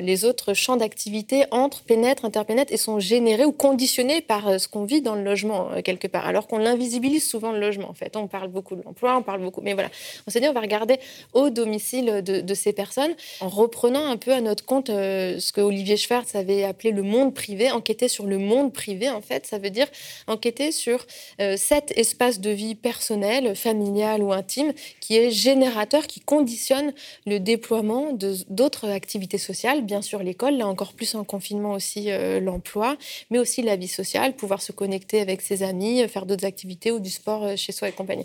les 0.00 0.24
autres 0.24 0.54
champs 0.54 0.76
d'activité 0.76 1.44
entrent, 1.50 1.82
pénètrent, 1.82 2.24
interpénètrent 2.24 2.72
et 2.72 2.76
sont 2.76 3.00
générés 3.00 3.44
ou 3.44 3.52
conditionnés 3.52 4.20
par 4.20 4.60
ce 4.60 4.68
qu'on 4.68 4.84
vit 4.84 5.02
dans 5.02 5.14
le 5.14 5.22
logement 5.22 5.70
quelque 5.82 6.06
part, 6.06 6.26
alors 6.26 6.46
qu'on 6.46 6.58
l'invisibilise 6.58 7.19
souvent 7.20 7.52
le 7.52 7.60
logement, 7.60 7.88
en 7.88 7.94
fait. 7.94 8.16
On 8.16 8.26
parle 8.26 8.48
beaucoup 8.48 8.76
de 8.76 8.82
l'emploi, 8.82 9.16
on 9.16 9.22
parle 9.22 9.40
beaucoup. 9.40 9.60
Mais 9.60 9.74
voilà, 9.74 9.90
on 10.26 10.30
s'est 10.30 10.40
dit, 10.40 10.48
on 10.48 10.52
va 10.52 10.60
regarder 10.60 10.98
au 11.32 11.50
domicile 11.50 12.22
de, 12.22 12.54
ces 12.54 12.72
personnes 12.72 13.14
en 13.40 13.48
reprenant 13.48 14.06
un 14.06 14.16
peu 14.16 14.32
à 14.32 14.40
notre 14.40 14.64
compte 14.64 14.90
euh, 14.90 15.38
ce 15.38 15.52
que 15.52 15.60
Olivier 15.60 15.96
Schwartz 15.96 16.34
avait 16.34 16.64
appelé 16.64 16.90
le 16.90 17.02
monde 17.02 17.32
privé, 17.32 17.70
enquêter 17.70 18.08
sur 18.08 18.26
le 18.26 18.38
monde 18.38 18.72
privé, 18.72 19.08
en 19.08 19.20
fait. 19.20 19.46
Ça 19.46 19.58
veut 19.58 19.70
dire 19.70 19.86
enquêter 20.26 20.72
sur 20.72 21.06
euh, 21.40 21.56
cet 21.56 21.96
espace 21.96 22.40
de 22.40 22.50
vie 22.50 22.74
personnel, 22.74 23.54
familial 23.54 24.22
ou 24.22 24.32
intime 24.32 24.72
qui 25.00 25.16
est 25.16 25.30
générateur, 25.30 26.06
qui 26.06 26.20
conditionne 26.20 26.92
le 27.26 27.38
déploiement 27.38 28.12
d'autres 28.48 28.88
activités 28.88 29.38
sociales. 29.38 29.82
Bien 29.82 30.02
sûr, 30.02 30.22
l'école, 30.22 30.56
là 30.56 30.66
encore 30.66 30.92
plus 30.92 31.14
en 31.14 31.24
confinement 31.24 31.72
aussi, 31.72 32.10
euh, 32.10 32.40
l'emploi, 32.40 32.96
mais 33.30 33.38
aussi 33.38 33.62
la 33.62 33.76
vie 33.76 33.88
sociale, 33.88 34.34
pouvoir 34.34 34.62
se 34.62 34.72
connecter 34.72 35.20
avec 35.20 35.40
ses 35.40 35.62
amis, 35.62 36.06
faire 36.08 36.26
d'autres 36.26 36.44
activités 36.44 36.90
ou 36.90 37.00
du 37.00 37.09
sport 37.10 37.44
euh, 37.44 37.56
chez 37.56 37.72
soi 37.72 37.88
et 37.88 37.92
compagnie. 37.92 38.24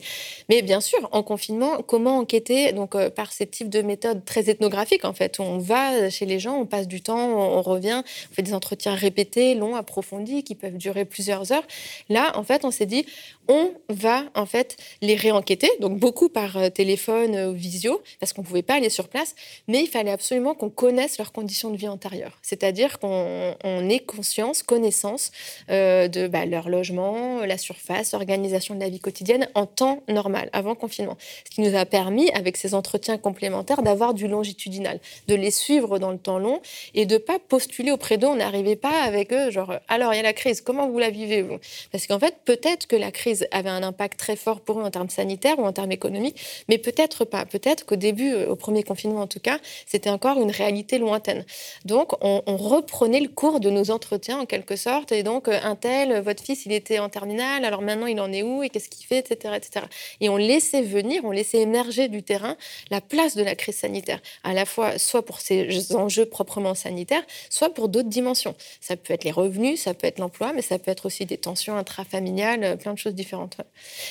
Mais 0.50 0.62
bien 0.62 0.82
sûr, 0.82 1.10
en 1.12 1.24
confinement, 1.24 1.82
comment 1.82 2.18
enquêter 2.18 2.72
donc 2.72 2.96
euh, 2.96 3.10
par 3.10 3.32
ces 3.32 3.48
types 3.48 3.70
de 3.70 3.82
méthodes 3.82 4.24
très 4.26 4.50
ethnographiques 4.50 5.06
en 5.06 5.14
fait? 5.14 5.40
On 5.40 5.58
va 5.58 6.10
chez 6.10 6.26
les 6.26 6.40
gens, 6.40 6.56
on 6.56 6.66
passe 6.66 6.88
du 6.88 7.02
temps, 7.02 7.18
on, 7.18 7.62
revient, 7.62 8.04
on 8.32 8.34
fait 8.34 8.42
des 8.42 8.54
entretiens 8.54 8.96
répétés, 8.96 9.56
longs, 9.56 9.76
approfondis, 9.76 10.44
qui 10.44 10.56
peuvent 10.56 10.78
durer 10.78 11.06
plusieurs 11.06 11.52
heures. 11.52 11.66
Là, 12.10 12.38
en 12.38 12.44
fait, 12.44 12.66
on 12.66 12.72
s'est 12.72 12.86
dit, 12.86 13.06
on 13.48 13.72
va 13.90 14.24
en 14.34 14.46
fait 14.46 14.78
les 15.02 15.16
réenquêter, 15.16 15.70
donc 15.80 16.00
beaucoup 16.00 16.30
par 16.30 16.58
euh, 16.58 16.70
téléphone 16.70 17.36
ou 17.50 17.54
visio, 17.54 18.02
parce 18.20 18.34
qu'on 18.34 18.42
ne 18.42 18.48
pouvait 18.48 18.64
pas 18.64 18.76
aller 18.76 18.90
sur 18.90 19.08
place, 19.08 19.36
mais 19.68 19.82
il 19.82 19.88
fallait 19.88 20.12
absolument 20.12 20.56
qu'on 20.56 20.70
connaisse 20.70 21.18
leurs 21.18 21.32
conditions 21.32 21.70
de 21.70 21.78
vie 21.78 21.88
antérieures, 21.88 22.38
c'est-à-dire 22.42 23.00
qu'on 23.00 23.56
ait 23.90 24.00
conscience, 24.00 24.64
connaissance 24.64 25.32
de 25.70 26.28
bah, 26.28 26.46
leur 26.46 26.70
logement, 26.70 27.46
la 27.46 27.58
surface, 27.58 28.14
l'organisation 28.14 28.75
de 28.76 28.82
la 28.82 28.90
vie 28.90 29.00
quotidienne 29.00 29.48
en 29.56 29.66
temps 29.66 30.04
normal, 30.08 30.50
avant 30.54 30.76
confinement. 30.76 31.18
Ce 31.46 31.56
qui 31.56 31.62
nous 31.62 31.76
a 31.76 31.86
permis, 31.86 32.30
avec 32.32 32.58
ces 32.58 32.74
entretiens 32.74 33.18
complémentaires, 33.18 33.82
d'avoir 33.82 34.14
du 34.14 34.28
longitudinal, 34.28 35.00
de 35.28 35.36
les 35.36 35.52
suivre 35.52 36.00
dans 36.00 36.12
le 36.12 36.18
temps 36.18 36.40
long 36.40 36.62
et 36.94 37.06
de 37.06 37.18
pas 37.18 37.40
postuler 37.40 37.92
auprès 37.92 38.18
d'eux. 38.18 38.28
On 38.28 38.36
n'arrivait 38.36 38.76
pas 38.76 39.02
avec 39.04 39.34
eux, 39.34 39.52
genre, 39.52 39.74
alors 39.88 40.14
il 40.14 40.18
y 40.18 40.20
a 40.20 40.24
la 40.24 40.34
crise, 40.34 40.62
comment 40.62 40.90
vous 40.90 41.00
la 41.00 41.10
vivez 41.10 41.42
vous? 41.42 41.58
Parce 41.92 42.08
qu'en 42.08 42.20
fait, 42.20 42.36
peut-être 42.46 42.88
que 42.88 42.96
la 42.96 43.12
crise 43.12 43.48
avait 43.52 43.70
un 43.70 43.84
impact 43.84 44.20
très 44.20 44.36
fort 44.36 44.62
pour 44.62 44.80
eux 44.80 44.84
en 44.84 44.92
termes 44.92 45.10
sanitaires 45.10 45.60
ou 45.60 45.66
en 45.66 45.74
termes 45.74 45.92
économiques, 45.92 46.40
mais 46.70 46.78
peut-être 46.78 47.26
pas. 47.26 47.46
Peut-être 47.46 47.86
qu'au 47.86 47.96
début, 47.96 48.34
euh, 48.34 48.50
au 48.50 48.56
premier 48.56 48.84
confinement 48.84 49.22
en 49.22 49.28
tout 49.28 49.40
cas, 49.40 49.60
c'était 49.86 50.10
encore 50.10 50.40
une 50.40 50.52
réalité 50.52 50.98
lointaine. 50.98 51.46
Donc, 51.86 52.14
on, 52.22 52.42
reprenait 52.56 53.20
le 53.20 53.28
cours 53.28 53.60
de 53.60 53.70
nos 53.70 53.92
entretiens 53.92 54.40
en 54.40 54.46
quelque 54.46 54.76
sorte, 54.76 55.12
et 55.12 55.24
donc 55.24 55.48
euh, 55.48 55.60
un 55.64 55.76
tel, 55.76 56.22
votre 56.22 56.44
fils, 56.44 56.66
il 56.66 56.72
était 56.72 57.00
en 57.00 57.10
terminale, 57.10 57.66
alors 57.66 57.82
maintenant 57.82 58.08
il 58.08 58.20
en 58.20 58.32
est 58.32 58.44
où? 58.44 58.64
Qu'est-ce 58.70 58.90
qu'il 58.90 59.06
fait, 59.06 59.20
etc., 59.20 59.54
etc. 59.58 59.86
Et 60.22 60.30
on 60.30 60.38
laissait 60.38 60.82
venir, 60.82 61.24
on 61.26 61.32
laissait 61.32 61.60
émerger 61.60 62.08
du 62.08 62.24
terrain 62.24 62.58
la 62.92 63.02
place 63.02 63.36
de 63.36 63.44
la 63.44 63.56
crise 63.56 63.78
sanitaire, 63.78 64.20
à 64.44 64.54
la 64.54 64.66
fois 64.66 64.98
soit 64.98 65.26
pour 65.26 65.40
ces 65.40 65.96
enjeux 65.96 66.26
proprement 66.26 66.76
sanitaires, 66.76 67.24
soit 67.50 67.74
pour 67.74 67.90
d'autres 67.90 68.10
dimensions. 68.10 68.56
Ça 68.82 68.96
peut 68.96 69.14
être 69.14 69.24
les 69.24 69.32
revenus, 69.32 69.82
ça 69.82 69.94
peut 69.94 70.08
être 70.08 70.20
l'emploi, 70.20 70.54
mais 70.54 70.62
ça 70.62 70.80
peut 70.80 70.92
être 70.92 71.06
aussi 71.06 71.26
des 71.26 71.38
tensions 71.38 71.76
intrafamiliales, 71.78 72.64
euh, 72.64 72.76
plein 72.76 72.94
de 72.94 73.00
choses 73.00 73.14
différentes. 73.14 73.58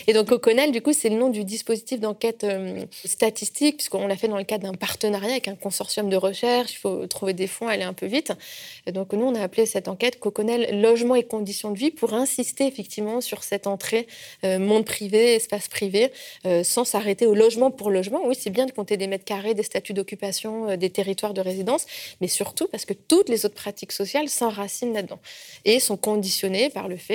Et 0.06 0.12
donc 0.12 0.30
Oconel, 0.30 0.72
du 0.72 0.82
coup, 0.82 0.92
c'est 0.92 1.08
le 1.08 1.16
nom 1.16 1.30
du 1.30 1.44
dispositif 1.44 2.00
d'enquête 2.00 2.44
euh, 2.44 2.84
statistique, 3.04 3.76
puisqu'on 3.78 4.06
l'a 4.06 4.16
fait 4.16 4.28
dans 4.28 4.38
le 4.38 4.44
cadre 4.44 4.64
d'un 4.64 4.74
partenariat 4.74 5.32
avec 5.32 5.48
un 5.48 5.56
consortium 5.56 6.08
de 6.08 6.16
recherche. 6.16 6.72
Il 6.72 6.78
faut 6.78 7.06
trouver 7.06 7.32
des 7.32 7.46
fonds, 7.46 7.68
aller 7.68 7.82
un 7.82 7.92
peu 7.92 8.06
vite. 8.06 8.32
Et 8.86 8.92
donc 8.92 9.12
nous, 9.12 9.24
on 9.24 9.34
a 9.34 9.40
appelé 9.40 9.66
cette 9.66 9.88
enquête 9.88 10.18
Coconel 10.18 10.80
logement 10.80 11.14
et 11.14 11.24
conditions 11.24 11.70
de 11.70 11.78
vie 11.78 11.90
pour 11.90 12.14
insister 12.14 12.66
effectivement 12.66 13.20
sur 13.20 13.42
cette 13.42 13.66
entrée 13.66 14.06
monde 14.44 14.84
privé, 14.84 15.34
espace 15.34 15.68
privé, 15.68 16.10
sans 16.62 16.84
s'arrêter 16.84 17.26
au 17.26 17.34
logement 17.34 17.70
pour 17.70 17.90
logement. 17.90 18.20
Oui, 18.26 18.34
c'est 18.38 18.50
bien 18.50 18.66
de 18.66 18.72
compter 18.72 18.96
des 18.96 19.06
mètres 19.06 19.24
carrés, 19.24 19.54
des 19.54 19.62
statuts 19.62 19.94
d'occupation, 19.94 20.76
des 20.76 20.90
territoires 20.90 21.34
de 21.34 21.40
résidence, 21.40 21.86
mais 22.20 22.28
surtout 22.28 22.68
parce 22.68 22.84
que 22.84 22.92
toutes 22.92 23.28
les 23.28 23.46
autres 23.46 23.54
pratiques 23.54 23.92
sociales 23.92 24.28
s'enracinent 24.28 24.92
là-dedans 24.92 25.20
et 25.64 25.80
sont 25.80 25.96
conditionnées 25.96 26.70
par 26.70 26.88
le 26.88 26.96
fait 26.96 27.14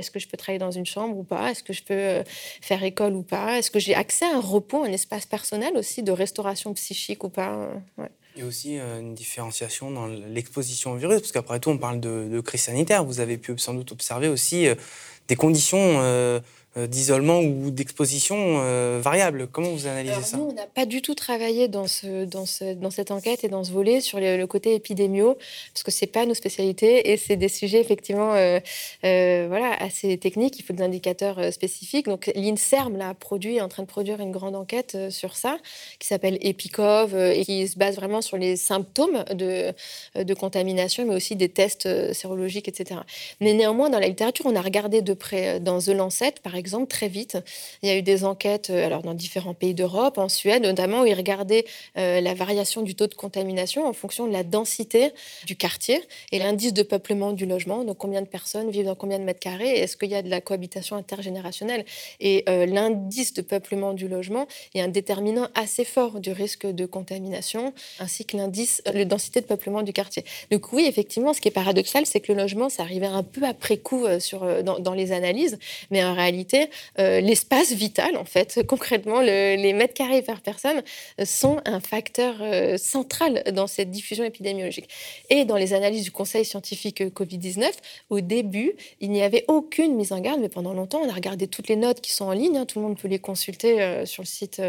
est-ce 0.00 0.10
que 0.10 0.18
je 0.18 0.28
peux 0.28 0.36
travailler 0.36 0.58
dans 0.58 0.70
une 0.70 0.86
chambre 0.86 1.16
ou 1.16 1.24
pas 1.24 1.50
Est-ce 1.50 1.62
que 1.62 1.72
je 1.72 1.82
peux 1.82 2.22
faire 2.60 2.82
école 2.82 3.14
ou 3.14 3.22
pas 3.22 3.58
Est-ce 3.58 3.70
que 3.70 3.78
j'ai 3.78 3.94
accès 3.94 4.24
à 4.24 4.36
un 4.36 4.40
repos, 4.40 4.84
un 4.84 4.92
espace 4.92 5.26
personnel 5.26 5.76
aussi 5.76 6.02
de 6.02 6.12
restauration 6.12 6.72
psychique 6.74 7.24
ou 7.24 7.28
pas 7.28 7.70
Il 8.36 8.40
y 8.40 8.42
a 8.42 8.46
aussi 8.46 8.78
euh, 8.78 9.00
une 9.00 9.14
différenciation 9.14 9.90
dans 9.90 10.06
l'exposition 10.06 10.92
au 10.92 10.96
virus, 10.96 11.20
parce 11.20 11.32
qu'après 11.32 11.60
tout, 11.60 11.70
on 11.70 11.78
parle 11.78 12.00
de, 12.00 12.40
crise 12.40 12.62
sanitaire. 12.62 13.04
Vous 13.04 13.20
avez 13.20 13.38
pu 13.38 13.56
sans 13.58 13.74
doute 13.74 13.92
observer 13.92 14.28
aussi 14.28 14.66
euh, 14.66 14.74
des 15.30 15.36
conditions 15.36 16.00
euh, 16.00 16.40
euh, 16.40 16.40
d'isolement 16.76 17.40
ou 17.40 17.72
d'exposition 17.72 18.36
euh, 18.38 19.00
variable. 19.02 19.48
Comment 19.50 19.70
vous 19.70 19.88
analysez 19.88 20.22
ça 20.22 20.36
Nous, 20.36 20.44
on 20.44 20.52
n'a 20.52 20.66
pas 20.66 20.86
du 20.86 21.02
tout 21.02 21.16
travaillé 21.16 21.66
dans, 21.66 21.88
ce, 21.88 22.24
dans, 22.24 22.46
ce, 22.46 22.74
dans 22.74 22.90
cette 22.90 23.10
enquête 23.10 23.42
et 23.42 23.48
dans 23.48 23.64
ce 23.64 23.72
volet 23.72 24.00
sur 24.00 24.20
le, 24.20 24.44
côté 24.44 24.76
épidémio, 24.76 25.36
parce 25.74 25.82
que 25.82 25.90
ce 25.90 26.04
n'est 26.04 26.10
pas 26.10 26.26
nos 26.26 26.34
spécialités 26.34 27.10
et 27.10 27.16
c'est 27.16 27.36
des 27.36 27.48
sujets 27.48 27.80
effectivement 27.80 28.34
euh, 28.34 28.60
voilà, 29.02 29.74
assez 29.80 30.16
techniques. 30.18 30.60
Il 30.60 30.62
faut 30.62 30.72
des 30.72 30.84
indicateurs 30.84 31.52
spécifiques. 31.52 32.06
Donc 32.06 32.30
l'INSERM 32.36 32.96
là, 32.96 33.14
produit, 33.14 33.56
est 33.56 33.60
en 33.60 33.68
train 33.68 33.82
de 33.82 33.88
produire 33.88 34.20
une 34.20 34.30
grande 34.30 34.54
enquête 34.54 34.96
sur 35.10 35.36
ça 35.36 35.58
qui 35.98 36.06
s'appelle 36.06 36.38
EPICOV 36.40 37.16
et 37.34 37.44
qui 37.44 37.66
se 37.66 37.78
base 37.78 37.96
vraiment 37.96 38.22
sur 38.22 38.36
les 38.36 38.54
symptômes 38.54 39.24
de, 39.34 39.72
de 40.14 40.34
contamination, 40.34 41.04
mais 41.04 41.16
aussi 41.16 41.34
des 41.34 41.48
tests 41.48 42.12
sérologiques, 42.12 42.68
etc. 42.68 43.00
Mais 43.40 43.54
néanmoins, 43.54 43.90
dans 43.90 43.98
la 43.98 44.06
littérature, 44.06 44.46
on 44.46 44.54
a 44.54 44.62
regardé 44.62 45.02
de 45.02 45.14
près 45.14 45.58
dans 45.58 45.80
The 45.80 45.88
Lancet, 45.88 46.34
par 46.42 46.54
exemple, 46.54 46.59
très 46.88 47.08
vite. 47.08 47.38
Il 47.82 47.88
y 47.88 47.92
a 47.92 47.96
eu 47.96 48.02
des 48.02 48.24
enquêtes 48.24 48.70
euh, 48.70 48.86
alors, 48.86 49.02
dans 49.02 49.14
différents 49.14 49.54
pays 49.54 49.74
d'Europe, 49.74 50.18
en 50.18 50.28
Suède 50.28 50.62
notamment, 50.62 51.02
où 51.02 51.06
ils 51.06 51.14
regardaient 51.14 51.64
euh, 51.96 52.20
la 52.20 52.34
variation 52.34 52.82
du 52.82 52.94
taux 52.94 53.06
de 53.06 53.14
contamination 53.14 53.86
en 53.86 53.92
fonction 53.92 54.26
de 54.26 54.32
la 54.32 54.42
densité 54.42 55.12
du 55.46 55.56
quartier 55.56 56.00
et 56.32 56.38
l'indice 56.38 56.72
de 56.72 56.82
peuplement 56.82 57.32
du 57.32 57.46
logement. 57.46 57.84
Donc, 57.84 57.98
combien 57.98 58.22
de 58.22 58.28
personnes 58.28 58.70
vivent 58.70 58.86
dans 58.86 58.94
combien 58.94 59.18
de 59.18 59.24
mètres 59.24 59.40
carrés? 59.40 59.78
Est-ce 59.78 59.96
qu'il 59.96 60.10
y 60.10 60.14
a 60.14 60.22
de 60.22 60.28
la 60.28 60.40
cohabitation 60.40 60.96
intergénérationnelle? 60.96 61.84
Et 62.20 62.44
euh, 62.48 62.66
l'indice 62.66 63.34
de 63.34 63.42
peuplement 63.42 63.92
du 63.92 64.08
logement 64.08 64.46
est 64.74 64.80
un 64.80 64.88
déterminant 64.88 65.48
assez 65.54 65.84
fort 65.84 66.20
du 66.20 66.32
risque 66.32 66.66
de 66.66 66.86
contamination, 66.86 67.72
ainsi 67.98 68.24
que 68.24 68.36
l'indice, 68.36 68.82
de 68.92 69.04
densité 69.04 69.40
de 69.40 69.46
peuplement 69.46 69.82
du 69.82 69.92
quartier. 69.92 70.24
Donc, 70.50 70.72
oui, 70.72 70.84
effectivement, 70.86 71.32
ce 71.32 71.40
qui 71.40 71.48
est 71.48 71.52
paradoxal, 71.52 72.06
c'est 72.06 72.20
que 72.20 72.32
le 72.32 72.38
logement, 72.38 72.68
ça 72.68 72.82
arrivait 72.82 73.06
un 73.06 73.22
peu 73.22 73.44
après 73.44 73.78
coup 73.78 74.06
dans 74.62 74.94
les 74.94 75.12
analyses, 75.12 75.58
mais 75.90 76.04
en 76.04 76.14
réalité, 76.14 76.49
euh, 76.98 77.20
l'espace 77.20 77.72
vital, 77.72 78.16
en 78.16 78.24
fait. 78.24 78.60
Concrètement, 78.66 79.20
les 79.20 79.72
mètres 79.72 79.94
carrés 79.94 80.22
par 80.22 80.40
personne 80.40 80.82
sont 81.24 81.60
un 81.64 81.80
facteur 81.80 82.36
euh, 82.40 82.76
central 82.76 83.42
dans 83.52 83.66
cette 83.66 83.90
diffusion 83.90 84.24
épidémiologique. 84.24 84.88
Et 85.28 85.44
dans 85.44 85.56
les 85.56 85.74
analyses 85.74 86.04
du 86.04 86.10
Conseil 86.10 86.44
scientifique 86.44 87.02
Covid-19, 87.02 87.70
au 88.10 88.20
début, 88.20 88.72
il 89.00 89.10
n'y 89.10 89.22
avait 89.22 89.44
aucune 89.48 89.94
mise 89.94 90.12
en 90.12 90.20
garde, 90.20 90.40
mais 90.40 90.48
pendant 90.48 90.72
longtemps, 90.72 91.00
on 91.02 91.08
a 91.08 91.12
regardé 91.12 91.46
toutes 91.46 91.68
les 91.68 91.76
notes 91.76 92.00
qui 92.00 92.12
sont 92.12 92.26
en 92.26 92.32
ligne, 92.32 92.58
hein. 92.58 92.66
tout 92.66 92.78
le 92.78 92.86
monde 92.86 92.98
peut 92.98 93.08
les 93.08 93.18
consulter 93.18 93.80
euh, 93.80 94.06
sur 94.06 94.22
le 94.22 94.28
site 94.28 94.62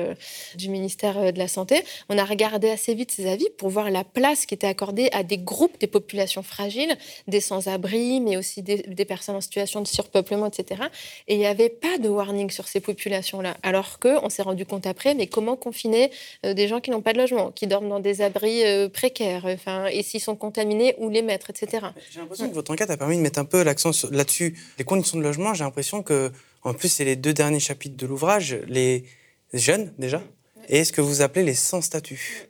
du 0.55 0.69
ministère 0.69 1.33
de 1.33 1.37
la 1.37 1.47
Santé. 1.47 1.83
On 2.09 2.17
a 2.17 2.25
regardé 2.25 2.69
assez 2.69 2.93
vite 2.93 3.11
ces 3.11 3.27
avis 3.27 3.49
pour 3.57 3.69
voir 3.69 3.89
la 3.89 4.03
place 4.03 4.45
qui 4.45 4.53
était 4.53 4.67
accordée 4.67 5.09
à 5.11 5.23
des 5.23 5.37
groupes 5.37 5.79
des 5.79 5.87
populations 5.87 6.43
fragiles, 6.43 6.95
des 7.27 7.41
sans-abri, 7.41 8.21
mais 8.21 8.37
aussi 8.37 8.61
des 8.61 9.05
personnes 9.05 9.35
en 9.35 9.41
situation 9.41 9.81
de 9.81 9.87
surpeuplement, 9.87 10.47
etc. 10.47 10.83
Et 11.27 11.35
il 11.35 11.41
y 11.41 11.45
avait 11.45 11.69
pas 11.71 11.97
de 11.97 12.09
warning 12.09 12.49
sur 12.49 12.67
ces 12.67 12.79
populations-là. 12.79 13.57
Alors 13.63 13.99
qu'on 13.99 14.29
s'est 14.29 14.41
rendu 14.41 14.65
compte 14.65 14.85
après, 14.85 15.15
mais 15.15 15.27
comment 15.27 15.55
confiner 15.55 16.11
euh, 16.45 16.53
des 16.53 16.67
gens 16.67 16.79
qui 16.79 16.91
n'ont 16.91 17.01
pas 17.01 17.13
de 17.13 17.17
logement, 17.17 17.51
qui 17.51 17.67
dorment 17.67 17.89
dans 17.89 17.99
des 17.99 18.21
abris 18.21 18.63
euh, 18.63 18.89
précaires, 18.89 19.45
enfin, 19.45 19.87
et 19.87 20.03
s'ils 20.03 20.21
sont 20.21 20.35
contaminés, 20.35 20.95
où 20.97 21.09
les 21.09 21.21
mettre, 21.21 21.49
etc. 21.49 21.87
J'ai 22.11 22.19
l'impression 22.19 22.49
que 22.49 22.53
votre 22.53 22.71
enquête 22.71 22.89
a 22.89 22.97
permis 22.97 23.17
de 23.17 23.21
mettre 23.21 23.39
un 23.39 23.45
peu 23.45 23.63
l'accent 23.63 23.91
là-dessus. 24.11 24.57
Les 24.77 24.83
conditions 24.83 25.17
de 25.17 25.23
logement, 25.23 25.53
j'ai 25.53 25.63
l'impression 25.63 26.03
que, 26.03 26.31
en 26.63 26.73
plus, 26.73 26.89
c'est 26.89 27.05
les 27.05 27.15
deux 27.15 27.33
derniers 27.33 27.59
chapitres 27.59 27.97
de 27.97 28.05
l'ouvrage, 28.05 28.57
les 28.67 29.05
jeunes 29.53 29.93
déjà, 29.97 30.21
et 30.69 30.83
ce 30.83 30.91
que 30.91 31.01
vous 31.01 31.21
appelez 31.21 31.43
les 31.43 31.55
sans 31.55 31.81
statut. 31.81 32.47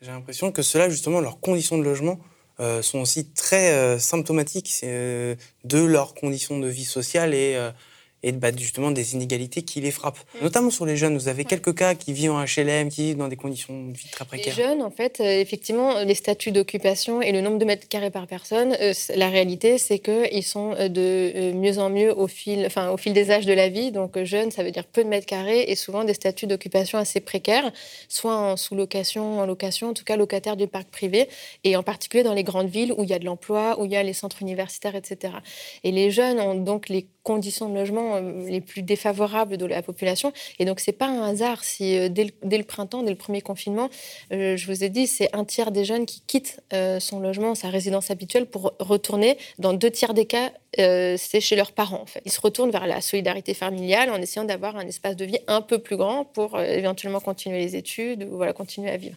J'ai 0.00 0.10
l'impression 0.10 0.50
que 0.50 0.62
ceux-là, 0.62 0.88
justement, 0.88 1.20
leurs 1.20 1.38
conditions 1.40 1.78
de 1.78 1.82
logement, 1.84 2.18
euh, 2.60 2.82
sont 2.82 2.98
aussi 2.98 3.26
très 3.30 3.98
symptomatiques 3.98 4.84
de 4.84 5.78
leurs 5.84 6.14
conditions 6.14 6.58
de 6.58 6.68
vie 6.68 6.84
sociale 6.84 7.34
et 7.34 7.56
et 8.22 8.32
bah, 8.32 8.50
justement 8.56 8.90
des 8.90 9.14
inégalités 9.14 9.62
qui 9.62 9.80
les 9.80 9.90
frappent. 9.90 10.20
Mm. 10.40 10.44
Notamment 10.44 10.70
sur 10.70 10.86
les 10.86 10.96
jeunes, 10.96 11.16
vous 11.16 11.28
avez 11.28 11.44
quelques 11.44 11.74
cas 11.74 11.94
qui 11.94 12.12
vivent 12.12 12.32
en 12.32 12.44
HLM, 12.44 12.88
qui 12.88 13.02
vivent 13.02 13.16
dans 13.16 13.28
des 13.28 13.36
conditions 13.36 13.88
de 13.88 13.96
vie 13.96 14.08
très 14.10 14.24
précaires. 14.24 14.56
Les 14.56 14.62
jeunes, 14.62 14.82
en 14.82 14.90
fait, 14.90 15.20
euh, 15.20 15.40
effectivement, 15.40 16.02
les 16.02 16.14
statuts 16.14 16.52
d'occupation 16.52 17.20
et 17.22 17.32
le 17.32 17.40
nombre 17.40 17.58
de 17.58 17.64
mètres 17.64 17.88
carrés 17.88 18.10
par 18.10 18.26
personne, 18.26 18.76
euh, 18.80 18.92
la 19.16 19.28
réalité, 19.28 19.78
c'est 19.78 19.98
qu'ils 19.98 20.44
sont 20.44 20.74
euh, 20.78 20.88
de 20.88 21.52
mieux 21.52 21.78
en 21.78 21.90
mieux 21.90 22.16
au 22.16 22.28
fil, 22.28 22.64
enfin, 22.66 22.90
au 22.90 22.96
fil 22.96 23.12
des 23.12 23.30
âges 23.30 23.46
de 23.46 23.52
la 23.52 23.68
vie. 23.68 23.90
Donc, 23.92 24.22
jeunes, 24.22 24.50
ça 24.50 24.62
veut 24.62 24.70
dire 24.70 24.84
peu 24.84 25.02
de 25.02 25.08
mètres 25.08 25.26
carrés 25.26 25.64
et 25.68 25.76
souvent 25.76 26.04
des 26.04 26.14
statuts 26.14 26.46
d'occupation 26.46 26.98
assez 26.98 27.20
précaires, 27.20 27.70
soit 28.08 28.36
en 28.36 28.56
sous-location, 28.56 29.40
en 29.40 29.46
location, 29.46 29.88
en 29.88 29.94
tout 29.94 30.04
cas 30.04 30.16
locataires 30.16 30.56
du 30.56 30.66
parc 30.66 30.88
privé, 30.88 31.28
et 31.64 31.76
en 31.76 31.82
particulier 31.82 32.22
dans 32.22 32.34
les 32.34 32.44
grandes 32.44 32.68
villes 32.68 32.92
où 32.96 33.04
il 33.04 33.10
y 33.10 33.14
a 33.14 33.18
de 33.18 33.24
l'emploi, 33.24 33.80
où 33.80 33.84
il 33.84 33.92
y 33.92 33.96
a 33.96 34.02
les 34.02 34.12
centres 34.12 34.42
universitaires, 34.42 34.94
etc. 34.94 35.34
Et 35.84 35.92
les 35.92 36.10
jeunes 36.10 36.40
ont 36.40 36.54
donc 36.54 36.88
les 36.88 37.06
conditions 37.22 37.68
de 37.68 37.74
logement 37.74 38.11
euh, 38.14 38.48
les 38.48 38.60
plus 38.60 38.82
défavorables 38.82 39.56
de 39.56 39.66
la 39.66 39.82
population. 39.82 40.32
Et 40.58 40.64
donc, 40.64 40.80
c'est 40.80 40.92
pas 40.92 41.06
un 41.06 41.22
hasard 41.22 41.64
si 41.64 41.96
euh, 41.96 42.08
dès 42.08 42.58
le, 42.58 42.64
printemps, 42.64 43.02
dès 43.02 43.10
le 43.10 43.16
premier 43.16 43.40
confinement, 43.40 43.90
euh, 44.32 44.56
je 44.56 44.66
vous 44.66 44.84
ai 44.84 44.88
dit, 44.88 45.06
c'est 45.06 45.34
un 45.34 45.44
tiers 45.44 45.70
des 45.70 45.84
jeunes 45.84 46.06
qui 46.06 46.22
quittent 46.26 46.60
son 47.00 47.20
logement, 47.20 47.54
sa 47.54 47.68
résidence 47.68 48.10
habituelle 48.10 48.46
pour 48.46 48.74
retourner, 48.78 49.36
dans 49.58 49.72
deux 49.72 49.90
tiers 49.90 50.14
des 50.14 50.26
cas, 50.26 50.52
c'est 50.76 51.40
chez 51.40 51.56
leurs 51.56 51.72
parents. 51.72 52.02
En 52.02 52.06
fait. 52.06 52.22
Ils 52.24 52.32
se 52.32 52.40
retournent 52.40 52.70
vers 52.70 52.86
la 52.86 53.00
solidarité 53.00 53.54
familiale 53.54 54.10
en 54.10 54.16
essayant 54.16 54.44
d'avoir 54.44 54.76
un 54.76 54.86
espace 54.86 55.16
de 55.16 55.24
vie 55.24 55.38
un 55.46 55.60
peu 55.60 55.78
plus 55.78 55.96
grand 55.96 56.24
pour 56.24 56.60
éventuellement 56.60 57.20
continuer 57.20 57.58
les 57.58 57.76
études 57.76 58.24
ou 58.24 58.36
voilà, 58.36 58.52
continuer 58.52 58.90
à 58.90 58.96
vivre. 58.96 59.16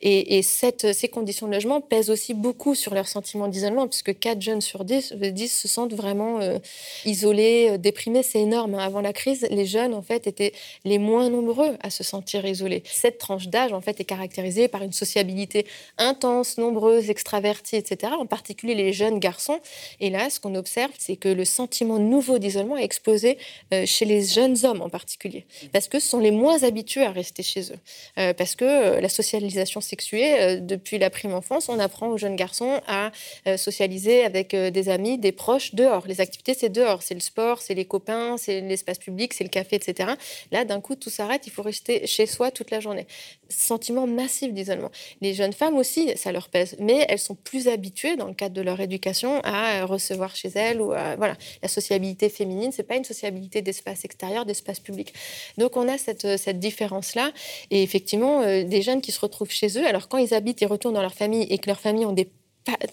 Et, 0.00 0.42
cette, 0.42 0.92
ces 0.92 1.08
conditions 1.08 1.46
de 1.46 1.52
logement 1.52 1.80
pèsent 1.80 2.10
aussi 2.10 2.34
beaucoup 2.34 2.74
sur 2.74 2.94
leur 2.94 3.08
sentiment 3.08 3.48
d'isolement, 3.48 3.86
puisque 3.88 4.18
4 4.18 4.40
jeunes 4.40 4.60
sur 4.60 4.84
10, 4.84 5.14
10 5.14 5.48
se 5.48 5.68
sentent 5.68 5.94
vraiment 5.94 6.40
isolés 7.04 7.70
euh, 7.70 7.78
déprimés, 7.78 8.22
c'est 8.22 8.40
énorme. 8.40 8.74
Hein. 8.74 8.84
Avant 8.84 9.00
la 9.00 9.12
crise, 9.12 9.46
les 9.50 9.66
jeunes, 9.66 9.94
en 9.94 10.02
fait, 10.02 10.26
étaient 10.26 10.52
les 10.84 10.98
moins 10.98 11.28
nombreux 11.28 11.76
à 11.80 11.90
se 11.90 12.04
sentir 12.04 12.44
isolés. 12.44 12.82
Cette 12.84 13.18
tranche 13.18 13.48
d'âge, 13.48 13.72
en 13.72 13.80
fait, 13.80 14.00
est 14.00 14.04
caractérisée 14.04 14.68
par 14.68 14.82
une 14.82 14.92
sociabilité 14.92 15.66
intense, 15.96 16.58
nombreuse, 16.58 17.10
extravertie, 17.10 17.76
etc., 17.76 18.12
en 18.18 18.26
particulier 18.26 18.74
les 18.74 18.92
jeunes 18.92 19.18
garçons. 19.18 19.60
Et 20.00 20.10
là, 20.10 20.30
ce 20.30 20.40
qu'on 20.40 20.54
observe, 20.54 20.87
c'est 20.96 21.16
que 21.16 21.28
le 21.28 21.44
sentiment 21.44 21.98
nouveau 21.98 22.38
d'isolement 22.38 22.76
a 22.76 22.80
explosé 22.80 23.38
chez 23.84 24.04
les 24.04 24.24
jeunes 24.24 24.56
hommes 24.64 24.82
en 24.82 24.88
particulier, 24.88 25.46
parce 25.72 25.88
que 25.88 25.98
ce 26.00 26.08
sont 26.08 26.20
les 26.20 26.30
moins 26.30 26.62
habitués 26.62 27.04
à 27.04 27.10
rester 27.10 27.42
chez 27.42 27.72
eux, 27.72 28.32
parce 28.34 28.54
que 28.54 29.00
la 29.00 29.08
socialisation 29.08 29.80
sexuée, 29.80 30.60
depuis 30.60 30.98
la 30.98 31.10
prime 31.10 31.34
enfance, 31.34 31.68
on 31.68 31.78
apprend 31.78 32.08
aux 32.08 32.18
jeunes 32.18 32.36
garçons 32.36 32.80
à 32.86 33.10
socialiser 33.56 34.24
avec 34.24 34.54
des 34.54 34.88
amis, 34.88 35.18
des 35.18 35.32
proches 35.32 35.74
dehors. 35.74 36.06
Les 36.06 36.20
activités, 36.20 36.54
c'est 36.54 36.68
dehors, 36.68 37.02
c'est 37.02 37.14
le 37.14 37.20
sport, 37.20 37.60
c'est 37.60 37.74
les 37.74 37.84
copains, 37.84 38.36
c'est 38.36 38.60
l'espace 38.60 38.98
public, 38.98 39.34
c'est 39.34 39.44
le 39.44 39.50
café, 39.50 39.76
etc. 39.76 40.10
Là, 40.52 40.64
d'un 40.64 40.80
coup, 40.80 40.94
tout 40.94 41.10
s'arrête, 41.10 41.46
il 41.46 41.50
faut 41.50 41.62
rester 41.62 42.06
chez 42.06 42.26
soi 42.26 42.50
toute 42.50 42.70
la 42.70 42.80
journée. 42.80 43.06
Sentiment 43.48 44.06
massif 44.06 44.52
d'isolement. 44.52 44.90
Les 45.20 45.34
jeunes 45.34 45.52
femmes 45.52 45.76
aussi, 45.76 46.16
ça 46.16 46.32
leur 46.32 46.48
pèse, 46.48 46.76
mais 46.78 47.06
elles 47.08 47.18
sont 47.18 47.34
plus 47.34 47.68
habituées, 47.68 48.16
dans 48.16 48.26
le 48.26 48.34
cadre 48.34 48.54
de 48.54 48.62
leur 48.62 48.80
éducation, 48.80 49.40
à 49.44 49.84
recevoir 49.84 50.36
chez 50.36 50.50
elles 50.54 50.77
ou 50.80 50.92
à, 50.92 51.16
voilà. 51.16 51.36
La 51.62 51.68
sociabilité 51.68 52.28
féminine, 52.28 52.72
c'est 52.72 52.82
pas 52.82 52.96
une 52.96 53.04
sociabilité 53.04 53.62
d'espace 53.62 54.04
extérieur, 54.04 54.44
d'espace 54.46 54.80
public. 54.80 55.12
Donc, 55.56 55.76
on 55.76 55.88
a 55.88 55.98
cette, 55.98 56.36
cette 56.38 56.58
différence-là. 56.58 57.32
Et 57.70 57.82
effectivement, 57.82 58.42
euh, 58.42 58.64
des 58.64 58.82
jeunes 58.82 59.00
qui 59.00 59.12
se 59.12 59.20
retrouvent 59.20 59.50
chez 59.50 59.78
eux, 59.78 59.86
alors 59.86 60.08
quand 60.08 60.18
ils 60.18 60.34
habitent, 60.34 60.60
ils 60.60 60.66
retournent 60.66 60.94
dans 60.94 61.02
leur 61.02 61.14
famille 61.14 61.42
et 61.50 61.58
que 61.58 61.66
leurs 61.66 61.80
familles 61.80 62.06
ont 62.06 62.12
des 62.12 62.28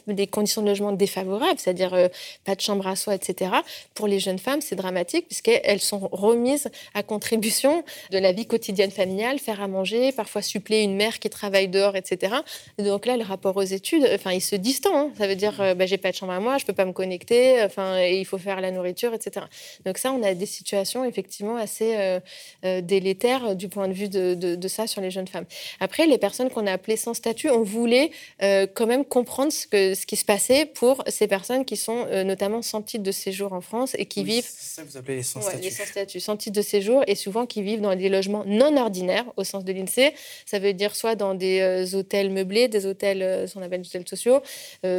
des 0.08 0.28
conditions 0.28 0.62
de 0.62 0.68
logement 0.68 0.92
défavorables, 0.92 1.60
c'est-à-dire 1.60 1.94
euh, 1.94 2.08
pas 2.44 2.56
de 2.56 2.62
chambre 2.62 2.88
à 2.88 2.96
soi, 2.96 3.16
etc. 3.16 3.52
Pour 3.94 4.08
les 4.08 4.20
jeunes 4.20 4.40
femmes, 4.40 4.62
c'est 4.62 4.76
dramatique 4.76 5.28
puisqu'elles 5.28 5.82
sont 5.82 6.10
remises 6.12 6.70
à 6.94 7.04
contribution 7.04 7.84
de 8.12 8.18
la 8.18 8.32
vie 8.32 8.46
quotidienne 8.46 8.92
familiale, 8.92 9.40
faire 9.40 9.62
à 9.62 9.68
manger, 9.68 10.12
parfois 10.12 10.42
suppléer 10.42 10.84
une 10.84 10.96
mère 10.96 11.20
qui 11.20 11.30
travaille 11.30 11.68
dehors, 11.68 11.96
etc. 11.96 12.36
donc 12.78 13.06
là, 13.06 13.18
le 13.18 13.24
rapport 13.24 13.58
aux 13.58 13.62
études, 13.62 14.08
enfin, 14.14 14.32
il 14.32 14.42
se 14.42 14.56
distend. 14.56 14.96
Hein. 14.96 15.12
Ça 15.18 15.28
veut 15.28 15.36
dire, 15.36 15.60
euh, 15.62 15.74
bah, 15.74 15.86
j'ai 15.86 15.98
pas 15.98 16.12
de 16.12 16.16
chambre 16.16 16.34
à 16.34 16.40
moi, 16.40 16.58
je 16.58 16.66
peux 16.66 16.74
pas 16.74 16.86
me 16.86 16.94
connecter, 16.94 17.64
enfin, 17.64 18.00
et 18.00 18.20
il 18.20 18.26
faut 18.26 18.38
faire 18.38 18.62
la 18.62 18.72
nourriture, 18.72 19.14
etc. 19.14 19.46
Donc 19.86 19.98
ça, 19.98 20.12
on 20.12 20.24
a 20.24 20.34
des 20.34 20.46
situations 20.46 21.04
effectivement 21.06 21.58
assez 21.58 21.96
euh, 21.96 22.82
délétères 22.82 23.56
du 23.56 23.70
point 23.70 23.88
de 23.88 23.94
vue 23.94 24.10
de, 24.10 24.34
de, 24.34 24.68
ça 24.68 24.88
sur 24.88 25.02
les 25.02 25.12
jeunes 25.12 25.28
femmes. 25.28 25.46
Après, 25.80 26.08
les 26.08 26.18
personnes 26.18 26.50
qu'on 26.50 26.66
a 26.68 26.72
appelées 26.72 26.98
sans 26.98 27.14
statut, 27.14 27.50
on 27.50 27.62
voulait 27.62 28.12
quand 28.40 28.88
même 28.88 29.06
comprendre 29.06 29.52
ce, 29.52 29.65
que, 29.68 29.94
ce 29.94 30.06
qui 30.06 30.16
se 30.16 30.26
passait 30.26 30.66
pour 30.66 31.04
ces 31.08 31.28
personnes 31.28 31.66
qui 31.66 31.78
sont 31.78 32.06
euh, 32.10 32.24
notamment 32.24 32.62
sans 32.62 32.82
titre 32.82 33.04
de 33.04 33.12
séjour 33.12 33.54
en 33.54 33.62
France 33.62 33.96
et 33.98 34.06
qui 34.06 34.24
vivent. 34.24 34.48
ça 34.48 34.84
vous 34.84 34.98
appelez 34.98 35.18
les 35.18 35.24
sans 35.24 35.42
statut. 35.42 35.62
les 35.62 35.72
sans 35.72 35.86
statut, 35.86 36.20
sans 36.20 36.38
titre 36.38 36.56
de 36.56 36.62
séjour 36.62 37.04
et 37.08 37.16
souvent 37.16 37.46
qui 37.46 37.62
vivent 37.62 37.82
dans 37.82 37.96
des 37.96 38.10
logements 38.10 38.44
non 38.46 38.76
ordinaires 38.78 39.26
au 39.38 39.44
sens 39.44 39.64
de 39.64 39.74
l'INSEE. 39.74 40.14
Ça 40.46 40.60
veut 40.60 40.74
dire 40.74 40.96
soit 40.96 41.16
dans 41.16 41.34
des 41.34 41.60
euh, 41.62 41.98
hôtels 41.98 42.32
meublés, 42.32 42.68
des 42.68 42.86
hôtels, 42.86 43.22
euh, 43.22 43.48
ce 43.48 43.54
qu'on 43.54 43.62
appelle 43.62 43.82
des 43.82 43.88
hôtels 43.88 44.08
sociaux, 44.08 44.42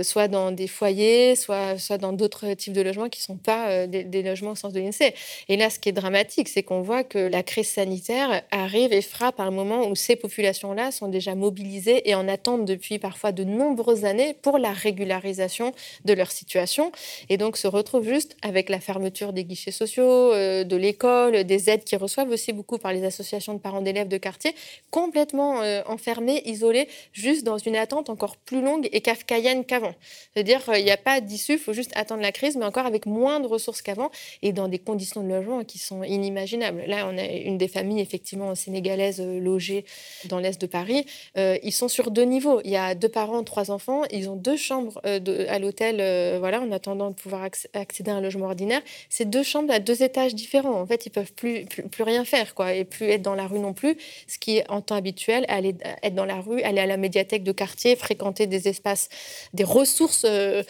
soit 0.02 0.28
dans 0.28 0.50
des 0.50 0.66
foyers, 0.66 1.36
soit, 1.36 1.78
soit 1.78 1.98
dans 1.98 2.12
d'autres 2.12 2.54
types 2.54 2.72
de 2.72 2.82
logements 2.82 3.08
qui 3.08 3.20
ne 3.20 3.24
sont 3.24 3.36
pas 3.36 3.86
des, 3.86 4.04
des, 4.04 4.22
logements 4.22 4.52
au 4.52 4.56
sens 4.56 4.72
de 4.72 4.80
l'INSEE. 4.80 5.14
Et 5.48 5.56
là, 5.56 5.70
ce 5.70 5.78
qui 5.78 5.88
est 5.88 5.92
dramatique, 5.92 6.48
c'est 6.48 6.62
qu'on 6.62 6.82
voit 6.82 7.04
que 7.04 7.18
la 7.18 7.42
crise 7.42 7.68
sanitaire 7.68 8.42
arrive 8.50 8.92
et 8.92 9.02
frappe 9.02 9.40
à 9.40 9.44
un 9.44 9.50
moment 9.50 9.88
où 9.88 9.94
ces 9.94 10.16
populations-là 10.16 10.90
sont 10.90 11.08
déjà 11.08 11.34
mobilisées 11.34 12.08
et 12.08 12.14
en 12.14 12.28
attendent 12.28 12.64
depuis 12.64 12.98
parfois 12.98 13.32
de 13.32 13.44
nombreuses 13.44 14.04
années 14.04 14.34
pour 14.34 14.55
la 14.58 14.72
régularisation 14.72 15.72
de 16.04 16.12
leur 16.12 16.30
situation 16.30 16.92
et 17.28 17.36
donc 17.36 17.56
se 17.56 17.66
retrouvent 17.66 18.08
juste 18.08 18.36
avec 18.42 18.68
la 18.68 18.80
fermeture 18.80 19.32
des 19.32 19.44
guichets 19.44 19.70
sociaux, 19.70 20.32
euh, 20.32 20.64
de 20.64 20.76
l'école, 20.76 21.44
des 21.44 21.70
aides 21.70 21.84
qu'ils 21.84 21.98
reçoivent 21.98 22.30
aussi 22.30 22.52
beaucoup 22.52 22.78
par 22.78 22.92
les 22.92 23.04
associations 23.04 23.54
de 23.54 23.58
parents 23.58 23.80
d'élèves 23.80 24.08
de 24.08 24.16
quartier, 24.16 24.54
complètement 24.90 25.62
euh, 25.62 25.82
enfermés, 25.86 26.42
isolés, 26.44 26.88
juste 27.12 27.44
dans 27.44 27.58
une 27.58 27.76
attente 27.76 28.10
encore 28.10 28.36
plus 28.36 28.62
longue 28.62 28.88
et 28.92 29.00
kafkaïenne 29.00 29.64
qu'avant. 29.64 29.94
C'est-à-dire 30.32 30.62
il 30.76 30.84
n'y 30.84 30.90
a 30.90 30.96
pas 30.96 31.20
d'issue, 31.20 31.54
il 31.54 31.58
faut 31.58 31.72
juste 31.72 31.92
attendre 31.94 32.22
la 32.22 32.32
crise, 32.32 32.56
mais 32.56 32.64
encore 32.64 32.86
avec 32.86 33.06
moins 33.06 33.40
de 33.40 33.46
ressources 33.46 33.82
qu'avant 33.82 34.10
et 34.42 34.52
dans 34.52 34.68
des 34.68 34.78
conditions 34.78 35.22
de 35.22 35.28
logement 35.28 35.64
qui 35.64 35.78
sont 35.78 36.02
inimaginables. 36.02 36.84
Là, 36.86 37.08
on 37.10 37.16
a 37.18 37.24
une 37.24 37.58
des 37.58 37.68
familles 37.68 38.00
effectivement 38.00 38.54
sénégalaises 38.54 39.20
euh, 39.20 39.40
logées 39.40 39.84
dans 40.26 40.38
l'est 40.38 40.60
de 40.60 40.66
Paris. 40.66 41.04
ils 41.36 41.72
sont 41.72 41.88
sur 41.88 42.10
deux 42.10 42.24
niveaux. 42.24 42.60
Il 42.64 42.70
y 42.70 42.76
a 42.76 42.94
deux 42.94 43.08
parents, 43.08 43.42
trois 43.44 43.70
enfants. 43.70 44.02
Ils 44.10 44.28
ont 44.28 44.35
deux 44.36 44.56
chambres 44.56 45.00
euh, 45.06 45.46
à 45.48 45.58
l'hôtel, 45.58 45.96
euh, 46.00 46.36
voilà, 46.38 46.60
en 46.60 46.70
attendant 46.72 47.10
de 47.10 47.14
pouvoir 47.14 47.48
accéder 47.74 48.10
à 48.10 48.14
un 48.14 48.20
logement 48.20 48.46
ordinaire. 48.46 48.80
C'est 49.08 49.28
deux 49.28 49.42
chambres 49.42 49.72
à 49.72 49.78
deux 49.78 50.02
étages 50.02 50.34
différents. 50.34 50.80
En 50.80 50.86
fait, 50.86 51.06
ils 51.06 51.10
peuvent 51.10 51.32
plus, 51.32 51.66
rien 51.98 52.24
faire, 52.24 52.52
et 52.72 52.84
plus 52.84 53.06
être 53.06 53.22
dans 53.22 53.34
la 53.34 53.46
rue 53.46 53.58
non 53.58 53.72
plus. 53.72 53.96
Ce 54.26 54.38
qui 54.38 54.58
est 54.58 54.70
en 54.70 54.80
temps 54.80 54.96
habituel, 54.96 55.44
aller 55.48 55.74
être 56.02 56.14
dans 56.14 56.24
la 56.24 56.40
rue, 56.40 56.62
aller 56.62 56.80
à 56.80 56.86
la 56.86 56.96
médiathèque 56.96 57.42
de 57.42 57.52
quartier, 57.52 57.96
fréquenter 57.96 58.46
des 58.46 58.68
espaces, 58.68 59.08
des 59.54 59.64
ressources 59.64 60.24
euh, 60.26 60.62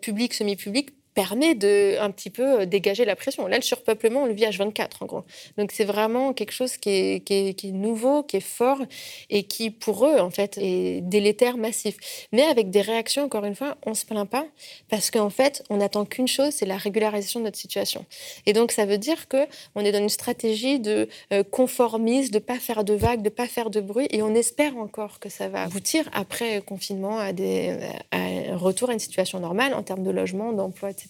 publiques, 0.00 0.34
semi-publiques 0.34 0.90
permet 1.20 1.54
de 1.54 1.98
un 2.00 2.10
petit 2.10 2.30
peu 2.30 2.60
euh, 2.60 2.66
dégager 2.66 3.04
la 3.04 3.14
pression. 3.14 3.46
Là, 3.46 3.56
le 3.56 3.62
surpeuplement, 3.62 4.22
on 4.22 4.26
le 4.26 4.32
vit 4.32 4.44
H24, 4.44 4.88
en 5.00 5.06
gros. 5.06 5.24
Donc, 5.58 5.70
c'est 5.70 5.84
vraiment 5.84 6.32
quelque 6.32 6.52
chose 6.52 6.78
qui 6.78 6.90
est, 6.90 7.20
qui, 7.20 7.68
est, 7.68 7.72
nouveau, 7.72 8.22
qui 8.22 8.38
est 8.38 8.48
fort 8.60 8.80
et 9.28 9.42
qui, 9.42 9.70
pour 9.70 10.06
eux, 10.06 10.18
en 10.18 10.30
fait, 10.30 10.56
est 10.56 11.02
délétère, 11.02 11.58
massif. 11.58 11.96
Mais 12.32 12.44
avec 12.44 12.70
des 12.70 12.80
réactions, 12.80 13.24
encore 13.24 13.44
une 13.44 13.54
fois, 13.54 13.76
on 13.84 13.90
ne 13.90 13.94
se 13.94 14.06
plaint 14.06 14.28
pas 14.28 14.46
parce 14.88 15.10
qu'en 15.10 15.28
fait, 15.28 15.62
on 15.68 15.76
n'attend 15.76 16.06
qu'une 16.06 16.28
chose, 16.28 16.54
c'est 16.54 16.64
la 16.64 16.78
régularisation 16.78 17.40
de 17.40 17.44
notre 17.44 17.58
situation. 17.58 18.06
Et 18.46 18.54
donc, 18.54 18.72
ça 18.72 18.86
veut 18.86 18.98
dire 18.98 19.28
qu'on 19.28 19.84
est 19.84 19.92
dans 19.92 19.98
une 19.98 20.08
stratégie 20.08 20.80
de 20.80 21.06
euh, 21.34 21.42
conformisme, 21.42 22.30
de 22.30 22.38
ne 22.38 22.44
pas 22.52 22.58
faire 22.58 22.82
de 22.82 22.94
vagues, 22.94 23.20
de 23.20 23.24
ne 23.24 23.34
pas 23.42 23.46
faire 23.46 23.68
de 23.68 23.82
bruit 23.82 24.08
et 24.10 24.22
on 24.22 24.34
espère 24.34 24.74
encore 24.78 25.18
que 25.20 25.28
ça 25.28 25.48
va 25.48 25.64
aboutir 25.64 26.08
après 26.14 26.62
confinement 26.62 27.18
à, 27.18 27.34
des, 27.34 27.76
à 28.10 28.18
un 28.18 28.56
retour 28.56 28.88
à 28.88 28.94
une 28.94 28.98
situation 28.98 29.38
normale 29.38 29.74
en 29.74 29.82
termes 29.82 30.02
de 30.02 30.10
logement, 30.10 30.52
d'emploi, 30.52 30.90
etc. 30.90 31.09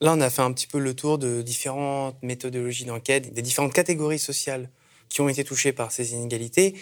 Là, 0.00 0.12
on 0.14 0.20
a 0.20 0.30
fait 0.30 0.42
un 0.42 0.52
petit 0.52 0.66
peu 0.66 0.78
le 0.78 0.94
tour 0.94 1.18
de 1.18 1.42
différentes 1.42 2.16
méthodologies 2.22 2.84
d'enquête, 2.84 3.32
des 3.32 3.42
différentes 3.42 3.72
catégories 3.72 4.18
sociales 4.18 4.70
qui 5.08 5.20
ont 5.20 5.28
été 5.28 5.42
touchées 5.44 5.72
par 5.72 5.90
ces 5.90 6.12
inégalités. 6.12 6.76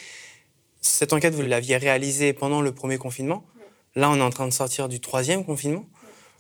Cette 0.81 1.13
enquête, 1.13 1.35
vous 1.35 1.43
l'aviez 1.43 1.77
réalisée 1.77 2.33
pendant 2.33 2.61
le 2.61 2.73
premier 2.73 2.99
confinement. 2.99 3.45
Là, 3.95 4.11
on 4.11 4.17
est 4.17 4.23
en 4.23 4.31
train 4.31 4.47
de 4.47 4.53
sortir 4.53 4.89
du 4.89 5.01
troisième 5.01 5.45
confinement. 5.45 5.87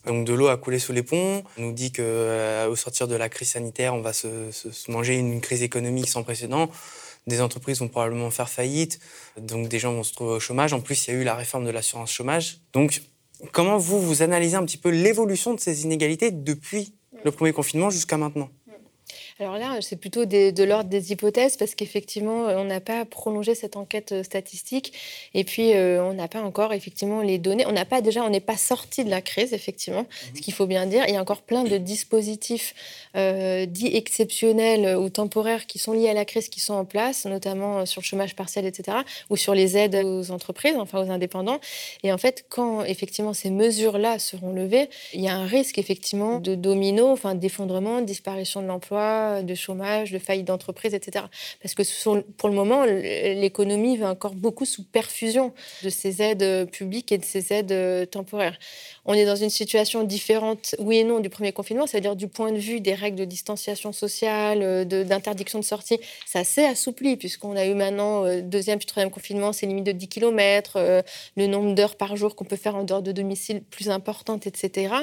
Donc 0.05 0.24
de 0.24 0.33
l'eau 0.33 0.47
a 0.47 0.57
coulé 0.57 0.79
sous 0.79 0.93
les 0.93 1.03
ponts. 1.03 1.43
On 1.59 1.62
nous 1.62 1.72
dit 1.72 1.93
qu'au 1.93 2.03
euh, 2.03 2.77
sortir 2.77 3.09
de 3.09 3.16
la 3.16 3.29
crise 3.29 3.51
sanitaire, 3.51 3.95
on 3.95 4.03
va 4.03 4.12
se, 4.12 4.53
se, 4.53 4.91
manger 4.91 5.16
une 5.16 5.41
crise 5.41 5.62
économique 5.62 6.09
sans 6.09 6.22
précédent. 6.22 6.70
Des 7.27 7.41
entreprises 7.41 7.81
vont 7.81 7.89
probablement 7.89 8.31
faire 8.31 8.49
faillite. 8.49 9.01
Donc 9.37 9.68
des 9.68 9.81
gens 9.81 9.93
vont 9.93 10.05
se 10.05 10.12
trouver 10.12 10.35
au 10.35 10.41
chômage. 10.41 10.72
En 10.72 10.81
plus, 10.81 11.07
il 11.07 11.14
y 11.14 11.16
a 11.16 11.20
eu 11.20 11.24
la 11.24 11.35
réforme 11.35 11.64
de 11.64 11.70
l'assurance 11.70 12.12
chômage. 12.12 12.61
Donc 12.72 13.03
Comment 13.53 13.76
vous, 13.78 14.01
vous 14.01 14.22
analysez 14.22 14.57
un 14.57 14.64
petit 14.64 14.78
peu 14.78 14.91
l'évolution 14.91 15.55
de 15.55 15.61
ces 15.61 15.84
inégalités 15.84 16.30
depuis 16.30 16.95
le 17.24 17.30
premier 17.30 17.53
confinement 17.53 17.91
jusqu'à 17.91 18.16
maintenant? 18.16 18.49
Alors 19.39 19.59
là, 19.59 19.76
c'est 19.82 19.97
plutôt 19.97 20.24
de 20.24 20.64
l'ordre 20.64 20.89
des 20.89 21.12
hypothèses 21.12 21.59
parce 21.59 21.74
qu'effectivement, 21.74 22.49
euh, 22.49 22.57
on 22.57 22.64
n'a 22.64 22.80
pas 22.80 23.05
prolongé 23.05 23.55
cette 23.55 23.76
enquête 23.76 24.12
euh, 24.12 24.22
statistique 24.22 24.95
et 25.34 25.45
puis 25.45 25.74
euh, 25.74 26.03
on 26.03 26.14
n'a 26.14 26.26
pas 26.26 26.41
encore 26.41 26.72
effectivement 26.72 27.20
les 27.20 27.37
données. 27.37 27.66
On 27.66 27.72
n'a 27.72 27.84
pas 27.84 28.01
déjà, 28.01 28.24
on 28.24 28.30
n'est 28.30 28.41
pas 28.41 28.57
sorti 28.57 29.05
de 29.05 29.11
la 29.11 29.20
crise 29.20 29.53
effectivement, 29.53 30.05
mhm. 30.05 30.37
ce 30.37 30.41
qu'il 30.41 30.55
faut 30.55 30.66
bien 30.66 30.87
dire. 30.87 31.05
Il 31.07 31.12
y 31.12 31.18
a 31.18 31.20
encore 31.20 31.43
plein 31.43 31.64
de 31.64 31.76
dispositifs 31.76 32.74
dits 33.14 33.97
exceptionnels 33.97 34.95
ou 34.99 35.09
temporaires 35.09 35.64
qui 35.64 35.78
sont 35.78 35.95
liés 35.95 36.11
à 36.11 36.14
la 36.14 36.26
crise 36.26 36.51
qui 36.51 36.61
sont 36.61 36.74
en 36.74 36.84
place, 36.84 37.24
notamment 37.24 37.87
sur 37.87 38.03
le 38.03 38.05
chômage 38.05 38.37
partiel, 38.37 38.66
etc., 38.66 38.99
ou 39.30 39.39
sur 39.39 39.55
les 39.55 39.78
aides 39.78 39.95
aux 39.95 40.30
entreprises, 40.30 40.76
enfin 40.76 41.01
aux 41.01 41.11
indépendants. 41.11 41.59
Et 42.03 42.12
en 42.12 42.18
fait, 42.18 42.45
quand 42.51 42.84
effectivement 42.84 43.32
ces 43.32 43.49
mesures-là 43.49 44.18
seront 44.18 44.53
levées, 44.53 44.91
il 45.14 45.22
y 45.22 45.28
a 45.28 45.34
un 45.34 45.47
risque 45.47 45.78
effectivement 45.78 46.41
de 46.41 46.55
domino, 46.55 47.09
enfin 47.09 47.34
d'effondrement, 47.34 48.03
de 48.03 48.07
disparition 48.07 48.61
de 48.61 48.66
l'emploi 48.66 49.26
de 49.43 49.55
chômage, 49.55 50.12
de 50.12 50.18
faillite 50.18 50.47
d'entreprise, 50.47 50.95
etc. 50.95 51.27
Parce 51.62 51.74
que 51.74 51.83
pour 52.37 52.49
le 52.49 52.55
moment, 52.55 52.85
l'économie 52.85 53.97
va 53.97 54.11
encore 54.11 54.35
beaucoup 54.35 54.64
sous 54.64 54.85
perfusion 54.85 55.53
de 55.83 55.91
ces 55.91 56.22
aides 56.22 56.70
publiques 56.70 57.12
et 57.12 57.18
de 57.18 57.24
ces 57.24 57.53
aides 57.53 57.72
euh, 57.72 58.07
temporaires. 58.07 58.59
On 59.05 59.14
est 59.14 59.24
dans 59.24 59.37
une 59.37 59.51
situation 59.51 60.05
différente, 60.05 60.74
oui 60.79 60.99
et 60.99 61.05
non, 61.05 61.20
du 61.20 61.29
premier 61.29 61.53
confinement, 61.53 61.87
c'est-à-dire 61.87 62.16
du 62.16 62.29
point 62.29 62.53
de 62.53 62.59
vue 62.59 62.81
des 62.81 62.95
règles 62.95 63.18
de 63.18 63.24
distanciation 63.24 63.93
sociale, 63.93 64.62
euh, 64.62 64.85
d'interdiction 64.85 65.59
de, 65.59 65.64
sortie, 65.64 65.99
ça 66.27 66.45
s'est 66.45 66.66
assoupli, 66.66 67.16
puisqu'on 67.16 67.57
a 67.57 67.66
eu 67.66 67.74
maintenant, 67.74 68.24
euh, 68.24 68.41
deuxième 68.41 68.79
puis 68.79 68.87
troisième 68.87 69.11
confinement, 69.11 69.53
ces 69.53 69.66
limites 69.66 69.85
de 69.85 69.93
10 69.93 70.09
km, 70.09 71.03
le 71.37 71.47
nombre 71.47 71.74
d'heures 71.74 71.97
par 71.97 72.16
jour 72.16 72.37
qu'on 72.37 72.45
peut 72.45 72.57
faire 72.57 72.77
en 72.77 72.85
dehors 72.85 73.03
de 73.03 73.12
domicile 73.12 73.62
plus 73.62 73.91
importante, 73.91 74.47
etc. 74.47 74.95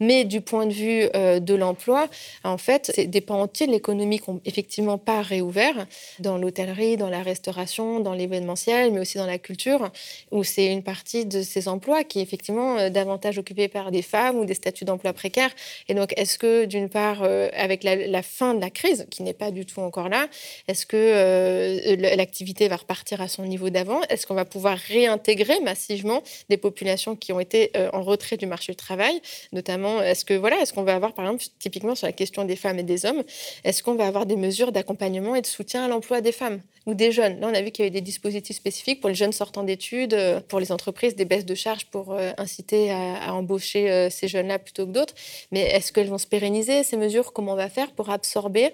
Mais 0.00 0.24
du 0.24 0.40
point 0.40 0.66
de 0.66 0.72
vue 0.72 1.08
de 1.12 1.54
l'emploi, 1.54 2.08
en 2.44 2.58
fait, 2.58 2.90
c'est 2.94 3.06
des 3.06 3.20
pans 3.20 3.40
entiers 3.40 3.61
l'économie 3.66 4.18
qui 4.18 4.30
n'ont 4.30 4.40
effectivement 4.44 4.98
pas 4.98 5.22
réouvert, 5.22 5.86
dans 6.18 6.38
l'hôtellerie, 6.38 6.96
dans 6.96 7.08
la 7.08 7.22
restauration, 7.22 8.00
dans 8.00 8.14
l'événementiel, 8.14 8.92
mais 8.92 9.00
aussi 9.00 9.18
dans 9.18 9.26
la 9.26 9.38
culture, 9.38 9.90
où 10.30 10.44
c'est 10.44 10.66
une 10.66 10.82
partie 10.82 11.26
de 11.26 11.42
ces 11.42 11.68
emplois 11.68 12.04
qui 12.04 12.18
est 12.18 12.22
effectivement 12.22 12.78
euh, 12.78 12.90
davantage 12.90 13.38
occupée 13.38 13.68
par 13.68 13.90
des 13.90 14.02
femmes 14.02 14.38
ou 14.38 14.44
des 14.44 14.54
statuts 14.54 14.84
d'emploi 14.84 15.12
précaires. 15.12 15.50
Et 15.88 15.94
donc, 15.94 16.12
est-ce 16.16 16.38
que 16.38 16.64
d'une 16.64 16.88
part, 16.88 17.22
euh, 17.22 17.48
avec 17.54 17.84
la, 17.84 18.22
fin 18.22 18.54
de 18.54 18.60
la 18.60 18.70
crise, 18.70 19.06
qui 19.10 19.22
n'est 19.22 19.34
pas 19.34 19.50
du 19.50 19.66
tout 19.66 19.80
encore 19.80 20.08
là, 20.08 20.28
est-ce 20.68 20.86
que 20.86 20.96
euh, 20.96 21.96
l'activité 22.16 22.68
va 22.68 22.76
repartir 22.76 23.20
à 23.20 23.28
son 23.28 23.44
niveau 23.44 23.70
d'avant? 23.70 24.00
Est-ce 24.08 24.26
qu'on 24.26 24.34
va 24.34 24.44
pouvoir 24.44 24.78
réintégrer 24.78 25.60
massivement 25.60 26.22
des 26.48 26.56
populations 26.56 27.16
qui 27.16 27.32
ont 27.32 27.40
été 27.40 27.72
en 27.92 28.02
retrait 28.02 28.36
du 28.36 28.46
marché 28.46 28.72
du 28.72 28.76
travail? 28.76 29.20
Notamment, 29.52 30.00
est-ce 30.02 30.24
que 30.24 30.34
voilà, 30.34 30.60
est-ce 30.60 30.72
qu'on 30.72 30.82
va 30.82 30.94
avoir, 30.94 31.14
par 31.14 31.24
exemple, 31.24 31.44
typiquement 31.58 31.94
sur 31.94 32.06
la 32.06 32.12
question 32.12 32.44
des 32.44 32.56
femmes 32.56 32.78
et 32.78 32.82
des 32.82 33.06
hommes, 33.06 33.22
est-ce 33.64 33.82
qu'on 33.82 33.94
va 33.94 34.06
avoir 34.06 34.26
des 34.26 34.36
mesures 34.36 34.72
d'accompagnement 34.72 35.34
et 35.34 35.40
de 35.40 35.46
soutien 35.46 35.84
à 35.84 35.88
l'emploi 35.88 36.20
des 36.20 36.32
femmes 36.32 36.60
ou 36.86 36.94
des 36.94 37.12
jeunes? 37.12 37.40
Là, 37.40 37.48
on 37.50 37.54
a 37.54 37.62
vu 37.62 37.70
qu'il 37.70 37.84
y 37.84 37.86
avait 37.86 37.98
des 37.98 38.00
dispositifs 38.00 38.56
spécifiques 38.56 39.00
pour 39.00 39.08
les 39.08 39.14
jeunes 39.14 39.32
sortant 39.32 39.62
d'études, 39.62 40.14
euh, 40.14 40.40
pour 40.40 40.60
les 40.60 40.72
entreprises, 40.72 41.14
des 41.14 41.24
baisses 41.24 41.46
de 41.46 41.54
charges 41.54 41.86
pour 41.86 42.12
euh, 42.12 42.32
inciter 42.38 42.90
à, 42.90 43.34
embaucher 43.34 43.90
euh, 43.90 44.10
ces 44.10 44.28
jeunes-là 44.28 44.58
plutôt 44.58 44.86
que 44.86 44.92
d'autres. 44.92 45.14
Mais 45.50 45.60
est-ce 45.60 45.92
qu'elles 45.92 46.08
vont 46.08 46.18
se 46.18 46.26
pérenniser, 46.26 46.82
ces 46.82 46.96
mesures? 46.96 47.32
Comment 47.32 47.52
on 47.52 47.56
va 47.56 47.68
faire 47.68 47.92
pour 47.92 48.10
absorber 48.10 48.70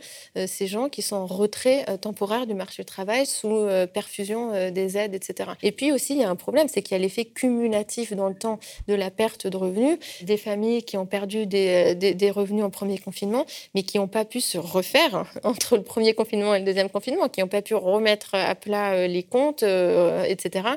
ces 0.46 0.66
gens 0.66 0.88
qui 0.88 1.02
sont 1.02 1.16
en 1.16 1.26
retrait 1.26 1.84
temporaire 2.00 2.46
du 2.46 2.54
marché 2.54 2.82
du 2.82 2.86
travail 2.86 3.26
sous 3.26 3.66
perfusion 3.92 4.70
des 4.70 4.96
aides, 4.96 5.14
etc. 5.14 5.50
Et 5.62 5.72
puis 5.72 5.92
aussi, 5.92 6.14
il 6.14 6.20
y 6.20 6.24
a 6.24 6.30
un 6.30 6.36
problème, 6.36 6.68
c'est 6.68 6.82
qu'il 6.82 6.92
y 6.96 7.00
a 7.00 7.02
l'effet 7.02 7.24
cumulatif 7.24 8.12
dans 8.12 8.28
le 8.28 8.34
temps 8.34 8.58
de 8.86 8.94
la 8.94 9.10
perte 9.10 9.46
de 9.46 9.56
revenus, 9.56 9.98
des 10.22 10.36
familles 10.36 10.82
qui 10.82 10.96
ont 10.96 11.06
perdu 11.06 11.46
des, 11.46 11.94
des 11.94 12.30
revenus 12.30 12.64
en 12.64 12.70
premier 12.70 12.98
confinement, 12.98 13.46
mais 13.74 13.82
qui 13.82 13.98
n'ont 13.98 14.08
pas 14.08 14.24
pu 14.24 14.40
se 14.40 14.58
refaire 14.70 15.24
entre 15.44 15.76
le 15.76 15.82
premier 15.82 16.14
confinement 16.14 16.54
et 16.54 16.60
le 16.60 16.64
deuxième 16.64 16.90
confinement, 16.90 17.28
qui 17.28 17.40
n'ont 17.40 17.48
pas 17.48 17.62
pu 17.62 17.74
remettre 17.74 18.34
à 18.34 18.54
plat 18.54 18.92
euh, 18.92 19.06
les 19.06 19.22
comptes, 19.22 19.62
euh, 19.62 20.24
etc. 20.24 20.68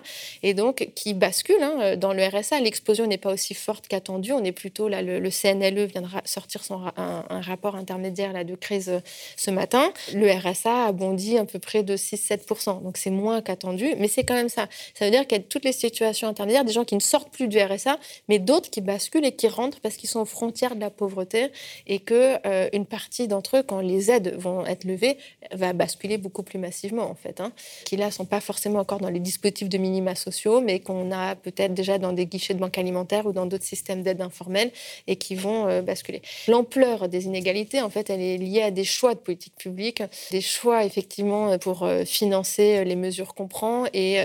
Et 0.43 0.53
donc 0.53 0.89
qui 0.95 1.13
basculent 1.13 1.61
hein, 1.61 1.95
dans 1.97 2.13
le 2.13 2.23
RSA. 2.23 2.59
L'explosion 2.59 3.07
n'est 3.07 3.17
pas 3.17 3.31
aussi 3.31 3.53
forte 3.53 3.87
qu'attendu. 3.87 4.31
On 4.31 4.43
est 4.43 4.51
plutôt 4.51 4.87
là, 4.87 5.01
le, 5.01 5.29
CNLE 5.29 5.85
viendra 5.85 6.21
sortir 6.25 6.63
son, 6.63 6.81
un, 6.97 7.41
rapport 7.41 7.75
intermédiaire 7.75 8.33
là, 8.33 8.43
de 8.43 8.55
crise 8.55 8.89
euh, 8.89 8.99
ce 9.35 9.51
matin. 9.51 9.91
Le 10.13 10.31
RSA 10.31 10.87
a 10.87 10.91
bondi 10.91 11.37
à 11.37 11.45
peu 11.45 11.59
près 11.59 11.83
de 11.83 11.95
6-7%. 11.95 12.83
Donc 12.83 12.97
c'est 12.97 13.09
moins 13.09 13.41
qu'attendu, 13.41 13.93
mais 13.97 14.07
c'est 14.07 14.23
quand 14.23 14.35
même 14.35 14.49
ça. 14.49 14.67
Ça 14.93 15.05
veut 15.05 15.11
dire 15.11 15.27
qu'il 15.27 15.37
y 15.37 15.41
a 15.41 15.43
toutes 15.43 15.65
les 15.65 15.73
situations 15.73 16.27
intermédiaires, 16.27 16.65
des 16.65 16.73
gens 16.73 16.85
qui 16.85 16.95
ne 16.95 17.01
sortent 17.01 17.31
plus 17.31 17.47
du 17.47 17.59
RSA, 17.59 17.97
mais 18.29 18.39
d'autres 18.39 18.69
qui 18.69 18.81
basculent 18.81 19.25
et 19.25 19.35
qui 19.35 19.47
rentrent 19.47 19.79
parce 19.79 19.95
qu'ils 19.95 20.09
sont 20.09 20.21
aux 20.21 20.25
frontières 20.25 20.75
de 20.75 20.81
la 20.81 20.89
pauvreté 20.89 21.51
et 21.87 21.99
que 21.99 22.37
euh, 22.45 22.69
une 22.73 22.85
partie 22.85 23.27
d'entre 23.27 23.57
eux, 23.57 23.63
quand 23.63 23.80
les 23.81 24.11
aides 24.11 24.35
vont 24.37 24.65
être 24.65 24.83
levées, 24.83 25.17
va 25.51 25.73
basculer 25.73 26.17
beaucoup 26.17 26.43
plus 26.43 26.59
massivement 26.59 27.09
en 27.09 27.15
fait, 27.15 27.41
hein, 27.41 27.51
qui 27.85 27.97
là 27.97 28.11
sont 28.11 28.25
pas 28.25 28.39
forcément 28.39 28.79
encore 28.79 28.99
dans 28.99 29.09
les 29.09 29.19
dispositifs 29.19 29.69
de 29.69 29.77
minima 29.77 30.15
sociaux, 30.15 30.61
mais 30.61 30.79
qu'on 30.79 31.11
a 31.11 31.35
peut-être 31.35 31.73
déjà 31.73 31.97
dans 31.97 32.13
des 32.13 32.25
guichets 32.25 32.53
de 32.53 32.59
banque 32.59 32.77
alimentaire 32.77 33.25
ou 33.25 33.33
dans 33.33 33.45
d'autres 33.45 33.65
systèmes 33.65 34.03
d'aide 34.03 34.21
informelle 34.21 34.71
et 35.07 35.15
qui 35.15 35.35
vont 35.35 35.67
euh, 35.67 35.81
basculer. 35.81 36.21
L'ampleur 36.47 37.09
des 37.09 37.25
inégalités, 37.25 37.81
en 37.81 37.89
fait, 37.89 38.09
elle 38.09 38.21
est 38.21 38.37
liée 38.37 38.61
à 38.61 38.71
des 38.71 38.83
choix 38.83 39.13
de 39.13 39.19
politique 39.19 39.55
publique, 39.55 40.03
des 40.31 40.41
choix 40.41 40.85
effectivement 40.85 41.57
pour 41.59 41.83
euh, 41.83 42.05
financer 42.05 42.83
les 42.85 42.95
mesures 42.95 43.33
qu'on 43.33 43.47
prend 43.47 43.85
et 43.93 44.21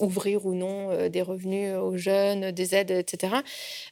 ouvrir 0.00 0.46
ou 0.46 0.54
non 0.54 1.08
des 1.08 1.22
revenus 1.22 1.74
aux 1.74 1.96
jeunes, 1.96 2.50
des 2.52 2.74
aides, 2.74 2.90
etc. 2.90 3.34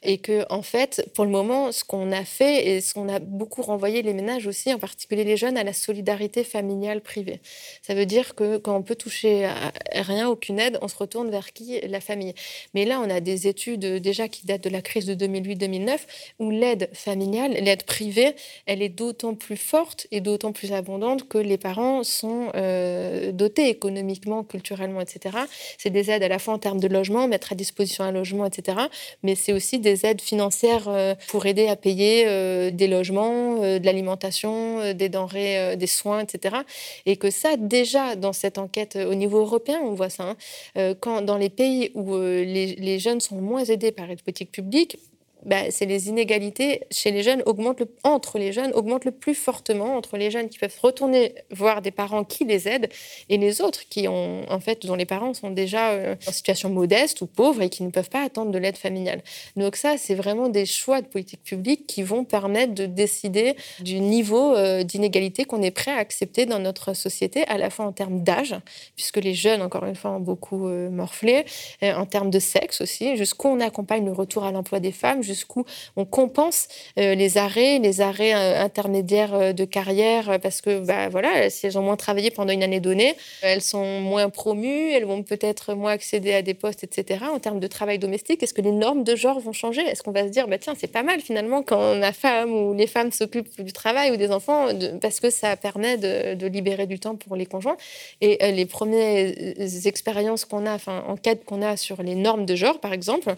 Et 0.03 0.19
que 0.19 0.45
en 0.51 0.63
fait, 0.63 1.09
pour 1.15 1.25
le 1.25 1.31
moment, 1.31 1.73
ce 1.73 1.85
qu'on 1.85 2.13
a 2.13 2.25
fait 2.25 2.69
et 2.69 2.81
ce 2.81 2.95
qu'on 2.95 3.09
a 3.09 3.19
beaucoup 3.19 3.63
renvoyé 3.63 4.03
les 4.03 4.15
ménages 4.15 4.47
aussi, 4.47 4.73
en 4.73 4.79
particulier 4.89 5.25
les 5.25 5.37
jeunes, 5.37 5.57
à 5.57 5.65
la 5.65 5.73
solidarité 5.73 6.45
familiale 6.45 7.01
privée. 7.01 7.41
Ça 7.83 7.95
veut 7.95 8.07
dire 8.07 8.35
que 8.35 8.57
quand 8.57 8.77
on 8.77 8.83
peut 8.83 8.97
toucher 8.97 9.45
à 9.45 9.73
rien, 9.93 10.29
aucune 10.29 10.59
aide, 10.59 10.79
on 10.83 10.89
se 10.89 10.97
retourne 10.97 11.31
vers 11.31 11.53
qui? 11.53 11.81
La 11.89 12.01
famille. 12.01 12.35
Mais 12.75 12.85
là, 12.85 13.01
on 13.05 13.11
a 13.11 13.21
des 13.21 13.47
études 13.47 13.85
déjà 14.01 14.29
qui 14.29 14.47
datent 14.47 14.65
de 14.65 14.71
la 14.71 14.83
crise 14.83 15.07
de 15.07 15.15
2008-2009 15.15 15.99
où 16.39 16.51
l'aide 16.51 16.89
familiale, 16.93 17.53
l'aide 17.53 17.85
privée, 17.85 18.35
elle 18.67 18.83
est 18.83 18.89
d'autant 18.89 19.35
plus 19.35 19.57
forte 19.57 20.07
et 20.11 20.21
d'autant 20.21 20.53
plus 20.53 20.73
abondante 20.73 21.29
que 21.29 21.39
les 21.39 21.59
parents 21.59 22.03
sont 22.03 22.51
euh, 22.55 23.33
dotés 23.33 23.69
économiquement, 23.69 24.45
culturellement, 24.45 25.01
etc. 25.01 25.37
C'est 25.77 25.91
des 25.91 26.11
aides 26.11 26.23
à 26.23 26.29
la 26.29 26.39
fois 26.39 26.55
en 26.55 26.59
termes 26.59 26.81
de 26.81 26.89
logement, 26.89 27.29
mettre 27.29 27.53
à 27.53 27.55
disposition 27.55 28.05
un 28.05 28.13
logement, 28.13 28.47
etc. 28.47 28.79
Mais 29.23 29.35
c'est 29.35 29.53
aussi 29.53 29.79
des 29.79 30.07
aides 30.07 30.21
financières 30.21 30.89
euh, 30.89 31.15
pour 31.29 31.47
aider 31.47 31.69
à 31.69 31.77
payer 31.77 32.25
euh, 32.27 32.71
des 32.71 32.87
logements, 32.87 33.63
euh, 33.63 33.79
de 33.79 33.87
l'alimentation, 33.87 34.78
euh, 34.81 34.93
des 34.95 35.09
denrées, 35.09 35.59
euh, 35.59 35.77
des 35.77 35.87
soins, 35.87 36.21
etc. 36.21 36.57
Et 37.07 37.17
que 37.17 37.31
ça, 37.31 37.57
déjà, 37.57 38.17
dans 38.17 38.33
cette 38.33 38.59
enquête 38.59 38.97
au 38.97 39.15
niveau 39.15 39.39
européen, 39.41 39.81
on 39.83 39.95
voit 39.95 40.11
ça. 40.11 40.35
Hein, 40.77 40.95
quand 41.01 41.23
dans 41.23 41.37
les 41.37 41.51
pays 41.51 41.91
où 41.95 42.17
les 42.19 42.99
jeunes 42.99 43.21
sont 43.21 43.37
moins 43.37 43.65
aidés 43.65 43.93
par 43.93 44.07
les 44.07 44.17
politiques 44.17 44.53
publiques, 44.53 44.99
bah, 45.47 45.71
c'est 45.71 45.87
les 45.87 46.09
inégalités 46.09 46.83
chez 46.91 47.13
les 47.13 47.23
jeunes 47.23 47.43
augmentent 47.47 47.83
entre 48.03 48.39
les 48.39 48.53
jeunes 48.53 48.73
augmentent 48.73 49.05
le 49.05 49.13
plus 49.13 49.37
fortement 49.37 49.97
entre 49.97 50.17
les 50.17 50.33
jeunes 50.33 50.49
qui 50.49 50.59
peuvent 50.59 50.77
retourner 50.83 51.35
voir 51.53 51.81
des 51.81 51.93
parents 51.93 52.25
qui 52.25 52.45
les 52.45 52.67
aident 52.67 52.89
et 53.29 53.39
les 53.39 53.61
autres 53.61 53.89
qui 53.89 54.09
ont 54.09 54.43
en 54.51 54.59
fait 54.59 54.85
dont 54.85 54.97
les 54.97 55.05
parents 55.05 55.35
sont 55.35 55.51
déjà 55.51 55.91
euh, 55.91 56.17
en 56.27 56.33
situation 56.33 56.71
modeste 56.71 57.21
ou 57.21 57.27
pauvre 57.27 57.63
et 57.63 57.69
qui 57.69 57.85
ne 57.85 57.91
peuvent 57.91 58.11
pas 58.11 58.25
attendre 58.25 58.51
de 58.51 58.59
l'aide 58.59 58.77
familiale. 58.77 59.23
Donc 59.57 59.77
ça 59.77 59.97
c'est 59.97 60.17
vraiment 60.17 60.49
des 60.49 60.67
choix 60.67 61.03
de 61.03 61.07
politique 61.07 61.45
publique 61.45 61.87
qui 61.87 62.03
vont 62.03 62.25
permettre 62.25 62.75
de 62.75 62.87
décider 62.87 63.55
du 63.79 64.01
niveau 64.01 64.57
euh, 64.57 64.83
d'inégalité 64.83 65.45
qu'on 65.45 65.63
est 65.63 65.71
prêt 65.71 65.93
à 65.93 65.99
accepter 65.99 66.47
dans 66.47 66.59
notre 66.59 66.95
société 66.95 67.47
à 67.47 67.59
la 67.59 67.71
fois 67.71 67.85
en 67.85 67.93
termes 67.93 68.25
d'âge 68.25 68.57
puisque 68.97 69.19
les 69.19 69.35
jeunes 69.35 69.63
encore 69.63 69.85
une 69.85 69.95
fois 69.95 70.11
ont 70.11 70.21
beaucoup 70.21 70.67
euh, 70.67 70.91
morflé 70.91 71.45
en 71.83 72.07
termes 72.07 72.31
de 72.31 72.41
sexe 72.41 72.81
aussi 72.81 73.17
jusqu'où 73.17 73.47
on 73.47 73.61
accompagne 73.61 74.05
le 74.05 74.13
retour 74.13 74.45
à 74.45 74.51
l'emploi 74.51 74.81
des 74.81 74.93
femmes 74.93 75.23
jusqu'où 75.29 75.65
on 75.97 76.05
compense 76.05 76.69
euh, 76.99 77.15
les 77.15 77.39
arrêts, 77.39 77.79
les 77.79 78.01
arrêts 78.01 78.35
euh, 78.35 78.63
intermédiaires 78.63 79.35
euh, 79.35 79.53
de 79.53 79.65
carrière, 79.65 80.39
parce 80.41 80.61
que 80.61 80.81
bah, 80.81 81.09
voilà, 81.09 81.51
si 81.51 81.67
elles 81.67 81.79
ont 81.79 81.83
moins 81.83 81.97
travaillé 81.97 82.31
pendant 82.31 82.53
une 82.53 82.63
année 82.63 82.81
donnée, 82.81 83.15
elles 83.43 83.63
sont 83.63 84.01
moins 84.01 84.31
promues, 84.31 84.93
elles 84.93 85.05
vont 85.05 85.23
peut-être 85.23 85.75
moins 85.75 85.93
accéder 85.93 86.33
à 86.35 86.43
des 86.43 86.55
postes, 86.55 86.85
etc. 86.85 87.25
En 87.33 87.39
termes 87.39 87.61
de 87.61 87.67
travail 87.67 87.99
domestique, 87.99 88.43
est-ce 88.43 88.55
que 88.55 88.63
les 88.63 88.73
normes 88.73 89.05
de 89.05 89.15
genre 89.17 89.39
vont 89.41 89.53
changer? 89.53 89.83
Est-ce 89.83 90.03
qu'on 90.03 90.13
va 90.13 90.25
se 90.25 90.31
dire, 90.31 90.49
bah, 90.49 90.59
tiens, 90.59 90.75
c'est 90.79 90.93
pas 90.93 91.03
mal 91.03 91.21
finalement 91.21 91.63
quand 91.63 91.95
la 91.95 92.13
femme 92.13 92.53
ou 92.53 92.75
les 92.75 92.87
femmes 92.87 93.13
s'occupent 93.13 93.61
du 93.61 93.73
travail 93.73 94.11
ou 94.11 94.17
des 94.17 94.31
enfants, 94.31 94.69
parce 95.01 95.21
que 95.21 95.31
ça 95.31 95.57
permet 95.57 95.99
de, 95.99 96.47
libérer 96.49 96.87
du 96.87 96.99
temps 96.99 97.17
pour 97.17 97.37
les 97.37 97.47
conjoints? 97.47 97.77
Et 98.21 98.53
les 98.53 98.67
premières 98.67 99.35
expériences 99.85 100.45
qu'on 100.47 100.65
a, 100.65 100.75
enfin, 100.75 101.05
enquêtes 101.07 101.45
qu'on 101.45 101.63
a 101.63 101.77
sur 101.77 102.03
les 102.03 102.15
normes 102.15 102.47
de 102.47 102.55
genre, 102.55 102.81
par 102.81 102.93
exemple, 102.93 103.35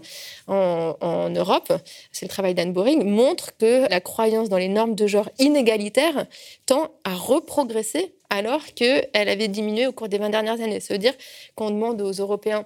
en, 0.47 0.97
en 1.01 1.31
Europe, 1.31 1.73
c'est 2.13 2.27
le 2.27 2.31
travail 2.31 2.55
d'Anne 2.55 2.73
Boring, 2.73 3.05
montre 3.05 3.57
que 3.57 3.89
la 3.89 4.01
croyance 4.01 4.49
dans 4.49 4.59
les 4.59 4.69
normes 4.69 4.95
de 4.95 5.07
genre 5.07 5.29
inégalitaires 5.39 6.27
tend 6.67 6.91
à 7.05 7.15
reprogresser 7.15 8.15
alors 8.31 8.65
qu'elle 8.75 9.09
avait 9.15 9.49
diminué 9.49 9.87
au 9.87 9.93
cours 9.93 10.09
des 10.09 10.19
20 10.19 10.31
dernières 10.31 10.61
années. 10.61 10.81
Ça 10.81 10.95
veut 10.95 10.99
dire 10.99 11.15
qu'on 11.57 11.71
demande 11.71 12.01
aux 12.01 12.13
Européens 12.13 12.65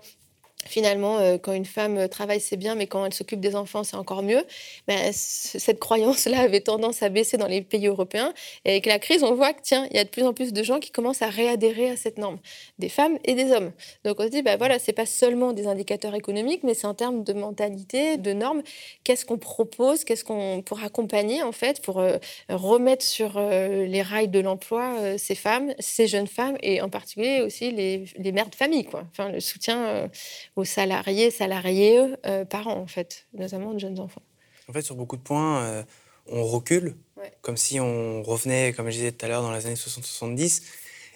finalement, 0.67 1.19
euh, 1.19 1.39
quand 1.39 1.53
une 1.53 1.65
femme 1.65 1.99
euh, 1.99 2.09
travaille, 2.09 2.41
c'est 2.41 2.57
bien, 2.57 2.75
mais 2.75 2.87
quand 2.87 3.05
elle 3.05 3.15
s'occupe 3.15 3.41
des 3.41 3.57
enfants, 3.57 3.85
c'est 3.85 3.97
encore 3.97 4.23
mieux. 4.23 4.45
Ben, 4.87 5.13
cette 5.13 5.79
croyance-là 5.79 6.41
avait 6.41 6.61
tendance 6.61 7.03
à 7.03 7.09
baisser 7.09 7.37
dans 7.37 7.47
les 7.47 7.63
pays 7.63 7.87
européens. 7.87 8.33
Et 8.65 8.71
avec 8.71 8.87
la 8.87 8.99
crise, 8.99 9.23
on 9.23 9.35
voit 9.35 9.53
que, 9.53 9.63
tiens, 9.63 9.87
il 9.91 9.97
y 9.97 10.01
a 10.01 10.05
de 10.05 10.09
plus 10.09 10.25
en 10.25 10.33
plus 10.33 10.53
de 10.53 10.63
gens 10.63 10.81
qui 10.81 10.91
commencent 10.91 11.23
à 11.23 11.29
réadhérer 11.29 11.91
à 11.91 11.97
cette 11.97 12.19
norme, 12.19 12.39
des 12.79 12.89
femmes 12.89 13.19
et 13.25 13.35
des 13.35 13.53
hommes. 13.53 13.73
Donc 14.05 14.21
on 14.21 14.25
se 14.25 14.29
dit, 14.29 14.43
ben 14.43 14.57
voilà, 14.57 14.79
c'est 14.79 14.93
pas 14.93 15.07
seulement 15.07 15.53
des 15.53 15.67
indicateurs 15.67 16.15
économiques, 16.15 16.63
mais 16.63 16.75
c'est 16.75 16.87
en 16.87 16.95
termes 16.95 17.25
de 17.25 17.33
mentalité, 17.33 18.17
de 18.17 18.33
normes. 18.33 18.63
Qu'est-ce 19.05 19.25
qu'on 19.25 19.39
propose? 19.39 20.05
Qu'est-ce 20.05 20.25
qu'on 20.25 20.63
pour 20.63 20.83
accompagner, 20.83 21.43
en 21.43 21.53
fait, 21.53 21.81
pour 21.83 22.01
euh, 22.01 22.17
remettre 22.49 23.05
sur 23.05 23.41
les 23.41 24.03
rails 24.03 24.29
de 24.29 24.41
l'emploi 24.41 25.19
ces 25.19 25.35
femmes, 25.35 25.75
ces 25.79 26.07
jeunes 26.07 26.27
femmes, 26.27 26.57
et 26.63 26.81
en 26.81 26.89
particulier 26.89 27.41
aussi 27.41 27.71
les, 27.71 28.05
les 28.17 28.33
mères 28.33 28.49
de 28.49 28.55
famille, 28.55 28.85
quoi. 28.85 29.05
Enfin, 29.11 29.31
le 29.31 29.41
soutien 29.41 30.09
aux 30.57 30.65
salariés, 30.65 31.31
salariés 31.31 32.15
euh, 32.27 32.45
parents, 32.45 32.79
en 32.79 32.87
fait, 32.87 33.27
notamment 33.33 33.73
de 33.73 33.81
jeunes 33.81 34.01
enfants. 34.01 34.23
En 34.69 34.73
fait, 34.73 34.83
sur 34.83 34.95
beaucoup 34.95 35.17
de 35.17 35.23
points, 35.23 35.63
euh, 35.63 35.83
on 36.27 36.45
recule, 36.45 36.97
comme 37.43 37.57
si 37.57 37.81
on 37.81 38.23
revenait, 38.23 38.73
comme 38.73 38.87
je 38.87 38.97
disais 38.97 39.13
tout 39.13 39.25
à 39.25 39.29
l'heure, 39.29 39.43
dans 39.43 39.53
les 39.53 39.67
années 39.67 39.75
60-70. 39.75 40.63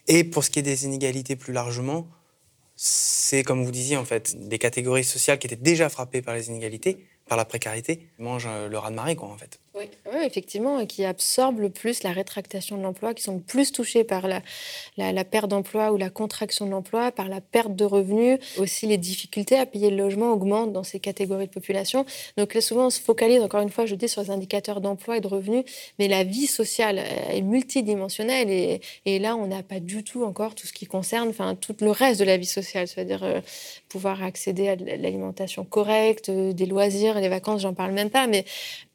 Et 0.09 0.24
pour 0.24 0.45
ce 0.45 0.51
qui 0.51 0.59
est 0.59 0.62
des 0.62 0.84
inégalités 0.84 1.36
plus 1.36 1.53
largement, 1.53 2.09
c'est, 2.76 3.43
comme 3.43 3.64
vous 3.64 3.70
disiez, 3.70 3.97
en 3.97 4.05
fait, 4.05 4.49
des 4.49 4.59
catégories 4.59 5.05
sociales 5.05 5.39
qui 5.39 5.47
étaient 5.47 5.57
déjà 5.57 5.89
frappées 5.89 6.22
par 6.22 6.34
les 6.34 6.49
inégalités, 6.49 7.07
par 7.26 7.36
la 7.36 7.45
précarité, 7.45 8.09
mangent 8.18 8.47
euh, 8.47 8.68
le 8.68 8.78
raz 8.78 8.91
de 8.91 8.97
marée, 8.97 9.16
quoi, 9.16 9.28
en 9.28 9.36
fait. 9.36 9.61
Oui, 10.12 10.20
effectivement, 10.24 10.85
qui 10.87 11.05
absorbent 11.05 11.61
le 11.61 11.70
plus 11.70 12.03
la 12.03 12.12
rétractation 12.12 12.76
de 12.76 12.83
l'emploi, 12.83 13.14
qui 13.14 13.22
sont 13.22 13.35
le 13.35 13.41
plus 13.41 13.72
touchés 13.72 14.05
par 14.05 14.26
la, 14.26 15.24
perte 15.24 15.49
d'emploi 15.49 15.93
ou 15.93 15.97
la 15.97 16.11
contraction 16.11 16.66
de 16.66 16.70
l'emploi, 16.70 17.12
par 17.12 17.29
la 17.29 17.41
perte 17.41 17.74
de 17.74 17.85
revenus. 17.85 18.39
Aussi, 18.59 18.87
les 18.87 18.99
difficultés 18.99 19.57
à 19.57 19.66
payer 19.66 19.91
le 19.91 19.97
logement 19.97 20.33
augmentent 20.33 20.72
dans 20.72 20.85
ces 20.85 21.01
catégories 21.01 21.47
de 21.47 21.53
population. 21.53 22.05
Donc, 22.37 22.55
là, 22.55 22.61
souvent, 22.61 22.87
on 22.87 22.91
se 22.91 23.01
focalise, 23.01 23.41
encore 23.41 23.61
une 23.61 23.70
fois, 23.70 23.87
je 23.87 23.95
dis, 23.95 24.09
sur 24.09 24.22
les 24.22 24.31
indicateurs 24.31 24.81
d'emploi 24.81 25.18
et 25.18 25.20
de 25.20 25.29
revenus, 25.29 25.64
mais 25.99 26.09
la 26.09 26.24
vie 26.24 26.47
sociale 26.47 26.99
est 27.31 27.43
multidimensionnelle 27.43 28.51
et, 28.51 28.81
et 29.05 29.18
là, 29.18 29.37
on 29.37 29.47
n'a 29.47 29.62
pas 29.62 29.81
du 29.81 30.05
tout 30.05 30.24
encore 30.24 30.55
tout 30.55 30.66
ce 30.66 30.72
qui 30.72 30.87
concerne 30.87 31.29
enfin, 31.29 31.55
tout 31.55 31.76
le 31.81 31.91
reste 31.91 32.20
de 32.20 32.24
la 32.24 32.37
vie 32.37 32.47
sociale, 32.47 32.89
c'est-à-dire 32.89 33.22
euh, 33.22 33.41
pouvoir 33.89 34.22
accéder 34.22 34.68
à 34.68 34.76
l'alimentation 34.76 35.64
correcte, 35.64 36.29
euh, 36.29 36.53
des 36.53 36.66
loisirs, 36.66 37.20
les 37.20 37.29
vacances, 37.29 37.62
j'en 37.62 37.74
parle 37.74 37.93
même 37.93 38.11
pas, 38.11 38.26
mais 38.26 38.45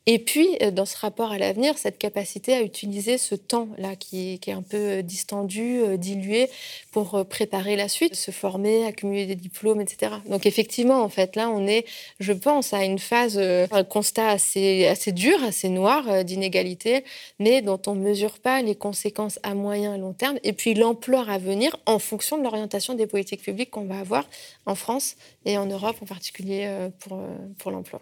et 0.06 0.20
puis, 0.20 0.58
euh, 0.62 0.70
dans 0.70 0.86
ce 0.86 0.98
rapport 0.98 1.32
à 1.32 1.38
l'avenir, 1.38 1.78
cette 1.78 1.98
capacité 1.98 2.54
à 2.54 2.62
utiliser 2.62 3.18
ce 3.18 3.36
temps-là 3.36 3.96
qui, 3.96 4.34
est 4.46 4.52
un 4.52 4.62
peu 4.62 4.78
euh, 4.78 5.02
distendu, 5.02 5.80
euh, 5.80 5.96
dilué, 5.96 6.50
pour 6.92 7.26
préparer 7.26 7.78
la 7.78 7.88
suite, 7.88 8.14
se 8.14 8.32
former, 8.32 8.86
accumuler 8.86 9.26
des 9.26 9.36
diplômes, 9.36 9.80
etc. 9.80 10.16
Donc, 10.28 10.46
effectivement, 10.46 11.02
en 11.04 11.10
fait, 11.10 11.38
là, 11.38 11.50
on 11.50 11.66
est, 11.68 11.86
je 12.20 12.34
pense, 12.34 12.74
à 12.74 12.84
une 12.84 13.00
phase, 13.00 13.40
un 13.40 13.84
constat 13.86 14.28
assez, 14.28 14.86
assez 14.88 15.14
dur, 15.14 15.42
assez 15.44 15.70
noir 15.70 16.26
d'inégalité, 16.26 17.06
mais 17.40 17.62
dont 17.62 17.82
on 17.88 17.96
ne 17.96 18.02
mesure 18.02 18.40
pas 18.40 18.62
les 18.62 18.76
conséquences 18.76 19.40
à 19.44 19.56
moyen 19.56 19.96
et 19.96 19.98
long 19.98 20.14
terme, 20.14 20.38
et 20.44 20.54
puis 20.54 20.74
l'ampleur 20.74 21.30
à 21.30 21.38
venir 21.38 21.76
en 21.86 21.98
fonction 21.98 22.38
de 22.38 22.44
l'orientation 22.44 22.94
des 22.94 23.08
politiques 23.08 23.42
publiques 23.42 23.72
qu'on 23.72 23.86
va 23.86 24.00
avoir 24.00 24.30
en 24.66 24.76
France 24.76 25.16
et 25.46 25.58
en 25.58 25.66
Europe 25.66 25.96
en 26.02 26.06
particulier 26.06 26.70
pour, 27.00 27.20
pour 27.58 27.72
l'emploi. 27.72 28.02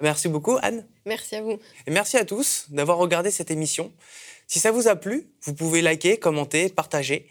Merci 0.00 0.28
beaucoup, 0.28 0.56
Anne. 0.62 0.86
Merci 1.04 1.36
à 1.36 1.42
vous. 1.42 1.58
Et 1.86 1.90
merci 1.90 2.16
à 2.16 2.24
tous 2.24 2.66
d'avoir 2.70 2.98
regardé 2.98 3.30
cette 3.30 3.50
émission. 3.50 3.92
Si 4.46 4.58
ça 4.58 4.72
vous 4.72 4.88
a 4.88 4.96
plu, 4.96 5.28
vous 5.42 5.54
pouvez 5.54 5.82
liker, 5.82 6.18
commenter, 6.18 6.68
partager. 6.70 7.28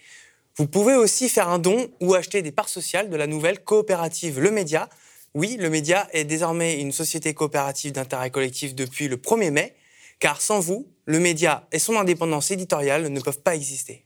Vous 0.55 0.67
pouvez 0.67 0.95
aussi 0.95 1.29
faire 1.29 1.49
un 1.49 1.59
don 1.59 1.89
ou 1.99 2.13
acheter 2.13 2.41
des 2.41 2.51
parts 2.51 2.69
sociales 2.69 3.09
de 3.09 3.15
la 3.15 3.27
nouvelle 3.27 3.63
coopérative 3.63 4.39
Le 4.39 4.51
Média. 4.51 4.89
Oui, 5.33 5.57
Le 5.59 5.69
Média 5.69 6.07
est 6.11 6.25
désormais 6.25 6.79
une 6.79 6.91
société 6.91 7.33
coopérative 7.33 7.91
d'intérêt 7.91 8.29
collectif 8.29 8.75
depuis 8.75 9.07
le 9.07 9.17
1er 9.17 9.51
mai, 9.51 9.75
car 10.19 10.41
sans 10.41 10.59
vous, 10.59 10.87
Le 11.05 11.19
Média 11.19 11.67
et 11.71 11.79
son 11.79 11.97
indépendance 11.97 12.51
éditoriale 12.51 13.07
ne 13.07 13.19
peuvent 13.19 13.41
pas 13.41 13.55
exister. 13.55 14.05